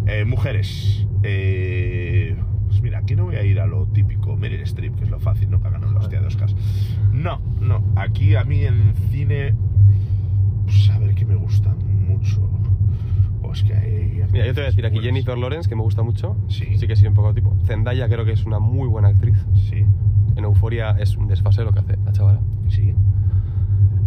Eh, 0.06 0.24
mujeres. 0.24 1.06
Eh, 1.22 2.36
pues 2.68 2.82
mira, 2.82 2.98
aquí 2.98 3.14
no 3.14 3.24
voy 3.24 3.36
a 3.36 3.44
ir 3.44 3.60
a 3.60 3.66
lo 3.66 3.86
típico 3.86 4.36
Meryl 4.36 4.60
Streep, 4.62 4.96
que 4.96 5.04
es 5.04 5.10
lo 5.10 5.20
fácil, 5.20 5.50
¿no? 5.50 5.60
Que 5.60 5.70
ganó 5.70 5.90
la 5.92 6.00
hostia 6.00 6.20
de 6.20 6.26
Oscars. 6.26 6.54
No, 7.12 7.40
no. 7.60 7.82
Aquí 7.96 8.34
a 8.36 8.44
mí 8.44 8.64
en 8.64 8.94
cine. 9.10 9.54
Pues 10.64 10.90
a 10.90 10.98
ver 10.98 11.14
qué 11.14 11.24
me 11.24 11.34
gusta 11.36 11.74
mucho. 11.74 12.48
O 13.52 13.54
es 13.54 13.62
que 13.64 13.74
hay. 13.74 14.22
Mira, 14.32 14.46
yo 14.46 14.54
te 14.54 14.60
voy 14.60 14.66
a 14.66 14.70
decir 14.70 14.86
aquí 14.86 14.94
buenas. 14.94 15.04
Jennifer 15.12 15.36
Lawrence, 15.36 15.68
que 15.68 15.76
me 15.76 15.82
gusta 15.82 16.02
mucho. 16.02 16.36
Sí. 16.48 16.78
Sí 16.78 16.86
que 16.86 16.96
sí, 16.96 17.06
un 17.06 17.12
poco 17.14 17.34
tipo. 17.34 17.54
Zendaya 17.66 18.08
creo 18.08 18.24
que 18.24 18.32
es 18.32 18.44
una 18.46 18.58
muy 18.58 18.88
buena 18.88 19.08
actriz. 19.08 19.36
Sí, 19.68 19.84
En 20.36 20.44
Euforia 20.44 20.96
es 20.98 21.16
un 21.18 21.28
desfase 21.28 21.62
lo 21.62 21.72
que 21.72 21.80
hace 21.80 21.96
la 22.04 22.12
chavala. 22.12 22.40
sí. 22.68 22.94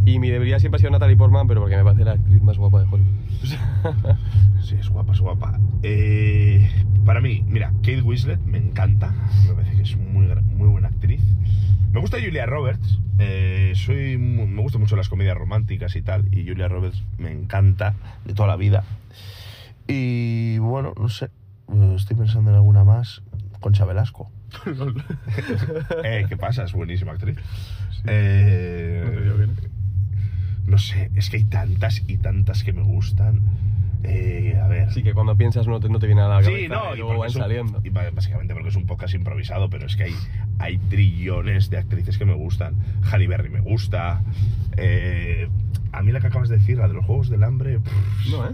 Y 0.08 0.19
mi 0.19 0.29
debería 0.29 0.60
siempre 0.60 0.75
ha 0.77 0.79
sido 0.79 0.91
Natalie 0.91 1.15
Portman, 1.17 1.47
pero 1.47 1.62
porque 1.62 1.75
me 1.77 1.84
parece 1.84 2.05
la 2.05 2.12
actriz 2.12 2.39
más 2.43 2.58
guapa 2.60 2.79
de 2.81 2.86
Hollywood. 2.86 3.13
Sí, 4.62 4.75
es 4.79 4.89
guapa, 4.89 5.13
es 5.13 5.19
guapa. 5.19 5.60
Eh, 5.84 6.67
para 7.05 7.21
mí, 7.21 7.43
mira, 7.47 7.71
Kate 7.84 8.01
Winslet 8.01 8.39
me 8.45 8.58
encanta. 8.58 9.13
Me 9.47 9.53
parece 9.53 9.75
que 9.75 9.81
es 9.84 9.95
muy, 9.97 10.27
muy 10.55 10.67
buena 10.67 10.88
actriz. 10.88 11.21
Me 11.91 11.99
gusta 11.99 12.17
Julia 12.23 12.45
Roberts. 12.47 12.99
eh, 13.19 13.73
soy, 13.75 14.17
me 14.17 14.62
gustan 14.62 14.81
mucho 14.81 14.95
las 14.95 15.08
comedias 15.10 15.38
románticas 15.38 15.95
y 15.95 16.01
tal. 16.01 16.27
Y 16.36 16.47
Julia 16.47 16.67
Roberts 16.67 17.03
me 17.19 17.31
encanta 17.31 17.93
de 18.25 18.34
toda 18.34 18.47
la 18.47 18.55
vida. 18.55 18.84
Y 19.88 20.58
bueno, 20.60 20.93
no 21.00 21.10
sé. 21.10 21.26
eh, 21.74 21.93
Estoy 21.95 22.17
pensando 22.17 22.50
en 22.52 22.56
alguna 22.56 22.84
más. 22.84 23.21
Concha 23.60 23.86
Velasco. 23.86 24.32
Eh, 26.04 26.26
¿Qué 26.30 26.38
pasa? 26.38 26.63
Es 26.63 26.74
buenísima 26.74 27.12
actriz. 27.13 27.38
Eh, 28.06 29.02
No 29.06 29.12
te 29.12 29.21
digo 29.24 29.38
que 29.38 29.48
no. 29.48 29.54
no 30.67 30.78
sé, 30.78 31.12
es 31.15 31.30
que 31.30 31.38
hay 31.38 31.43
tantas 31.45 32.04
y 32.08 32.17
tantas 32.17 32.63
que 32.63 32.74
me 32.74 32.82
gustan. 32.84 33.41
Eh, 34.04 34.60
a 34.62 34.67
ver. 34.67 34.91
Sí, 34.93 35.02
que 35.02 35.13
cuando 35.15 35.36
piensas 35.36 35.67
no 35.67 35.80
te, 35.80 35.89
no 35.89 35.98
te 35.98 36.06
viene 36.06 36.21
a 36.21 36.28
la 36.28 36.41
cabeza 36.41 36.52
Sí, 36.52 36.67
no, 36.67 36.91
y 36.91 36.93
y 36.93 36.98
luego 37.00 37.17
van 37.19 37.28
un- 37.30 37.34
saliendo. 37.34 37.82
y 37.84 37.89
básicamente 37.89 38.54
porque 38.54 38.69
es 38.69 38.76
un 38.76 38.86
podcast 38.86 39.15
improvisado, 39.15 39.67
pero 39.71 39.88
es 39.88 39.95
que 39.95 40.04
hay, 40.04 40.13
hay 40.60 40.78
trillones 40.78 41.71
de 41.71 41.78
actrices 41.80 42.17
que 42.19 42.26
me 42.26 42.36
gustan. 42.36 42.76
Halle 43.12 43.28
Berry 43.28 43.50
me 43.50 43.62
gusta. 43.62 44.21
eh, 44.78 45.50
a 45.91 46.04
mí 46.04 46.12
la 46.12 46.19
que 46.19 46.28
acabas 46.28 46.50
de 46.50 46.58
decir, 46.58 46.78
la 46.78 46.88
de 46.88 46.93
los 46.93 47.06
Juegos 47.06 47.30
del 47.30 47.43
Hambre, 47.43 47.80
pff, 47.80 48.28
No, 48.30 48.45
¿eh? 48.45 48.54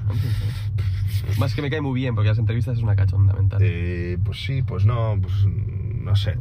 Más 1.39 1.53
que 1.55 1.61
me 1.61 1.69
cae 1.69 1.81
muy 1.81 1.99
bien, 1.99 2.15
porque 2.15 2.29
las 2.29 2.37
entrevistas 2.39 2.77
es 2.77 2.83
una 2.83 2.95
cachonda 2.95 3.33
mental. 3.33 3.59
eh, 3.63 4.17
pues 4.23 4.43
sí, 4.43 4.61
pues 4.63 4.85
no, 4.85 5.17
pues 5.21 5.33
no 5.45 6.15
sé. 6.15 6.35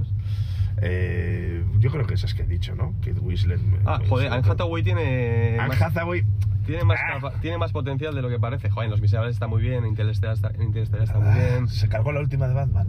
Eh, 0.83 1.63
yo 1.79 1.91
creo 1.91 2.07
que 2.07 2.15
esas 2.15 2.35
que 2.35 2.43
he 2.43 2.47
dicho, 2.47 2.75
¿no? 2.75 2.95
Kate 3.01 3.21
Winslet. 3.21 3.61
ah, 3.85 3.99
me- 4.01 4.09
joder, 4.09 4.33
Anne. 4.33 4.49
Hathaway 4.49 4.83
tiene... 4.83 5.59
Anne 5.59 5.69
más- 5.69 5.83
Hathaway. 5.83 6.25
Tiene 6.67 6.85
más, 6.85 6.99
Ah. 7.03 7.13
capa- 7.15 7.33
tiene 7.41 7.59
más 7.59 7.73
potencial 7.73 8.15
de 8.15 8.23
lo 8.23 8.29
que 8.29 8.39
parece. 8.39 8.71
Joder, 8.71 8.87
en 8.87 8.91
Los 8.93 9.01
Miserables 9.01 9.35
está 9.35 9.47
muy 9.47 9.61
bien, 9.63 9.83
en 9.85 9.87
Interstellar 9.91 10.35
está, 10.35 10.53
Interstellar 10.63 11.05
está 11.05 11.19
muy 11.19 11.35
bien. 11.35 11.69
Se 11.69 11.89
cargó 11.89 12.13
la 12.13 12.21
última 12.21 12.47
de 12.49 12.55
Batman. 12.55 12.87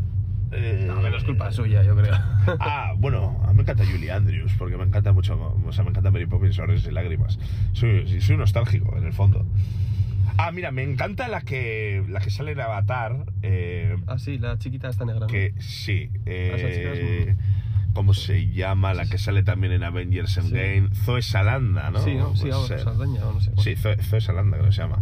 Eh, 0.53 0.83
No, 0.87 1.01
no 1.01 1.15
es 1.17 1.23
culpa 1.23 1.51
suya, 1.51 1.81
yo 1.83 1.95
creo. 1.95 2.13
Ah, 2.59 2.93
bueno, 2.97 3.41
a 3.45 3.47
mí 3.49 3.55
me 3.55 3.61
encanta 3.63 3.83
Julie 3.85 4.11
Andrews, 4.11 4.53
porque 4.57 4.75
me 4.77 4.83
encanta 4.83 5.11
mucho, 5.13 5.35
o 5.65 5.71
sea, 5.71 5.83
me 5.83 5.89
encanta 5.91 6.11
Mary 6.11 6.25
Poppins, 6.25 6.55
Sonrisas 6.55 6.87
y 6.89 6.93
Lágrimas. 6.93 7.39
Soy, 7.73 8.19
soy 8.21 8.37
nostálgico, 8.37 8.95
en 8.97 9.05
el 9.05 9.13
fondo. 9.13 9.45
Ah, 10.37 10.51
mira, 10.51 10.71
me 10.71 10.83
encanta 10.83 11.27
la 11.27 11.41
que, 11.41 12.03
la 12.09 12.19
que 12.19 12.29
sale 12.29 12.51
en 12.51 12.61
Avatar, 12.61 13.25
eh, 13.41 13.95
ah, 14.07 14.17
sí, 14.17 14.37
la 14.37 14.57
chiquita 14.57 14.89
está 14.89 15.05
negra, 15.05 15.21
¿no? 15.21 15.27
que 15.27 15.53
sí, 15.59 16.09
eh, 16.25 16.51
chica 16.55 16.93
es 16.93 17.37
¿cómo 17.93 18.13
se 18.13 18.47
llama? 18.51 18.93
La 18.93 19.05
que 19.05 19.17
sale 19.17 19.43
también 19.43 19.73
en 19.73 19.83
Avengers 19.83 20.37
Endgame, 20.37 20.89
Zoe 20.93 21.21
Salanda, 21.21 21.91
¿no? 21.91 21.99
Sí, 21.99 22.15
¿no? 22.15 22.35
Sí, 22.35 22.49
ser. 22.67 22.79
Saldaña 22.79 23.25
o 23.27 23.33
no 23.33 23.41
sé. 23.41 23.51
Sí, 23.57 23.75
Zoe, 23.75 23.97
Zoe 23.97 24.21
Salanda, 24.21 24.57
creo 24.57 24.69
que 24.69 24.75
se 24.75 24.81
llama. 24.81 24.99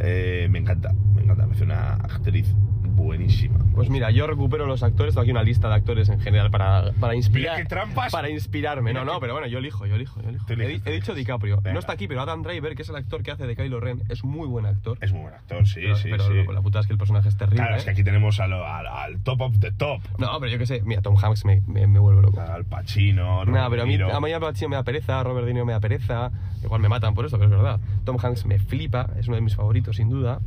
Eh, 0.00 0.48
me 0.50 0.58
encanta, 0.58 0.92
me 1.14 1.22
encanta, 1.22 1.42
me 1.42 1.48
parece 1.48 1.64
una 1.64 1.94
actriz 1.94 2.52
buenísima. 2.82 3.33
Pues 3.74 3.90
mira, 3.90 4.10
yo 4.10 4.26
recupero 4.26 4.66
los 4.66 4.82
actores, 4.82 5.14
tengo 5.14 5.22
aquí 5.22 5.30
una 5.30 5.42
lista 5.42 5.68
de 5.68 5.74
actores 5.74 6.08
en 6.08 6.20
general 6.20 6.50
para, 6.50 6.92
para 7.00 7.14
inspirar. 7.14 7.54
Mira 7.56 7.62
qué 7.64 7.68
trampas. 7.68 8.12
Para 8.12 8.30
inspirarme. 8.30 8.90
Mira 8.92 9.04
No, 9.04 9.14
no, 9.14 9.20
pero 9.20 9.32
bueno, 9.32 9.46
yo 9.48 9.58
elijo, 9.58 9.86
yo 9.86 9.96
elijo, 9.96 10.22
yo 10.22 10.28
elijo. 10.28 10.46
He, 10.48 10.52
eliges, 10.54 10.86
he 10.86 10.92
dicho. 10.92 11.14
DiCaprio. 11.14 11.56
Venga. 11.56 11.72
No 11.74 11.80
está 11.80 11.92
aquí, 11.92 12.06
pero 12.08 12.20
Adam 12.22 12.42
Driver, 12.42 12.74
que 12.74 12.82
es 12.82 12.88
el 12.88 12.96
actor 12.96 13.22
que 13.22 13.30
hace 13.32 13.46
de 13.46 13.56
Kylo 13.56 13.80
Ren, 13.80 14.02
es 14.08 14.24
muy 14.24 14.46
buen 14.46 14.66
actor. 14.66 14.98
Es 15.00 15.12
muy 15.12 15.22
buen 15.22 15.34
actor, 15.34 15.66
sí, 15.66 15.80
pero 15.82 15.96
sí, 15.96 16.08
pero 16.10 16.24
sí. 16.26 16.52
la 16.52 16.62
puta 16.62 16.80
es 16.80 16.86
que 16.86 16.92
el 16.92 16.98
personaje 16.98 17.28
es 17.28 17.36
terrible. 17.36 17.56
Claro, 17.62 17.76
es 17.76 17.84
que 17.84 17.90
¿eh? 17.90 17.92
aquí 17.92 18.04
tenemos 18.04 18.38
a 18.40 18.46
lo- 18.46 18.64
al, 18.66 18.86
al 18.86 19.20
top 19.22 19.40
of 19.42 19.58
the 19.58 19.72
top. 19.72 20.00
No, 20.18 20.38
pero 20.40 20.52
yo 20.52 20.58
qué 20.58 20.66
sé, 20.66 20.82
mira, 20.84 21.02
Tom 21.02 21.16
Hanks 21.20 21.44
me, 21.44 21.60
me, 21.66 21.86
me 21.86 21.98
vuelve 21.98 22.22
loco. 22.22 22.40
Al 22.40 22.64
Pacino, 22.64 23.44
Nada, 23.44 23.68
pero 23.70 23.82
a 23.82 23.86
mí, 23.86 23.94
a 24.00 24.20
mí 24.20 24.32
Al 24.32 24.40
Pacino 24.40 24.68
me 24.70 24.76
da 24.76 24.82
pereza, 24.84 25.22
Robert 25.22 25.46
De 25.46 25.52
Niro 25.52 25.66
me 25.66 25.72
da 25.72 25.80
pereza. 25.80 26.30
Igual 26.62 26.80
me 26.80 26.88
matan 26.88 27.14
por 27.14 27.26
eso, 27.26 27.36
pero 27.38 27.50
es 27.50 27.56
verdad. 27.56 27.80
Tom 28.04 28.16
Hanks 28.22 28.46
me 28.46 28.58
flipa, 28.58 29.10
es 29.18 29.26
uno 29.28 29.36
de 29.36 29.42
mis 29.42 29.54
favoritos, 29.56 29.96
sin 29.96 30.08
duda. 30.08 30.40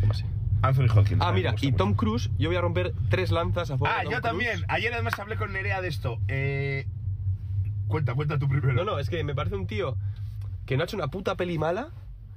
¿Qué 0.00 0.06
más? 0.06 0.24
Anthony 0.62 0.86
Hopkins. 0.94 1.20
Ah, 1.22 1.32
mira, 1.32 1.54
y 1.60 1.72
Tom 1.72 1.90
mucho. 1.90 1.98
Cruise, 1.98 2.30
yo 2.38 2.48
voy 2.48 2.56
a 2.56 2.60
romper 2.60 2.92
tres 3.08 3.30
lanzas 3.30 3.70
a 3.70 3.74
favor 3.78 3.88
Ah, 3.88 3.98
de 4.00 4.04
Tom 4.04 4.12
yo 4.12 4.20
Cruise. 4.20 4.22
también. 4.22 4.64
Ayer 4.68 4.92
además 4.92 5.18
hablé 5.18 5.36
con 5.36 5.52
Nerea 5.52 5.80
de 5.80 5.88
esto. 5.88 6.18
Eh, 6.28 6.86
cuenta, 7.88 8.14
cuenta 8.14 8.38
tú 8.38 8.48
primero. 8.48 8.72
No, 8.72 8.84
no, 8.84 8.98
es 8.98 9.08
que 9.08 9.24
me 9.24 9.34
parece 9.34 9.56
un 9.56 9.66
tío 9.66 9.96
que 10.66 10.76
no 10.76 10.82
ha 10.82 10.84
hecho 10.84 10.96
una 10.96 11.08
puta 11.08 11.34
peli 11.36 11.58
mala, 11.58 11.88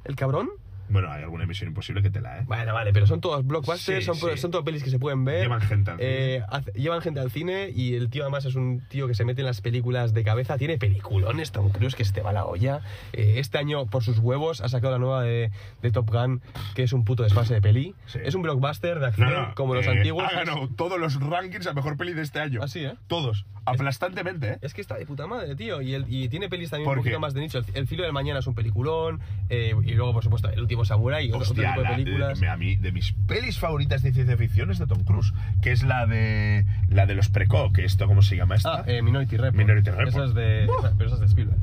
el 0.05 0.15
cabrón. 0.15 0.49
Bueno, 0.93 1.11
hay 1.11 1.23
alguna 1.23 1.45
Misión 1.45 1.67
Imposible 1.69 2.01
que 2.01 2.09
te 2.09 2.21
la, 2.21 2.39
¿eh? 2.39 2.43
Bueno, 2.45 2.73
vale, 2.73 2.93
pero 2.93 3.05
son 3.07 3.19
todos 3.19 3.45
blockbusters, 3.45 3.99
Sí, 3.99 4.05
son, 4.05 4.15
sí. 4.15 4.37
son 4.37 4.51
todas 4.51 4.63
pelis 4.63 4.83
que 4.83 4.89
se 4.89 4.99
pueden 4.99 5.25
ver. 5.25 5.41
Llevan 5.41 5.59
gente 5.61 5.91
al 5.91 5.97
Eh, 5.99 6.41
hace- 6.49 6.71
llevan 6.73 7.01
gente 7.01 7.19
al 7.19 7.31
cine 7.31 7.69
y 7.75 7.95
el 7.95 8.09
tío 8.09 8.23
además 8.23 8.45
es 8.45 8.55
un 8.55 8.81
tío 8.89 9.07
que 9.07 9.13
se 9.15 9.25
mete 9.25 9.41
en 9.41 9.47
las 9.47 9.59
películas 9.61 10.13
de 10.13 10.23
cabeza. 10.23 10.57
Tiene 10.57 10.77
peliculones, 10.77 11.51
Tom 11.51 11.69
Cruise, 11.71 11.95
que 11.95 12.05
se 12.05 12.13
te 12.13 12.21
va 12.21 12.31
la 12.31 12.45
olla. 12.45 12.81
Eh, 13.11 13.35
este 13.37 13.57
año, 13.57 13.85
por 13.87 14.03
sus 14.03 14.19
huevos, 14.19 14.61
ha 14.61 14.69
sacado 14.69 14.93
la 14.93 14.99
nueva 14.99 15.23
de, 15.23 15.51
de 15.81 15.91
Top 15.91 16.09
Gun, 16.09 16.41
que 16.75 16.83
es 16.83 16.93
un 16.93 17.03
puto 17.03 17.23
desfase 17.23 17.55
de 17.55 17.61
peli. 17.61 17.95
Sí. 18.05 18.19
Es 18.23 18.35
un 18.35 18.41
blockbuster 18.43 18.99
de 18.99 19.07
acción 19.07 19.29
No, 19.29 19.47
no, 19.49 19.55
como 19.55 19.73
los 19.75 19.85
eh, 19.87 19.89
antiguos. 19.89 20.23
Ha 20.31 20.35
ganado 20.43 20.69
todos 20.69 20.99
los 20.99 21.19
rankings 21.19 21.67
a 21.67 21.73
mejor 21.73 21.97
peli 21.97 22.13
de 22.13 22.21
este 22.21 22.39
año. 22.39 22.59
Ah, 22.63 22.67
sí, 22.67 22.85
¿eh? 22.85 22.93
Todos. 23.07 23.45
Aplastantemente, 23.65 24.49
¿eh? 24.53 24.57
Es 24.61 24.73
que 24.73 24.81
está 24.81 24.95
de 24.97 25.05
puta 25.05 25.25
madre, 25.25 25.55
tío. 25.55 25.81
Y, 25.81 25.93
el- 25.93 26.05
y 26.07 26.27
tiene 26.29 26.49
pelis 26.49 26.69
también 26.69 26.87
un 26.87 26.91
¿Por 26.95 26.97
poquito 26.99 27.15
qué? 27.15 27.19
más 27.21 27.33
de 27.33 27.41
nicho. 27.41 27.59
El, 27.59 27.65
el 27.73 27.87
filo 27.87 28.03
del 28.03 28.11
mañana 28.13 28.39
es 28.39 28.47
un 28.47 28.55
peliculón. 28.55 29.21
eh, 29.49 29.73
y 29.83 29.91
luego, 29.93 30.13
por 30.13 30.23
supuesto, 30.23 30.49
El 30.49 30.61
último 30.61 30.82
Samurai 30.85 31.25
y 31.25 31.29
otro, 31.29 31.39
otro 31.41 31.51
Hostia, 31.51 31.69
tipo 31.71 31.81
de 31.81 31.89
la- 31.89 31.95
películas. 31.95 32.39
me- 32.41 32.47
a 32.49 32.57
mí, 32.57 32.75
de 32.75 32.91
mis 32.91 33.11
pelis 33.27 33.59
favoritas 33.59 34.01
de 34.03 34.13
ciencia 34.13 34.37
ficción 34.37 34.71
es 34.71 34.79
de 34.79 34.87
Tom 34.87 35.03
Cruise, 35.03 35.33
que 35.61 35.71
es 35.71 35.83
la 35.83 36.05
de 36.05 36.65
la 36.89 37.05
de 37.05 37.15
los 37.15 37.29
preco, 37.29 37.71
que 37.73 37.85
esto 37.85 38.07
cómo 38.07 38.21
se 38.21 38.35
llama 38.35 38.55
esta. 38.55 38.81
Ah, 38.81 38.83
eh, 38.87 39.01
Minority 39.01 39.37
Report. 39.37 39.55
Minority 39.55 39.89
Report. 39.89 40.07
Esa 40.09 40.25
es 40.25 40.33
de, 40.33 40.63
esa- 40.65 40.93
pero 40.97 41.05
esa 41.07 41.15
es 41.15 41.19
de 41.21 41.25
Spielberg. 41.27 41.59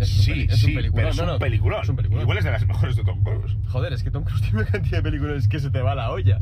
Es 0.00 0.10
un 0.18 0.24
sí, 0.24 0.30
peli- 0.32 0.46
es 0.50 0.58
sí, 0.58 0.66
un 0.66 0.74
peliculón. 0.74 0.94
pero 0.96 1.08
es 1.10 1.16
No, 1.16 1.22
un 1.22 1.28
no, 1.28 1.38
peliculón. 1.38 1.82
Es 1.82 1.88
un 1.88 1.96
peliculón. 1.96 2.22
Igual 2.22 2.38
es 2.38 2.44
de 2.44 2.50
las 2.50 2.66
mejores 2.66 2.96
de 2.96 3.04
Tom 3.04 3.22
Cruise. 3.22 3.56
Joder, 3.68 3.92
es 3.92 4.02
que 4.02 4.10
Tom 4.10 4.24
Cruise 4.24 4.42
tiene 4.50 4.58
una 4.60 4.66
cantidad 4.66 4.98
de 4.98 5.02
películas 5.02 5.46
que 5.48 5.60
se 5.60 5.70
te 5.70 5.80
va 5.80 5.94
la 5.94 6.10
olla. 6.10 6.38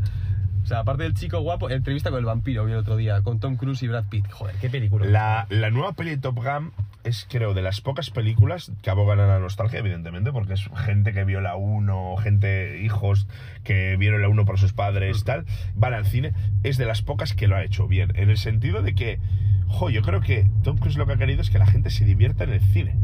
O 0.62 0.66
sea, 0.66 0.81
aparte 0.81 1.03
del 1.03 1.14
chico 1.14 1.40
guapo, 1.40 1.70
entrevista 1.70 2.11
con 2.11 2.18
el 2.20 2.25
vampiro 2.25 2.64
vi 2.64 2.72
el 2.72 2.79
otro 2.79 2.96
día, 2.96 3.20
con 3.22 3.40
Tom 3.40 3.57
Cruise 3.57 3.83
y 3.83 3.88
Brad 3.88 4.05
Pitt. 4.09 4.31
Joder, 4.31 4.55
qué 4.61 4.70
película. 4.70 5.07
La, 5.07 5.46
la 5.51 5.70
nueva 5.70 5.92
peli 5.92 6.11
de 6.11 6.18
Top 6.18 6.37
Gun 6.37 6.72
es, 7.05 7.27
creo, 7.29 7.55
de 7.55 7.62
las 7.62 7.81
pocas 7.81 8.11
películas 8.11 8.70
que 8.83 8.90
abogan 8.90 9.18
a 9.20 9.27
la 9.27 9.38
nostalgia, 9.38 9.81
evidentemente, 9.81 10.33
porque 10.33 10.55
es 10.55 10.68
gente 10.77 11.12
que 11.12 11.25
vio 11.25 11.40
la 11.40 11.57
1, 11.57 12.16
gente, 12.18 12.83
hijos 12.83 13.27
que 13.64 13.96
vieron 13.96 14.22
la 14.22 14.29
1 14.29 14.44
por 14.44 14.59
sus 14.59 14.72
padres, 14.72 15.25
tal, 15.25 15.44
van 15.75 15.94
al 15.94 16.07
cine. 16.07 16.33
Es 16.62 16.77
de 16.77 16.87
las 16.87 17.03
pocas 17.03 17.35
que 17.35 17.48
lo 17.48 17.57
ha 17.57 17.64
hecho 17.64 17.88
bien, 17.88 18.12
en 18.16 18.31
el 18.31 18.38
sentido 18.38 18.83
de 18.83 18.94
que, 18.94 19.18
jo, 19.66 19.90
yo 19.90 20.03
creo 20.03 20.20
que 20.20 20.48
Tom 20.62 20.79
Cruise 20.79 20.96
lo 20.96 21.07
que 21.07 21.14
ha 21.14 21.18
querido 21.18 21.40
es 21.40 21.51
que 21.51 21.59
la 21.59 21.66
gente 21.66 21.90
se 21.90 22.05
divierta 22.05 22.44
en 22.44 22.51
el 22.51 22.61
cine. 22.61 22.94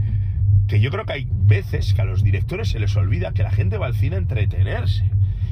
Que 0.68 0.80
yo 0.80 0.90
creo 0.90 1.06
que 1.06 1.14
hay 1.14 1.28
veces 1.30 1.94
que 1.94 2.02
a 2.02 2.04
los 2.04 2.22
directores 2.22 2.68
se 2.68 2.78
les 2.78 2.94
olvida 2.96 3.32
que 3.32 3.42
la 3.42 3.50
gente 3.50 3.78
va 3.78 3.86
al 3.86 3.94
cine 3.94 4.16
a 4.16 4.18
entretenerse. 4.18 5.04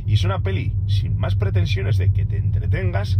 Y 0.06 0.14
es 0.14 0.24
una 0.24 0.40
peli 0.40 0.72
sin 0.86 1.16
más 1.16 1.34
pretensiones 1.34 1.98
de 1.98 2.12
que 2.12 2.26
te 2.26 2.36
entretengas. 2.36 3.18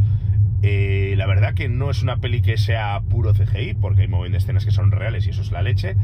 Eh, 0.63 1.15
la 1.17 1.27
verdad 1.27 1.55
que 1.55 1.69
no 1.69 1.91
es 1.91 2.03
una 2.03 2.17
peli 2.17 2.43
que 2.43 2.57
sea 2.57 3.01
puro 3.09 3.35
CGI, 3.35 3.75
porque 3.75 4.03
hay 4.03 4.31
de 4.31 4.39
escenas 4.39 4.65
que 4.65 4.71
son 4.71 4.91
reales 4.91 5.27
y 5.27 5.31
eso 5.31 5.43
es 5.43 5.51
la 5.51 5.63
leche. 5.63 5.97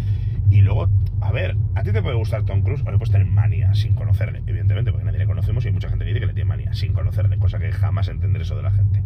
Y 0.50 0.60
luego, 0.60 0.90
a 1.20 1.32
ver, 1.32 1.56
a 1.74 1.82
ti 1.82 1.92
te 1.92 2.02
puede 2.02 2.16
gustar 2.16 2.44
Tom 2.44 2.62
Cruise 2.62 2.82
o 2.82 2.90
le 2.90 2.98
puedes 2.98 3.10
tener 3.10 3.26
manía 3.26 3.74
sin 3.74 3.94
conocerle, 3.94 4.42
evidentemente, 4.46 4.90
porque 4.90 5.06
nadie 5.06 5.18
le 5.18 5.26
conocemos 5.26 5.64
y 5.64 5.68
hay 5.68 5.72
mucha 5.72 5.88
gente 5.88 6.04
que 6.04 6.10
dice 6.10 6.20
que 6.20 6.26
le 6.26 6.34
tiene 6.34 6.48
manía 6.48 6.74
sin 6.74 6.92
conocerle, 6.92 7.38
cosa 7.38 7.58
que 7.58 7.72
jamás 7.72 8.08
entenderé 8.08 8.44
eso 8.44 8.56
de 8.56 8.62
la 8.62 8.70
gente. 8.70 9.02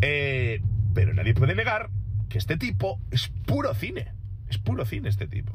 Eh, 0.00 0.60
pero 0.92 1.14
nadie 1.14 1.34
puede 1.34 1.54
negar 1.54 1.90
que 2.28 2.38
este 2.38 2.56
tipo 2.56 2.98
es 3.10 3.28
puro 3.46 3.74
cine. 3.74 4.08
Es 4.48 4.58
puro 4.58 4.84
cine 4.84 5.08
este 5.08 5.28
tipo. 5.28 5.52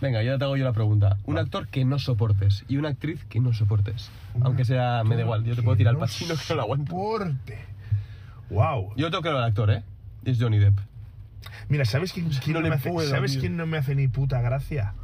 Venga, 0.00 0.22
ya 0.22 0.36
te 0.36 0.44
hago 0.44 0.56
yo 0.56 0.64
la 0.64 0.72
pregunta. 0.72 1.16
Un 1.24 1.38
actor 1.38 1.68
que 1.68 1.84
no 1.84 1.98
soportes 1.98 2.64
y 2.68 2.76
una 2.76 2.90
actriz 2.90 3.24
que 3.24 3.40
no 3.40 3.52
soportes. 3.52 4.10
Aunque 4.42 4.64
sea, 4.64 5.02
me 5.04 5.16
da 5.16 5.22
igual, 5.22 5.44
yo 5.44 5.54
te 5.56 5.62
puedo 5.62 5.76
tirar 5.76 5.94
al 5.94 6.00
Pacino 6.00 6.34
que 6.34 6.42
no 6.50 6.56
lo 6.56 6.62
aguanto. 6.62 6.90
Soporte. 6.90 7.58
Wow. 8.50 8.92
Yo 8.96 9.10
tengo 9.10 9.22
claro 9.22 9.38
el 9.38 9.44
actor, 9.44 9.70
¿eh? 9.70 9.82
Es 10.24 10.38
Johnny 10.40 10.58
Depp. 10.58 10.78
Mira, 11.68 11.84
¿sabes 11.84 12.12
quién, 12.12 12.28
quién 12.28 12.54
no 12.54 12.60
me 12.60 12.74
hace, 12.74 12.90
puedo, 12.90 13.08
¿sabes 13.08 13.36
quién 13.38 13.56
no 13.56 13.66
me 13.66 13.78
hace 13.78 13.94
ni 13.94 14.08
puta 14.08 14.40
gracia? 14.40 14.94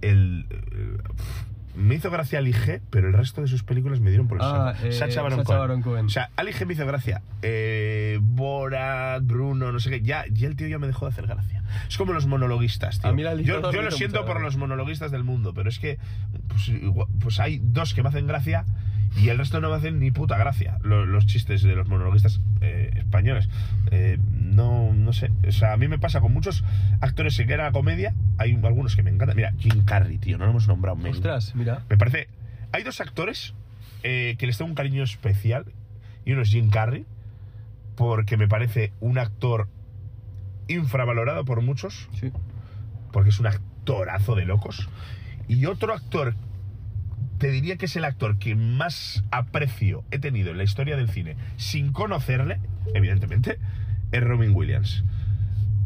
El. 0.00 0.46
eh, 0.50 0.98
pf, 1.16 1.44
me 1.78 1.94
hizo 1.94 2.10
gracia 2.10 2.38
Ali 2.40 2.52
G, 2.52 2.80
pero 2.90 3.08
el 3.08 3.14
resto 3.14 3.40
de 3.40 3.46
sus 3.48 3.62
películas 3.62 4.00
me 4.00 4.10
dieron 4.10 4.28
por 4.28 4.38
el 4.38 4.44
Ah, 4.44 4.74
saco. 4.76 4.86
eh, 4.88 4.92
Sacha 4.92 5.22
Baron 5.22 5.38
Sacha 5.38 5.46
Cohen. 5.46 5.60
Baron 5.60 5.82
Cohen. 5.82 6.06
O 6.06 6.08
sea, 6.10 6.30
Ali 6.36 6.52
G 6.52 6.66
me 6.66 6.74
hizo 6.74 6.84
gracia. 6.86 7.22
Eh, 7.42 8.18
Borat, 8.20 9.24
Bruno, 9.24 9.72
no 9.72 9.80
sé 9.80 9.90
qué. 9.90 10.00
Ya, 10.02 10.24
ya 10.30 10.48
el 10.48 10.56
tío 10.56 10.66
ya 10.68 10.78
me 10.78 10.86
dejó 10.86 11.06
de 11.06 11.12
hacer 11.12 11.26
gracia. 11.26 11.62
Es 11.88 11.96
como 11.96 12.12
los 12.12 12.26
monologuistas, 12.26 13.00
tío. 13.00 13.10
A 13.10 13.12
mí 13.12 13.22
la 13.22 13.34
yo, 13.36 13.70
yo 13.72 13.82
lo 13.82 13.90
siento 13.90 14.24
por 14.26 14.40
los 14.40 14.56
monologuistas 14.56 15.10
del 15.10 15.24
mundo, 15.24 15.54
pero 15.54 15.68
es 15.68 15.78
que 15.78 15.98
pues, 16.48 16.70
pues 17.20 17.40
hay 17.40 17.60
dos 17.62 17.94
que 17.94 18.02
me 18.02 18.08
hacen 18.08 18.26
gracia 18.26 18.64
y 19.20 19.28
el 19.30 19.38
resto 19.38 19.60
no 19.60 19.70
me 19.70 19.76
hacen 19.76 19.98
ni 19.98 20.10
puta 20.10 20.36
gracia. 20.38 20.78
Lo- 20.82 21.06
Los, 21.06 21.26
chistes 21.26 21.62
de 21.62 21.74
los 21.74 21.88
monologuistas 21.88 22.40
eh, 22.60 22.90
españoles. 22.96 23.48
Eh, 23.90 24.18
no, 24.32 24.92
no 24.94 25.12
sé. 25.12 25.30
O 25.46 25.52
sea, 25.52 25.72
a 25.72 25.76
mí 25.76 25.88
me 25.88 25.98
pasa 25.98 26.20
con 26.20 26.32
muchos 26.32 26.64
actores 27.00 27.36
que 27.36 27.52
eran 27.52 27.66
a 27.66 27.72
comedia. 27.72 28.14
Hay 28.38 28.58
algunos 28.62 28.96
que 28.96 29.02
me 29.02 29.10
encantan. 29.10 29.36
Mira, 29.36 29.52
Jim 29.58 29.84
Carrey, 29.84 30.18
tío, 30.18 30.38
no 30.38 30.44
lo 30.44 30.50
hemos 30.50 30.68
nombrado. 30.68 30.96
Me, 30.96 31.10
Ostras, 31.10 31.54
mira. 31.54 31.82
me 31.90 31.96
parece. 31.98 32.28
Hay 32.72 32.82
dos 32.82 33.00
actores 33.00 33.54
eh, 34.02 34.36
que 34.38 34.46
les 34.46 34.56
tengo 34.58 34.68
un 34.70 34.74
cariño 34.74 35.02
especial. 35.02 35.64
Y 36.24 36.32
uno 36.32 36.42
es 36.42 36.50
Jim 36.50 36.68
Carrey, 36.70 37.06
porque 37.96 38.36
me 38.36 38.48
parece 38.48 38.92
un 39.00 39.18
actor 39.18 39.68
infravalorado 40.68 41.44
por 41.44 41.62
muchos 41.62 42.08
Sí. 42.20 42.30
porque 43.12 43.30
es 43.30 43.40
un 43.40 43.46
actorazo 43.46 44.34
de 44.34 44.44
locos. 44.44 44.88
Y 45.48 45.64
otro 45.66 45.94
actor, 45.94 46.34
te 47.38 47.50
diría 47.50 47.76
que 47.76 47.86
es 47.86 47.96
el 47.96 48.04
actor 48.04 48.38
que 48.38 48.54
más 48.54 49.24
aprecio 49.30 50.04
he 50.10 50.18
tenido 50.18 50.50
en 50.50 50.58
la 50.58 50.64
historia 50.64 50.96
del 50.96 51.08
cine, 51.08 51.36
sin 51.56 51.92
conocerle, 51.92 52.60
evidentemente, 52.94 53.58
es 54.12 54.22
Robin 54.22 54.54
Williams. 54.54 55.04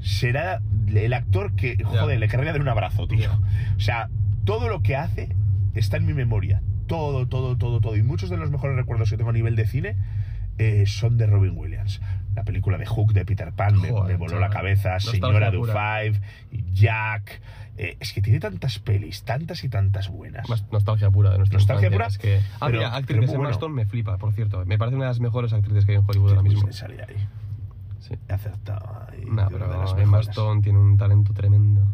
Será 0.01 0.61
el 0.89 1.13
actor 1.13 1.55
que, 1.55 1.83
joder, 1.85 2.19
le 2.19 2.29
querría 2.29 2.53
dar 2.53 2.61
un 2.61 2.69
abrazo, 2.69 3.07
tío. 3.07 3.31
O 3.77 3.81
sea, 3.81 4.09
todo 4.45 4.69
lo 4.69 4.83
que 4.83 4.97
hace 4.97 5.29
está 5.75 5.99
en 5.99 6.07
mi 6.07 6.15
memoria. 6.15 6.63
Todo, 6.87 7.29
todo, 7.29 7.57
todo, 7.57 7.81
todo. 7.81 7.97
Y 7.97 8.03
muchos 8.03 8.29
de 8.29 8.37
los 8.37 8.51
mejores 8.51 8.77
recuerdos 8.77 9.11
que 9.11 9.17
tengo 9.17 9.31
a 9.31 9.35
nivel 9.35 9.55
de 9.55 9.67
cine 9.67 9.97
eh, 10.59 10.85
son 10.87 11.19
de 11.19 11.27
Robin 11.27 11.57
Williams. 11.57 12.01
La 12.35 12.45
película 12.45 12.79
de 12.79 12.87
Hook 12.87 13.13
de 13.13 13.25
Peter 13.25 13.53
Pan 13.53 13.81
me, 13.81 13.91
Joder, 13.91 14.13
me 14.13 14.17
voló 14.17 14.33
chaval. 14.33 14.49
la 14.51 14.55
cabeza. 14.57 14.99
Señora 15.01 15.51
de 15.51 15.59
pura. 15.59 15.73
Five, 15.75 16.21
Jack. 16.73 17.41
Eh, 17.79 17.97
es 18.01 18.13
que 18.13 18.21
tiene 18.21 18.39
tantas 18.39 18.79
pelis, 18.79 19.23
tantas 19.25 19.65
y 19.65 19.69
tantas 19.69 20.09
buenas. 20.09 20.49
Más 20.49 20.71
nostalgia 20.71 21.11
pura 21.11 21.31
de 21.31 21.39
nuestra 21.39 21.59
Nostalgia 21.59 21.89
infancia, 21.89 22.19
pura, 22.21 22.37
Es 22.37 22.43
que... 22.43 22.47
Ah, 22.57 22.67
pero- 22.67 22.79
mira, 22.79 22.95
actriz 22.97 23.21
de 23.31 23.37
bueno. 23.37 23.51
Stone 23.51 23.75
me 23.75 23.87
flipa, 23.87 24.19
por 24.19 24.33
cierto. 24.35 24.65
Me 24.67 24.77
parece 24.79 24.97
una 24.97 25.07
de 25.07 25.11
las 25.11 25.21
mejores 25.21 25.53
actrices 25.53 25.87
que 25.87 25.93
hay 25.93 25.99
en 25.99 26.05
Hollywood 26.07 26.31
ahora 26.31 26.43
mismo. 26.43 26.69
Ahí. 26.69 27.17
Sí. 28.01 28.15
He 28.29 28.33
acertado 28.33 29.07
ahí. 29.11 29.25
No, 29.27 29.49
pero 29.49 29.99
Emma. 29.99 30.21
Stone 30.21 30.61
tiene 30.63 30.79
un 30.79 30.97
talento 30.99 31.33
tremendo. 31.33 31.87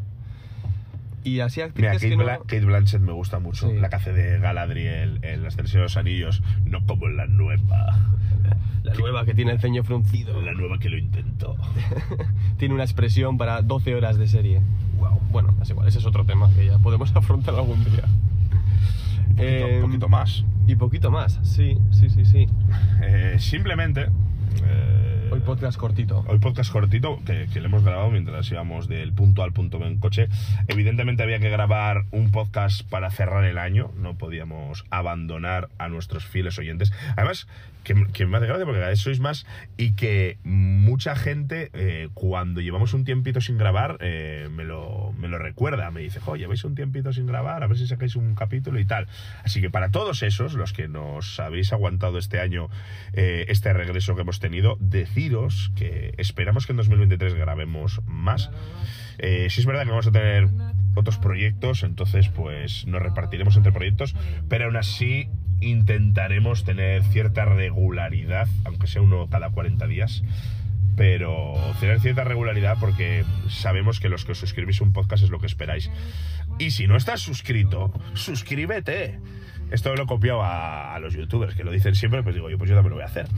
Y 1.25 1.41
así 1.41 1.61
Mira, 1.61 1.91
actrices 1.93 1.93
Kate, 1.95 2.09
que 2.11 2.17
no... 2.17 2.25
Bla- 2.25 2.39
Kate 2.39 2.65
Blanchett 2.65 3.01
me 3.03 3.13
gusta 3.13 3.39
mucho. 3.39 3.69
Sí. 3.71 3.77
La 3.77 3.89
que 3.91 3.97
hace 3.97 4.13
de 4.13 4.39
Galadriel 4.39 5.19
en 5.23 5.43
Las 5.43 5.57
Tres 5.57 5.73
de 5.73 5.81
los 5.81 5.97
Anillos. 5.97 6.43
No 6.65 6.85
como 6.87 7.07
en 7.07 7.17
la 7.17 7.27
nueva. 7.27 7.99
La 8.85 8.95
nueva 8.95 9.25
que 9.27 9.35
tiene 9.35 9.51
el 9.53 9.59
ceño 9.61 9.83
fruncido. 9.85 10.41
La 10.41 10.53
nueva 10.53 10.79
que 10.79 10.89
lo 10.89 10.97
intentó. 10.97 11.57
tiene 12.59 12.75
una 12.75 12.85
expresión 12.85 13.37
para 13.37 13.61
12 13.61 13.95
horas 13.95 14.17
de 14.17 14.29
serie. 14.29 14.61
Wow. 14.99 15.21
Bueno, 15.31 15.55
es 15.61 15.69
igual, 15.69 15.89
ese 15.89 15.99
es 15.99 16.07
otro 16.07 16.25
tema 16.25 16.49
que 16.55 16.67
ya 16.67 16.79
podemos 16.79 17.11
afrontar 17.17 17.55
algún 17.57 17.85
día. 17.85 18.05
Un 18.05 19.37
poquito, 19.37 19.43
Eh, 19.43 19.79
poquito 19.83 20.09
más. 20.09 20.45
Y 20.67 20.77
poquito 20.77 21.11
más, 21.11 21.39
sí, 21.43 21.77
sí, 21.91 22.09
sí, 22.09 22.25
sí. 22.25 22.49
Eh, 23.03 23.37
simplemente. 23.39 24.07
eh, 24.65 24.98
Hoy 25.39 25.45
podcast 25.45 25.79
cortito. 25.79 26.25
Hoy 26.27 26.41
podcast 26.41 26.73
cortito 26.73 27.21
que, 27.25 27.47
que 27.53 27.61
le 27.61 27.67
hemos 27.67 27.85
grabado 27.85 28.11
mientras 28.11 28.51
íbamos 28.51 28.89
del 28.89 29.13
punto 29.13 29.45
al 29.45 29.53
punto 29.53 29.79
B 29.79 29.87
en 29.87 29.99
coche. 29.99 30.27
Evidentemente 30.67 31.23
había 31.23 31.39
que 31.39 31.49
grabar 31.49 32.07
un 32.11 32.33
podcast 32.33 32.83
para 32.91 33.09
cerrar 33.13 33.45
el 33.45 33.57
año. 33.57 33.93
No 33.97 34.19
podíamos 34.19 34.85
abandonar 34.91 35.69
a 35.79 35.89
nuestros 35.89 36.27
fieles 36.27 36.59
oyentes. 36.59 36.93
Además, 37.17 37.47
que, 37.85 37.95
que 38.13 38.27
me 38.27 38.37
hace 38.37 38.47
gracia 38.47 38.65
porque 38.65 38.81
cada 38.81 38.91
vez 38.91 39.01
sois 39.01 39.21
más 39.21 39.47
y 39.77 39.93
que 39.93 40.39
mucha 40.45 41.17
gente, 41.17 41.71
eh, 41.73 42.09
cuando 42.15 42.61
llevamos 42.61 42.93
un 42.93 43.05
tiempito 43.05 43.41
sin 43.41 43.57
grabar, 43.57 43.97
eh, 44.01 44.49
me, 44.51 44.65
lo, 44.65 45.15
me 45.19 45.29
lo 45.29 45.39
recuerda. 45.39 45.91
Me 45.91 46.01
dice, 46.01 46.21
jo, 46.21 46.37
lleváis 46.37 46.65
un 46.65 46.75
tiempito 46.75 47.13
sin 47.13 47.27
grabar, 47.27 47.63
a 47.63 47.67
ver 47.67 47.79
si 47.79 47.87
sacáis 47.87 48.17
un 48.17 48.35
capítulo 48.35 48.79
y 48.79 48.85
tal. 48.85 49.07
Así 49.45 49.61
que 49.61 49.71
para 49.71 49.91
todos 49.91 50.23
esos, 50.23 50.55
los 50.55 50.73
que 50.73 50.89
nos 50.89 51.41
habéis 51.41 51.73
aguantado 51.73 52.19
este 52.19 52.41
año, 52.41 52.69
eh, 53.13 53.47
este 53.49 53.73
regreso 53.73 54.15
que 54.15 54.23
hemos 54.23 54.41
tenido, 54.41 54.77
que 55.77 56.15
esperamos 56.19 56.67
que 56.67 56.73
en 56.73 56.79
2023 56.79 57.35
grabemos 57.35 58.01
más. 58.07 58.51
Eh, 59.19 59.49
sí 59.51 59.61
es 59.61 59.67
verdad 59.67 59.85
que 59.85 59.91
vamos 59.91 60.07
a 60.07 60.13
tener 60.13 60.49
otros 60.95 61.19
proyectos, 61.19 61.83
entonces 61.83 62.29
pues 62.29 62.87
nos 62.87 63.03
repartiremos 63.03 63.57
entre 63.57 63.73
proyectos, 63.73 64.15
pero 64.49 64.67
aún 64.67 64.77
así 64.77 65.29
intentaremos 65.61 66.65
tener 66.65 67.03
cierta 67.05 67.45
regularidad, 67.45 68.49
aunque 68.65 68.87
sea 68.87 69.03
uno 69.03 69.29
cada 69.29 69.51
40 69.51 69.87
días, 69.87 70.23
pero 70.97 71.55
tener 71.81 72.01
cierta 72.01 72.25
regularidad 72.25 72.77
porque 72.81 73.25
sabemos 73.49 74.01
que 74.01 74.09
los 74.09 74.25
que 74.25 74.33
os 74.33 74.39
suscribís 74.39 74.81
a 74.81 74.85
un 74.85 74.93
podcast 74.93 75.23
es 75.25 75.31
lo 75.31 75.39
que 75.39 75.47
esperáis. 75.47 75.91
Y 76.59 76.73
si 76.73 76.87
no 76.87 76.97
estás 76.97 77.21
suscrito, 77.21 77.93
suscríbete. 78.15 79.19
Esto 79.71 79.95
lo 79.95 80.05
he 80.05 80.07
copiado 80.07 80.43
a, 80.43 80.95
a 80.95 80.99
los 80.99 81.15
youtubers 81.15 81.55
que 81.55 81.63
lo 81.63 81.71
dicen 81.71 81.95
siempre, 81.95 82.23
pues 82.23 82.35
digo 82.35 82.51
yo, 82.51 82.59
pues 82.59 82.71
yo 82.71 82.75
también 82.75 82.91
lo 82.91 82.97
voy 82.97 83.05
a 83.05 83.07
hacer. 83.07 83.29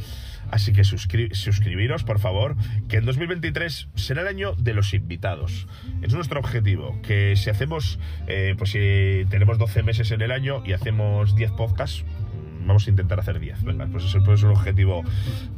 Así 0.51 0.73
que 0.73 0.83
suscri- 0.83 1.33
suscribiros, 1.33 2.03
por 2.05 2.19
favor, 2.19 2.57
que 2.89 2.97
en 2.97 3.05
2023 3.05 3.89
será 3.95 4.23
el 4.23 4.29
año 4.29 4.55
de 4.57 4.75
los 4.75 4.95
invitados. 4.95 5.69
Es 6.03 6.13
nuestro 6.15 6.41
objetivo, 6.41 7.01
que 7.03 7.37
si 7.37 7.51
hacemos, 7.51 7.99
eh, 8.27 8.55
pues 8.59 8.71
si 8.71 9.25
tenemos 9.31 9.59
12 9.59 9.83
meses 9.83 10.11
en 10.11 10.23
el 10.23 10.33
año 10.33 10.63
y 10.67 10.73
hacemos 10.73 11.37
10 11.37 11.53
podcasts, 11.53 12.05
vamos 12.67 12.87
a 12.87 12.91
intentar 12.91 13.21
hacer 13.21 13.41
10. 13.41 13.65
Venga, 13.65 13.87
pues 13.87 14.05
pues 14.25 14.41
es 14.41 14.45
un 14.45 14.51
objetivo 14.51 15.03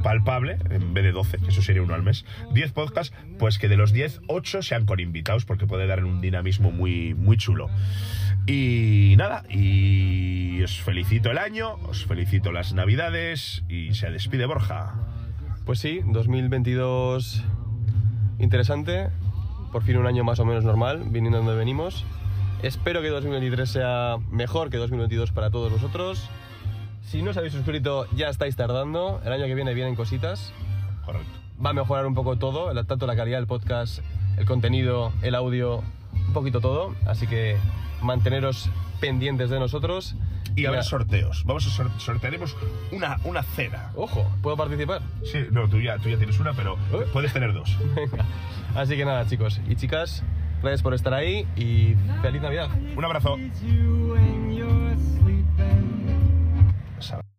palpable, 0.03 0.59
en 0.71 0.95
vez 0.95 1.05
de 1.05 1.13
12, 1.13 1.39
que 1.39 1.49
eso 1.49 1.63
sería 1.63 1.83
uno 1.83 1.95
al 1.95 2.03
mes. 2.03 2.25
10 2.53 2.73
podcasts, 2.73 3.15
pues 3.39 3.59
que 3.59 3.69
de 3.69 3.77
los 3.77 3.93
10, 3.93 4.23
8 4.29 4.63
sean 4.63 4.87
con 4.87 5.01
invitados, 5.01 5.45
porque 5.45 5.67
puede 5.67 5.87
dar 5.87 6.05
un 6.05 6.21
dinamismo 6.21 6.71
muy, 6.71 7.15
muy 7.15 7.37
chulo. 7.37 7.71
Y 8.47 9.15
nada, 9.17 9.45
y 9.49 10.63
os 10.63 10.81
felicito 10.81 11.31
el 11.31 11.39
año, 11.39 11.75
os 11.85 12.05
felicito 12.07 12.51
las 12.53 12.73
navidades 12.73 13.63
y 13.69 13.95
se 13.95 14.11
despide 14.11 14.47
Borja. 14.47 14.95
Pues 15.65 15.79
sí, 15.79 16.01
2022 16.05 17.45
interesante, 18.39 19.11
por 19.71 19.85
fin 19.85 19.97
un 19.97 20.07
año 20.07 20.25
más 20.25 20.41
o 20.41 20.45
menos 20.45 20.65
normal, 20.65 21.05
viniendo 21.07 21.39
donde 21.39 21.55
venimos. 21.55 22.05
Espero 22.63 23.01
que 23.03 23.09
2023 23.09 23.69
sea 23.69 24.17
mejor 24.31 24.71
que 24.71 24.77
2022 24.77 25.33
para 25.33 25.51
todos 25.51 25.73
vosotros. 25.73 26.29
Si 27.13 27.21
no 27.21 27.33
os 27.33 27.37
habéis 27.37 27.53
suscrito, 27.53 28.07
ya 28.17 28.29
estáis 28.31 28.57
tardando. 28.57 29.21
El 29.27 29.33
año 29.35 29.45
que 29.45 29.55
viene 29.55 29.75
vienen 29.75 29.95
cositas. 29.95 30.51
Correcto. 31.05 31.29
Va 31.63 31.71
a 31.71 31.73
mejorar 31.75 32.07
un 32.07 32.15
poco 32.15 32.37
todo, 32.39 32.73
tanto 32.87 33.07
la 33.07 33.15
calidad 33.15 33.37
del 33.37 33.47
podcast, 33.47 33.99
el 34.39 34.47
contenido, 34.47 35.13
el 35.21 35.35
audio, 35.35 35.83
un 36.27 36.33
poquito 36.33 36.63
todo. 36.63 36.95
Así 37.07 37.27
que 37.27 37.59
manteneros 38.01 38.71
pendientes 38.99 39.51
de 39.51 39.61
nosotros. 39.61 40.17
Y 40.57 40.65
habrá 40.65 40.79
nada, 40.79 40.89
sorteos. 40.89 41.45
Vamos 41.45 41.67
a 41.67 41.71
sor- 41.71 41.91
sortearemos 41.99 42.57
una, 42.93 43.19
una 43.25 43.43
cena. 43.43 43.91
Ojo, 43.95 44.27
¿puedo 44.41 44.57
participar? 44.57 45.03
Sí, 45.23 45.39
no, 45.51 45.69
tú 45.69 45.81
ya, 45.83 45.99
tú 45.99 46.09
ya 46.09 46.17
tienes 46.17 46.41
una, 46.41 46.55
pero 46.55 46.79
¿Eh? 46.95 47.07
puedes 47.13 47.35
tener 47.35 47.53
dos. 47.53 47.77
Venga. 47.95 48.25
Así 48.75 48.97
que 48.97 49.05
nada, 49.05 49.27
chicos 49.27 49.61
y 49.69 49.77
chicas, 49.77 50.23
gracias 50.63 50.83
por 50.83 50.95
estar 50.95 51.13
ahí 51.13 51.47
y 51.57 51.95
feliz 52.23 52.41
Navidad. 52.41 52.71
Un 52.97 53.05
abrazo. 53.05 53.37
Sara. 57.03 57.32